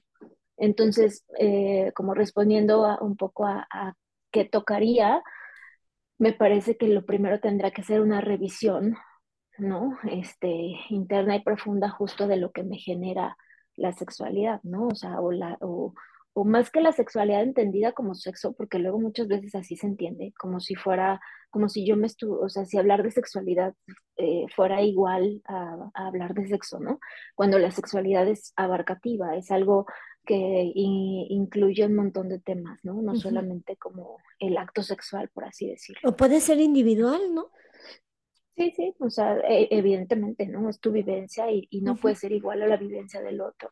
Entonces, 0.57 1.25
eh, 1.39 1.91
como 1.95 2.13
respondiendo 2.13 2.85
a, 2.85 2.97
un 3.01 3.15
poco 3.17 3.45
a, 3.45 3.67
a 3.71 3.93
qué 4.31 4.45
tocaría, 4.45 5.21
me 6.17 6.33
parece 6.33 6.77
que 6.77 6.87
lo 6.87 7.05
primero 7.05 7.39
tendrá 7.39 7.71
que 7.71 7.83
ser 7.83 8.01
una 8.01 8.21
revisión, 8.21 8.95
¿no? 9.57 9.97
Este, 10.09 10.49
interna 10.89 11.35
y 11.35 11.43
profunda 11.43 11.89
justo 11.89 12.27
de 12.27 12.37
lo 12.37 12.51
que 12.51 12.63
me 12.63 12.77
genera 12.77 13.37
la 13.75 13.91
sexualidad, 13.93 14.61
¿no? 14.63 14.87
O 14.87 14.95
sea, 14.95 15.19
o, 15.21 15.31
la, 15.31 15.57
o, 15.61 15.93
o 16.37 16.43
más 16.43 16.69
que 16.69 16.81
la 16.81 16.91
sexualidad 16.91 17.43
entendida 17.43 17.93
como 17.93 18.13
sexo, 18.13 18.51
porque 18.53 18.77
luego 18.77 18.99
muchas 18.99 19.29
veces 19.29 19.55
así 19.55 19.77
se 19.77 19.87
entiende, 19.87 20.33
como 20.37 20.59
si 20.59 20.75
fuera, 20.75 21.21
como 21.49 21.69
si 21.69 21.87
yo 21.87 21.95
me 21.95 22.07
estuve, 22.07 22.43
o 22.43 22.49
sea, 22.49 22.65
si 22.65 22.77
hablar 22.77 23.03
de 23.03 23.11
sexualidad 23.11 23.73
eh, 24.17 24.45
fuera 24.53 24.81
igual 24.81 25.41
a, 25.45 25.89
a 25.93 26.07
hablar 26.07 26.33
de 26.33 26.45
sexo, 26.47 26.81
¿no? 26.81 26.99
Cuando 27.35 27.57
la 27.57 27.71
sexualidad 27.71 28.27
es 28.27 28.51
abarcativa, 28.57 29.37
es 29.37 29.49
algo 29.49 29.85
que 30.25 30.71
incluye 30.75 31.85
un 31.85 31.95
montón 31.95 32.27
de 32.27 32.39
temas, 32.39 32.83
¿no? 32.83 33.01
No 33.01 33.15
solamente 33.15 33.77
como 33.77 34.17
el 34.39 34.57
acto 34.57 34.83
sexual, 34.83 35.29
por 35.29 35.45
así 35.45 35.69
decirlo. 35.69 36.09
O 36.09 36.17
puede 36.17 36.41
ser 36.41 36.59
individual, 36.59 37.33
¿no? 37.33 37.49
Sí, 38.57 38.73
sí, 38.75 38.93
o 38.99 39.09
sea, 39.09 39.37
e- 39.39 39.67
evidentemente, 39.71 40.47
¿no? 40.47 40.69
Es 40.69 40.79
tu 40.79 40.91
vivencia 40.91 41.49
y, 41.51 41.67
y 41.69 41.81
no 41.81 41.95
puede 41.95 42.15
ser 42.15 42.31
igual 42.33 42.61
a 42.61 42.67
la 42.67 42.77
vivencia 42.77 43.21
del 43.21 43.39
otro. 43.39 43.69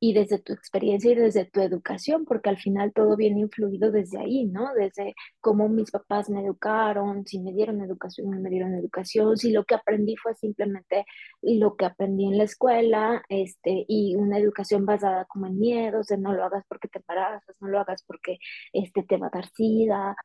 Y 0.00 0.14
desde 0.14 0.38
tu 0.38 0.52
experiencia 0.54 1.12
y 1.12 1.14
desde 1.14 1.44
tu 1.44 1.60
educación, 1.60 2.24
porque 2.24 2.48
al 2.48 2.58
final 2.58 2.92
todo 2.92 3.16
viene 3.16 3.40
influido 3.40 3.92
desde 3.92 4.18
ahí, 4.18 4.46
¿no? 4.46 4.72
Desde 4.74 5.14
cómo 5.40 5.68
mis 5.68 5.90
papás 5.90 6.30
me 6.30 6.40
educaron, 6.42 7.26
si 7.26 7.38
me 7.40 7.52
dieron 7.52 7.82
educación, 7.82 8.30
no 8.30 8.40
me 8.40 8.48
dieron 8.50 8.74
educación, 8.74 9.36
si 9.36 9.52
lo 9.52 9.64
que 9.64 9.74
aprendí 9.74 10.16
fue 10.16 10.34
simplemente 10.34 11.04
lo 11.42 11.76
que 11.76 11.84
aprendí 11.84 12.26
en 12.26 12.38
la 12.38 12.44
escuela, 12.44 13.22
este, 13.28 13.84
y 13.88 14.16
una 14.16 14.38
educación 14.38 14.86
basada 14.86 15.26
como 15.26 15.46
en 15.46 15.58
miedos, 15.58 16.06
de 16.06 16.16
no 16.18 16.32
lo 16.32 16.44
hagas 16.44 16.64
porque 16.68 16.88
te 16.88 16.98
embarazas, 17.00 17.56
no 17.60 17.68
lo 17.68 17.80
hagas 17.80 18.02
porque 18.06 18.38
este, 18.72 19.02
te 19.02 19.16
va 19.18 19.26
a 19.28 19.30
dar 19.30 19.46
sida, 19.54 20.16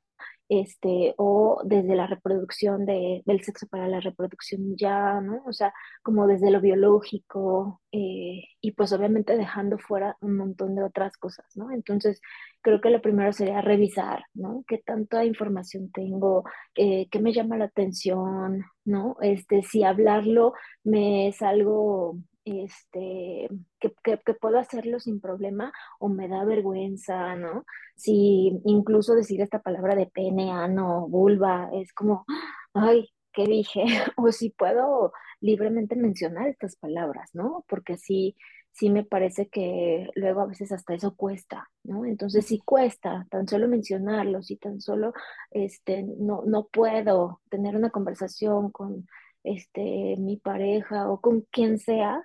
este, 0.50 1.14
o 1.18 1.62
desde 1.66 1.96
la 1.96 2.08
reproducción 2.08 2.86
de, 2.86 3.24
del 3.26 3.41
sexo 3.43 3.68
para 3.68 3.88
la 3.88 4.00
reproducción 4.00 4.76
ya, 4.78 5.20
¿no? 5.22 5.43
O 5.46 5.54
sea, 5.54 5.74
como 6.04 6.28
desde 6.28 6.52
lo 6.52 6.62
biológico, 6.62 7.82
eh, 7.91 8.43
y 8.62 8.72
pues 8.74 8.93
obviamente 8.93 9.38
dejando 9.38 9.78
fuera 9.78 10.18
un 10.22 10.38
montón 10.38 10.76
de 10.76 10.84
otras 10.84 11.18
cosas, 11.18 11.46
¿no? 11.56 11.72
Entonces, 11.72 12.22
creo 12.62 12.82
que 12.82 12.89
lo 12.89 13.02
primero 13.02 13.32
sería 13.34 13.62
revisar, 13.62 14.24
¿no? 14.34 14.64
¿Qué 14.68 14.80
tanta 14.80 15.26
información 15.26 15.91
tengo? 15.91 16.43
Eh, 16.76 17.08
¿Qué 17.10 17.20
me 17.20 17.34
llama 17.34 17.58
la 17.58 17.66
atención? 17.66 18.66
¿No? 18.86 19.18
Este, 19.22 19.64
si 19.64 19.84
hablarlo 19.84 20.54
me 20.84 21.28
es 21.28 21.41
algo 21.41 22.18
este, 22.46 23.50
que, 23.80 23.93
que, 24.04 24.34
puedo 24.36 24.60
hacerlo 24.60 25.00
sin 25.00 25.20
problema 25.20 25.74
o 26.00 26.10
me 26.10 26.28
da 26.28 26.46
vergüenza, 26.46 27.36
¿no? 27.36 27.66
Si 27.96 28.62
incluso 28.66 29.16
decir 29.16 29.41
esta 29.41 29.62
palabra 29.62 29.96
de 29.96 30.08
pene, 30.08 30.52
ano, 30.52 31.08
vulva, 31.08 31.70
es 31.74 31.91
como, 31.93 32.26
ay, 32.74 33.10
¿qué 33.34 33.46
dije? 33.46 33.84
o 34.18 34.32
si 34.32 34.52
puedo 34.52 35.12
libremente 35.41 35.96
mencionar 35.96 36.48
estas 36.48 36.76
palabras, 36.78 37.32
¿no? 37.34 37.66
Porque 37.68 37.98
sí, 37.98 38.36
sí 38.72 38.89
me 38.89 39.04
parece 39.04 39.48
que 39.50 40.10
luego 40.16 40.41
a 40.41 40.48
veces 40.48 40.72
hasta 40.72 40.93
eso 40.93 41.16
cuesta, 41.16 41.70
¿no? 41.84 42.06
Entonces 42.06 42.46
sí 42.46 42.60
cuesta 42.64 43.26
tan 43.30 43.48
solo 43.48 43.68
mencionarlo, 43.68 44.43
si 44.43 44.58
tan 44.58 44.82
solo 44.82 45.14
este, 45.52 46.04
no, 46.04 46.43
no 46.46 46.68
puedo 46.68 47.41
tener 47.50 47.76
una 47.76 47.89
conversación 47.89 48.72
con 48.72 49.08
este, 49.43 50.18
mi 50.18 50.38
pareja 50.38 51.10
o 51.10 51.22
con 51.22 51.41
quien 51.52 51.80
sea, 51.80 52.24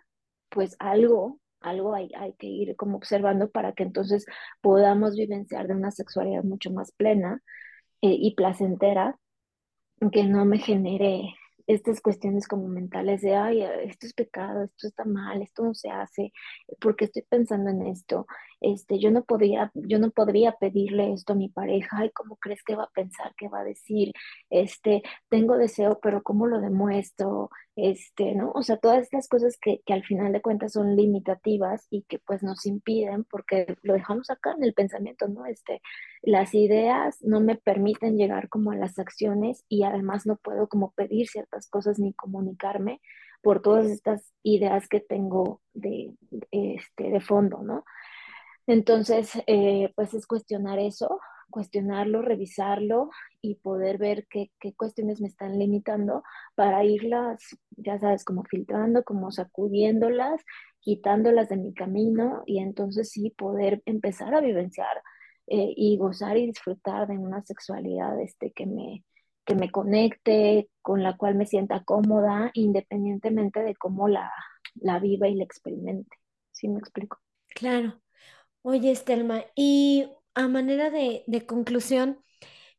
pues 0.51 0.76
algo, 0.78 1.40
algo 1.61 1.94
hay, 1.94 2.11
hay 2.16 2.34
que 2.34 2.46
ir 2.46 2.76
como 2.76 2.96
observando 2.96 3.51
para 3.51 3.72
que 3.72 3.84
entonces 3.84 4.26
podamos 4.61 5.16
vivenciar 5.16 5.68
de 5.68 5.74
una 5.74 5.90
sexualidad 5.90 6.44
mucho 6.44 6.70
más 6.70 6.92
plena 6.92 7.42
eh, 8.03 8.16
y 8.18 8.34
placentera, 8.34 9.18
que 10.12 10.24
no 10.24 10.44
me 10.44 10.59
genere 10.59 11.34
estas 11.66 12.00
cuestiones 12.00 12.46
como 12.48 12.68
mentales 12.68 13.20
de, 13.22 13.34
ay, 13.34 13.62
esto 13.62 14.06
es 14.06 14.14
pecado, 14.14 14.64
esto 14.64 14.86
está 14.88 15.04
mal, 15.04 15.42
esto 15.42 15.64
no 15.64 15.74
se 15.74 15.90
hace, 15.90 16.32
porque 16.80 17.06
estoy 17.06 17.22
pensando 17.22 17.70
en 17.70 17.86
esto, 17.86 18.26
este, 18.61 18.98
yo 18.98 19.11
no 19.11 19.24
podría, 19.24 19.70
yo 19.74 19.98
no 19.98 20.11
podría 20.11 20.52
pedirle 20.52 21.12
esto 21.12 21.32
a 21.32 21.36
mi 21.36 21.48
pareja, 21.48 21.98
ay, 21.98 22.11
¿cómo 22.11 22.36
crees 22.36 22.62
que 22.62 22.76
va 22.76 22.84
a 22.84 22.90
pensar, 22.94 23.32
qué 23.36 23.48
va 23.48 23.61
a 23.61 23.64
decir? 23.64 24.12
Este, 24.50 25.02
tengo 25.28 25.56
deseo, 25.56 25.98
pero 26.02 26.22
¿cómo 26.22 26.46
lo 26.46 26.61
demuestro? 26.61 27.50
Este, 27.76 28.34
¿no? 28.34 28.52
O 28.54 28.62
sea, 28.62 28.76
todas 28.76 29.02
estas 29.02 29.26
cosas 29.28 29.56
que, 29.58 29.80
que 29.86 29.94
al 29.94 30.04
final 30.04 30.32
de 30.32 30.42
cuentas 30.42 30.72
son 30.72 30.96
limitativas 30.96 31.86
y 31.90 32.02
que 32.02 32.18
pues 32.18 32.42
nos 32.42 32.66
impiden 32.66 33.24
porque 33.24 33.74
lo 33.82 33.94
dejamos 33.94 34.28
acá 34.28 34.52
en 34.56 34.64
el 34.64 34.74
pensamiento, 34.74 35.28
¿no? 35.28 35.46
Este, 35.46 35.80
las 36.23 36.55
ideas 36.55 37.16
no 37.23 37.41
me 37.41 37.57
permiten 37.57 38.16
llegar 38.16 38.49
como 38.49 38.73
a 38.73 38.77
las 38.77 38.99
acciones 38.99 39.64
y 39.68 39.85
además 39.85 40.27
no 40.27 40.37
puedo 40.37 40.68
como 40.68 40.93
pedir 40.93 41.29
ciertas 41.29 41.68
cosas 41.68 41.99
ni 41.99 42.12
comunicarme 42.12 43.01
por 43.43 43.62
todas 43.62 43.87
estas 43.87 44.33
ideas 44.43 44.87
que 44.89 45.01
tengo 45.01 45.62
de, 45.73 46.12
este, 46.51 47.11
de 47.11 47.21
fondo, 47.21 47.62
¿no? 47.62 47.85
Entonces, 48.66 49.33
eh, 49.47 49.93
pues 49.97 50.12
es 50.14 50.27
cuestionar 50.27 50.79
eso, 50.79 51.21
cuestionarlo, 51.49 52.23
revisarlo 52.23 53.11
y 53.41 53.57
poder 53.57 53.99
ver 53.99 54.27
qué, 54.29 54.51
qué, 54.61 54.75
cuestiones 54.75 55.21
me 55.21 55.29
están 55.29 55.59
limitando 55.59 56.23
para 56.55 56.85
irlas, 56.85 57.43
ya 57.71 57.99
sabes, 57.99 58.25
como 58.25 58.45
filtrando, 58.45 59.03
como 59.05 59.33
sacudiéndolas, 59.33 60.43
quitándolas 60.81 61.49
de 61.49 61.57
mi 61.57 61.75
camino 61.75 62.43
y 62.47 62.61
entonces 62.61 63.11
sí 63.11 63.31
poder 63.31 63.83
empezar 63.87 64.35
a 64.35 64.41
vivenciar 64.41 65.03
eh, 65.51 65.74
y 65.76 65.98
gozar 65.98 66.38
y 66.38 66.46
disfrutar 66.46 67.09
de 67.09 67.18
una 67.18 67.42
sexualidad 67.42 68.20
este, 68.22 68.53
que, 68.53 68.66
me, 68.66 69.05
que 69.44 69.55
me 69.55 69.70
conecte, 69.70 70.70
con 70.80 71.03
la 71.03 71.16
cual 71.16 71.34
me 71.34 71.46
sienta 71.46 71.84
cómoda, 71.84 72.51
independientemente 72.55 73.61
de 73.61 73.74
cómo 73.74 74.09
la, 74.09 74.32
la 74.76 74.98
viva 75.01 75.28
y 75.28 75.34
la 75.34 75.44
experimente. 75.44 76.16
¿Sí 76.53 76.68
me 76.68 76.78
explico? 76.78 77.18
Claro. 77.48 78.01
Oye, 78.62 78.90
Estelma, 78.92 79.44
y 79.57 80.09
a 80.34 80.48
manera 80.48 80.90
de, 80.90 81.24
de 81.26 81.46
conclusión, 81.46 82.22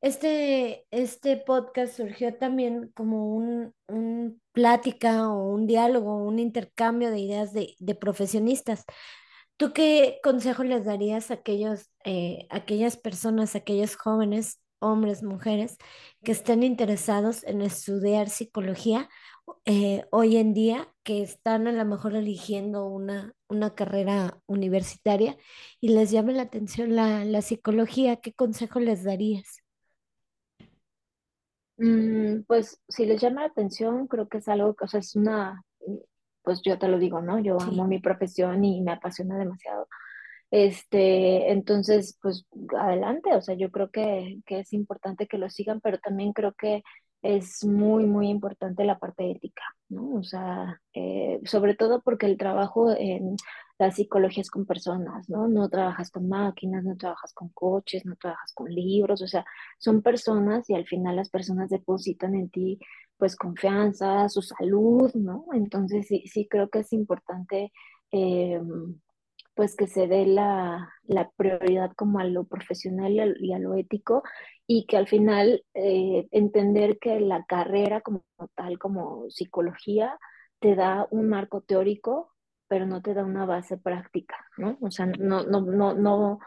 este, 0.02 0.88
este 0.92 1.38
podcast 1.38 1.96
surgió 1.98 2.36
también 2.36 2.92
como 2.96 3.36
un, 3.36 3.74
un 3.88 4.42
plática 4.52 5.30
o 5.30 5.52
un 5.54 5.68
diálogo, 5.68 6.18
un 6.18 6.40
intercambio 6.40 7.12
de 7.12 7.20
ideas 7.20 7.54
de, 7.54 7.76
de 7.80 7.96
profesionistas. 7.96 8.86
¿Tú 9.62 9.74
qué 9.74 10.20
consejo 10.24 10.64
les 10.64 10.86
darías 10.86 11.30
a 11.30 11.36
aquellos, 11.36 11.92
eh, 12.04 12.48
aquellas 12.50 12.98
personas, 12.98 13.56
aquellos 13.56 13.96
jóvenes, 13.96 14.60
hombres, 14.80 15.22
mujeres, 15.22 15.78
que 16.24 16.32
estén 16.32 16.64
interesados 16.64 17.44
en 17.44 17.62
estudiar 17.62 18.30
psicología 18.30 19.08
eh, 19.66 20.04
hoy 20.10 20.38
en 20.38 20.56
día, 20.56 20.92
que 21.04 21.22
están 21.22 21.68
a 21.68 21.74
lo 21.74 21.86
mejor 21.86 22.16
eligiendo 22.16 22.88
una, 22.88 23.36
una 23.50 23.76
carrera 23.76 24.42
universitaria 24.48 25.38
y 25.80 25.90
les 25.90 26.10
llame 26.10 26.34
la 26.34 26.42
atención 26.42 26.96
la, 26.96 27.24
la 27.24 27.44
psicología, 27.44 28.16
¿qué 28.16 28.34
consejo 28.34 28.80
les 28.80 29.04
darías? 29.04 29.62
Mm, 31.78 32.46
pues 32.48 32.82
si 32.88 33.06
les 33.06 33.22
llama 33.22 33.42
la 33.42 33.50
atención, 33.50 34.08
creo 34.08 34.28
que 34.28 34.40
es 34.40 34.48
algo 34.48 34.74
que, 34.74 34.86
o 34.86 34.88
sea, 34.88 35.02
es 35.02 35.16
una, 35.16 35.64
pues 36.44 36.62
yo 36.64 36.78
te 36.80 36.88
lo 36.88 37.00
digo, 37.00 37.22
¿no? 37.22 37.40
Yo 37.40 37.60
amo 37.62 37.86
mi 37.88 38.00
profesión 38.00 38.64
y 38.66 38.82
me 38.82 38.92
apasiona 38.92 39.38
demasiado. 39.38 39.88
Este, 40.52 41.52
entonces, 41.52 42.18
pues 42.22 42.46
adelante, 42.78 43.34
o 43.34 43.42
sea, 43.42 43.56
yo 43.56 43.72
creo 43.72 43.90
que, 43.90 44.40
que 44.46 44.60
es 44.60 44.74
importante 44.74 45.28
que 45.28 45.38
lo 45.38 45.50
sigan, 45.50 45.80
pero 45.82 45.98
también 46.00 46.34
creo 46.34 46.54
que 46.54 46.84
es 47.22 47.64
muy, 47.64 48.06
muy 48.06 48.30
importante 48.30 48.84
la 48.84 48.98
parte 49.00 49.30
ética, 49.32 49.64
¿no? 49.90 50.16
O 50.16 50.24
sea, 50.24 50.82
eh, 50.94 51.40
sobre 51.46 51.76
todo 51.76 52.02
porque 52.02 52.26
el 52.26 52.38
trabajo 52.38 52.92
en 52.92 53.36
la 53.82 53.92
psicología 53.92 54.42
es 54.42 54.52
con 54.52 54.66
personas, 54.66 55.30
¿no? 55.30 55.48
No 55.48 55.70
trabajas 55.70 56.12
con 56.12 56.30
máquinas, 56.30 56.84
no 56.84 56.96
trabajas 56.98 57.34
con 57.34 57.50
coches, 57.50 58.06
no 58.06 58.16
trabajas 58.18 58.54
con 58.54 58.70
libros, 58.74 59.22
o 59.22 59.28
sea, 59.28 59.46
son 59.80 60.02
personas 60.04 60.70
y 60.70 60.76
al 60.76 60.86
final 60.88 61.16
las 61.18 61.30
personas 61.30 61.70
depositan 61.70 62.36
en 62.36 62.50
ti, 62.50 62.80
pues, 63.18 63.36
confianza, 63.36 64.30
su 64.30 64.42
salud, 64.42 65.12
¿no? 65.16 65.46
Entonces, 65.54 66.08
sí, 66.08 66.24
sí 66.28 66.48
creo 66.50 66.70
que 66.70 66.80
es 66.80 66.94
importante. 66.94 67.72
eh, 68.12 68.62
pues 69.56 69.76
que 69.76 69.88
se 69.88 70.08
dé 70.08 70.26
la, 70.26 70.90
la 71.04 71.30
prioridad 71.32 71.92
como 71.96 72.20
a 72.20 72.24
lo 72.24 72.46
profesional 72.46 73.12
y 73.14 73.20
a, 73.20 73.26
y 73.40 73.54
a 73.54 73.60
lo 73.60 73.76
ético 73.76 74.24
y 74.68 74.86
que 74.86 74.98
al 74.98 75.08
final 75.08 75.64
eh, 75.74 76.28
entender 76.32 76.98
que 77.00 77.20
la 77.20 77.44
carrera 77.46 78.02
como 78.02 78.24
tal, 78.56 78.80
como 78.80 79.30
psicología, 79.30 80.18
te 80.60 80.76
da 80.76 81.08
un 81.12 81.28
marco 81.30 81.62
teórico, 81.62 82.31
pero 82.72 82.86
no 82.86 83.02
te 83.02 83.14
da 83.14 83.26
una 83.26 83.46
base 83.46 83.78
práctica, 83.78 84.38
¿no? 84.56 84.78
O 84.80 84.90
sea, 84.90 85.06
no, 85.06 85.44
no, 85.44 85.60
no, 85.60 85.94
no, 85.94 86.40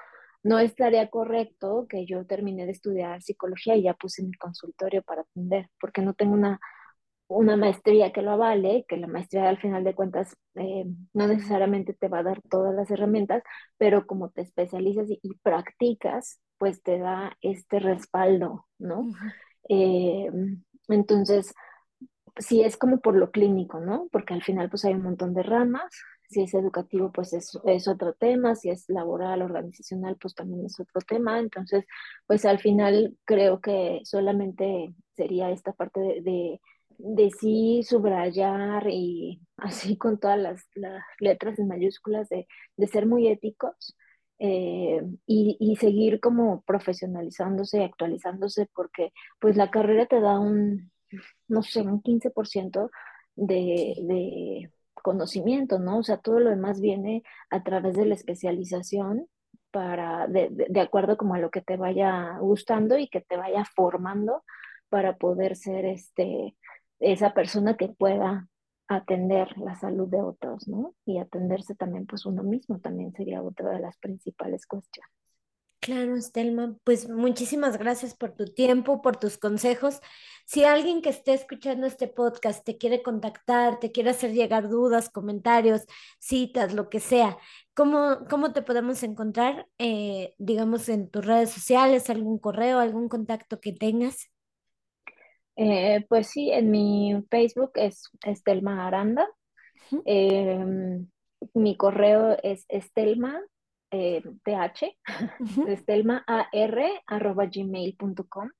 no 0.42 0.58
estaría 0.58 1.10
correcto 1.10 1.84
que 1.86 2.06
yo 2.06 2.24
terminé 2.24 2.64
de 2.64 2.72
estudiar 2.72 3.20
psicología 3.20 3.76
y 3.76 3.82
ya 3.82 3.92
puse 3.92 4.22
mi 4.22 4.32
consultorio 4.32 5.02
para 5.02 5.20
atender, 5.20 5.68
porque 5.78 6.00
no 6.00 6.14
tengo 6.14 6.32
una 6.32 6.58
una 7.28 7.56
maestría 7.56 8.12
que 8.12 8.22
lo 8.22 8.32
avale, 8.32 8.86
que 8.88 8.96
la 8.96 9.06
maestría 9.06 9.48
al 9.50 9.58
final 9.60 9.84
de 9.84 9.94
cuentas 9.94 10.36
eh, 10.56 10.86
no 11.14 11.26
necesariamente 11.28 11.94
te 11.94 12.08
va 12.08 12.20
a 12.20 12.22
dar 12.22 12.40
todas 12.50 12.74
las 12.74 12.90
herramientas, 12.90 13.42
pero 13.78 14.06
como 14.06 14.30
te 14.30 14.42
especializas 14.42 15.10
y, 15.10 15.20
y 15.22 15.34
practicas, 15.42 16.40
pues 16.58 16.82
te 16.82 16.98
da 16.98 17.36
este 17.42 17.80
respaldo, 17.80 18.66
¿no? 18.78 19.10
Eh, 19.68 20.30
entonces, 20.88 21.54
sí 22.38 22.62
es 22.62 22.76
como 22.76 23.00
por 23.00 23.16
lo 23.16 23.30
clínico, 23.30 23.80
¿no? 23.80 24.08
Porque 24.12 24.34
al 24.34 24.42
final 24.42 24.68
pues 24.70 24.84
hay 24.84 24.94
un 24.94 25.02
montón 25.02 25.34
de 25.34 25.42
ramas. 25.42 25.92
Si 26.28 26.42
es 26.42 26.54
educativo, 26.54 27.12
pues 27.12 27.32
es, 27.32 27.58
es 27.64 27.88
otro 27.88 28.14
tema. 28.14 28.54
Si 28.56 28.70
es 28.70 28.88
laboral, 28.88 29.42
organizacional, 29.42 30.16
pues 30.20 30.34
también 30.34 30.66
es 30.66 30.78
otro 30.80 31.00
tema. 31.06 31.38
Entonces, 31.38 31.84
pues 32.26 32.44
al 32.44 32.58
final 32.58 33.16
creo 33.24 33.60
que 33.60 34.00
solamente 34.04 34.94
sería 35.16 35.50
esta 35.50 35.72
parte 35.72 36.00
de, 36.00 36.22
de, 36.22 36.60
de 36.98 37.30
sí 37.30 37.82
subrayar 37.84 38.86
y 38.88 39.40
así 39.58 39.96
con 39.96 40.18
todas 40.18 40.38
las, 40.38 40.68
las 40.74 41.02
letras 41.20 41.58
en 41.58 41.68
mayúsculas 41.68 42.28
de, 42.28 42.46
de 42.76 42.86
ser 42.86 43.06
muy 43.06 43.28
éticos 43.28 43.96
eh, 44.38 45.00
y, 45.26 45.56
y 45.60 45.76
seguir 45.76 46.20
como 46.20 46.62
profesionalizándose 46.62 47.78
y 47.78 47.84
actualizándose 47.84 48.68
porque 48.74 49.12
pues 49.38 49.56
la 49.56 49.70
carrera 49.70 50.06
te 50.06 50.20
da 50.20 50.38
un, 50.40 50.90
no 51.48 51.62
sé, 51.62 51.82
un 51.82 52.02
15% 52.02 52.90
de, 53.36 53.94
de 54.02 54.70
conocimiento, 55.04 55.78
¿no? 55.78 55.98
O 55.98 56.02
sea, 56.02 56.16
todo 56.16 56.40
lo 56.40 56.50
demás 56.50 56.80
viene 56.80 57.22
a 57.50 57.62
través 57.62 57.94
de 57.94 58.06
la 58.06 58.14
especialización 58.14 59.28
para, 59.70 60.26
de, 60.28 60.48
de, 60.50 60.80
acuerdo 60.80 61.16
como 61.16 61.34
a 61.34 61.38
lo 61.38 61.50
que 61.50 61.60
te 61.60 61.76
vaya 61.76 62.38
gustando 62.38 62.96
y 62.98 63.08
que 63.08 63.20
te 63.20 63.36
vaya 63.36 63.64
formando 63.76 64.44
para 64.88 65.16
poder 65.18 65.56
ser 65.56 65.84
este, 65.84 66.56
esa 67.00 67.34
persona 67.34 67.76
que 67.76 67.88
pueda 67.88 68.48
atender 68.88 69.58
la 69.58 69.74
salud 69.74 70.08
de 70.08 70.22
otros, 70.22 70.68
¿no? 70.68 70.94
Y 71.04 71.18
atenderse 71.18 71.74
también 71.74 72.06
pues 72.06 72.24
uno 72.26 72.42
mismo 72.42 72.78
también 72.80 73.12
sería 73.12 73.42
otra 73.42 73.70
de 73.70 73.80
las 73.80 73.98
principales 73.98 74.66
cuestiones. 74.66 75.23
Claro, 75.84 76.16
Estelma, 76.16 76.74
pues 76.82 77.10
muchísimas 77.10 77.76
gracias 77.76 78.14
por 78.14 78.32
tu 78.32 78.46
tiempo, 78.46 79.02
por 79.02 79.18
tus 79.18 79.36
consejos. 79.36 80.00
Si 80.46 80.64
alguien 80.64 81.02
que 81.02 81.10
esté 81.10 81.34
escuchando 81.34 81.86
este 81.86 82.08
podcast 82.08 82.64
te 82.64 82.78
quiere 82.78 83.02
contactar, 83.02 83.80
te 83.80 83.92
quiere 83.92 84.08
hacer 84.08 84.32
llegar 84.32 84.70
dudas, 84.70 85.10
comentarios, 85.10 85.82
citas, 86.18 86.72
lo 86.72 86.88
que 86.88 87.00
sea, 87.00 87.36
¿cómo, 87.74 88.20
cómo 88.30 88.54
te 88.54 88.62
podemos 88.62 89.02
encontrar, 89.02 89.68
eh, 89.76 90.34
digamos, 90.38 90.88
en 90.88 91.10
tus 91.10 91.26
redes 91.26 91.50
sociales, 91.50 92.08
algún 92.08 92.38
correo, 92.38 92.78
algún 92.78 93.10
contacto 93.10 93.60
que 93.60 93.74
tengas? 93.74 94.30
Eh, 95.56 96.06
pues 96.08 96.28
sí, 96.28 96.50
en 96.50 96.70
mi 96.70 97.22
Facebook 97.30 97.72
es 97.74 98.08
Estelma 98.24 98.86
Aranda. 98.86 99.28
Eh, 100.06 101.04
mi 101.52 101.76
correo 101.76 102.38
es 102.42 102.64
estelma, 102.70 103.38
eh, 103.90 104.22
th, 104.44 104.96
estelma 105.68 106.24
arroba 107.06 107.46
gmail.com. 107.46 108.50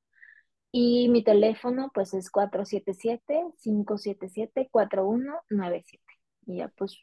Y 0.73 1.09
mi 1.09 1.23
teléfono 1.23 1.91
pues 1.95 2.15
es 2.15 2.31
cuatro 2.31 2.65
siete 2.65 2.95
siete, 2.95 3.45
cinco 3.57 3.97
siete 3.97 4.29
siete, 4.29 4.69
cuatro 4.73 5.07
uno 5.07 5.35
nueve 5.49 5.85
siete 5.87 6.13
Y 6.47 6.57
ya 6.57 6.69
pues 6.69 6.99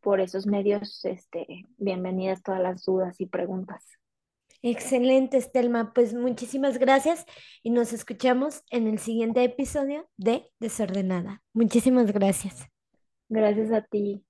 por 0.00 0.20
esos 0.20 0.46
medios, 0.46 1.04
este, 1.04 1.66
bienvenidas 1.78 2.42
todas 2.42 2.60
las 2.60 2.84
dudas 2.84 3.20
y 3.20 3.26
preguntas. 3.26 3.82
Excelente, 4.62 5.36
Estelma. 5.36 5.92
Pues 5.92 6.14
muchísimas 6.14 6.78
gracias 6.78 7.24
y 7.62 7.70
nos 7.70 7.92
escuchamos 7.92 8.62
en 8.70 8.86
el 8.86 8.98
siguiente 8.98 9.42
episodio 9.44 10.08
de 10.16 10.50
Desordenada. 10.60 11.42
Muchísimas 11.52 12.12
gracias. 12.12 12.68
Gracias 13.28 13.72
a 13.72 13.82
ti. 13.82 14.25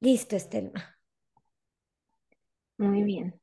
Listo, 0.00 0.36
Estelma. 0.36 0.98
Muy 2.78 3.04
bien. 3.04 3.39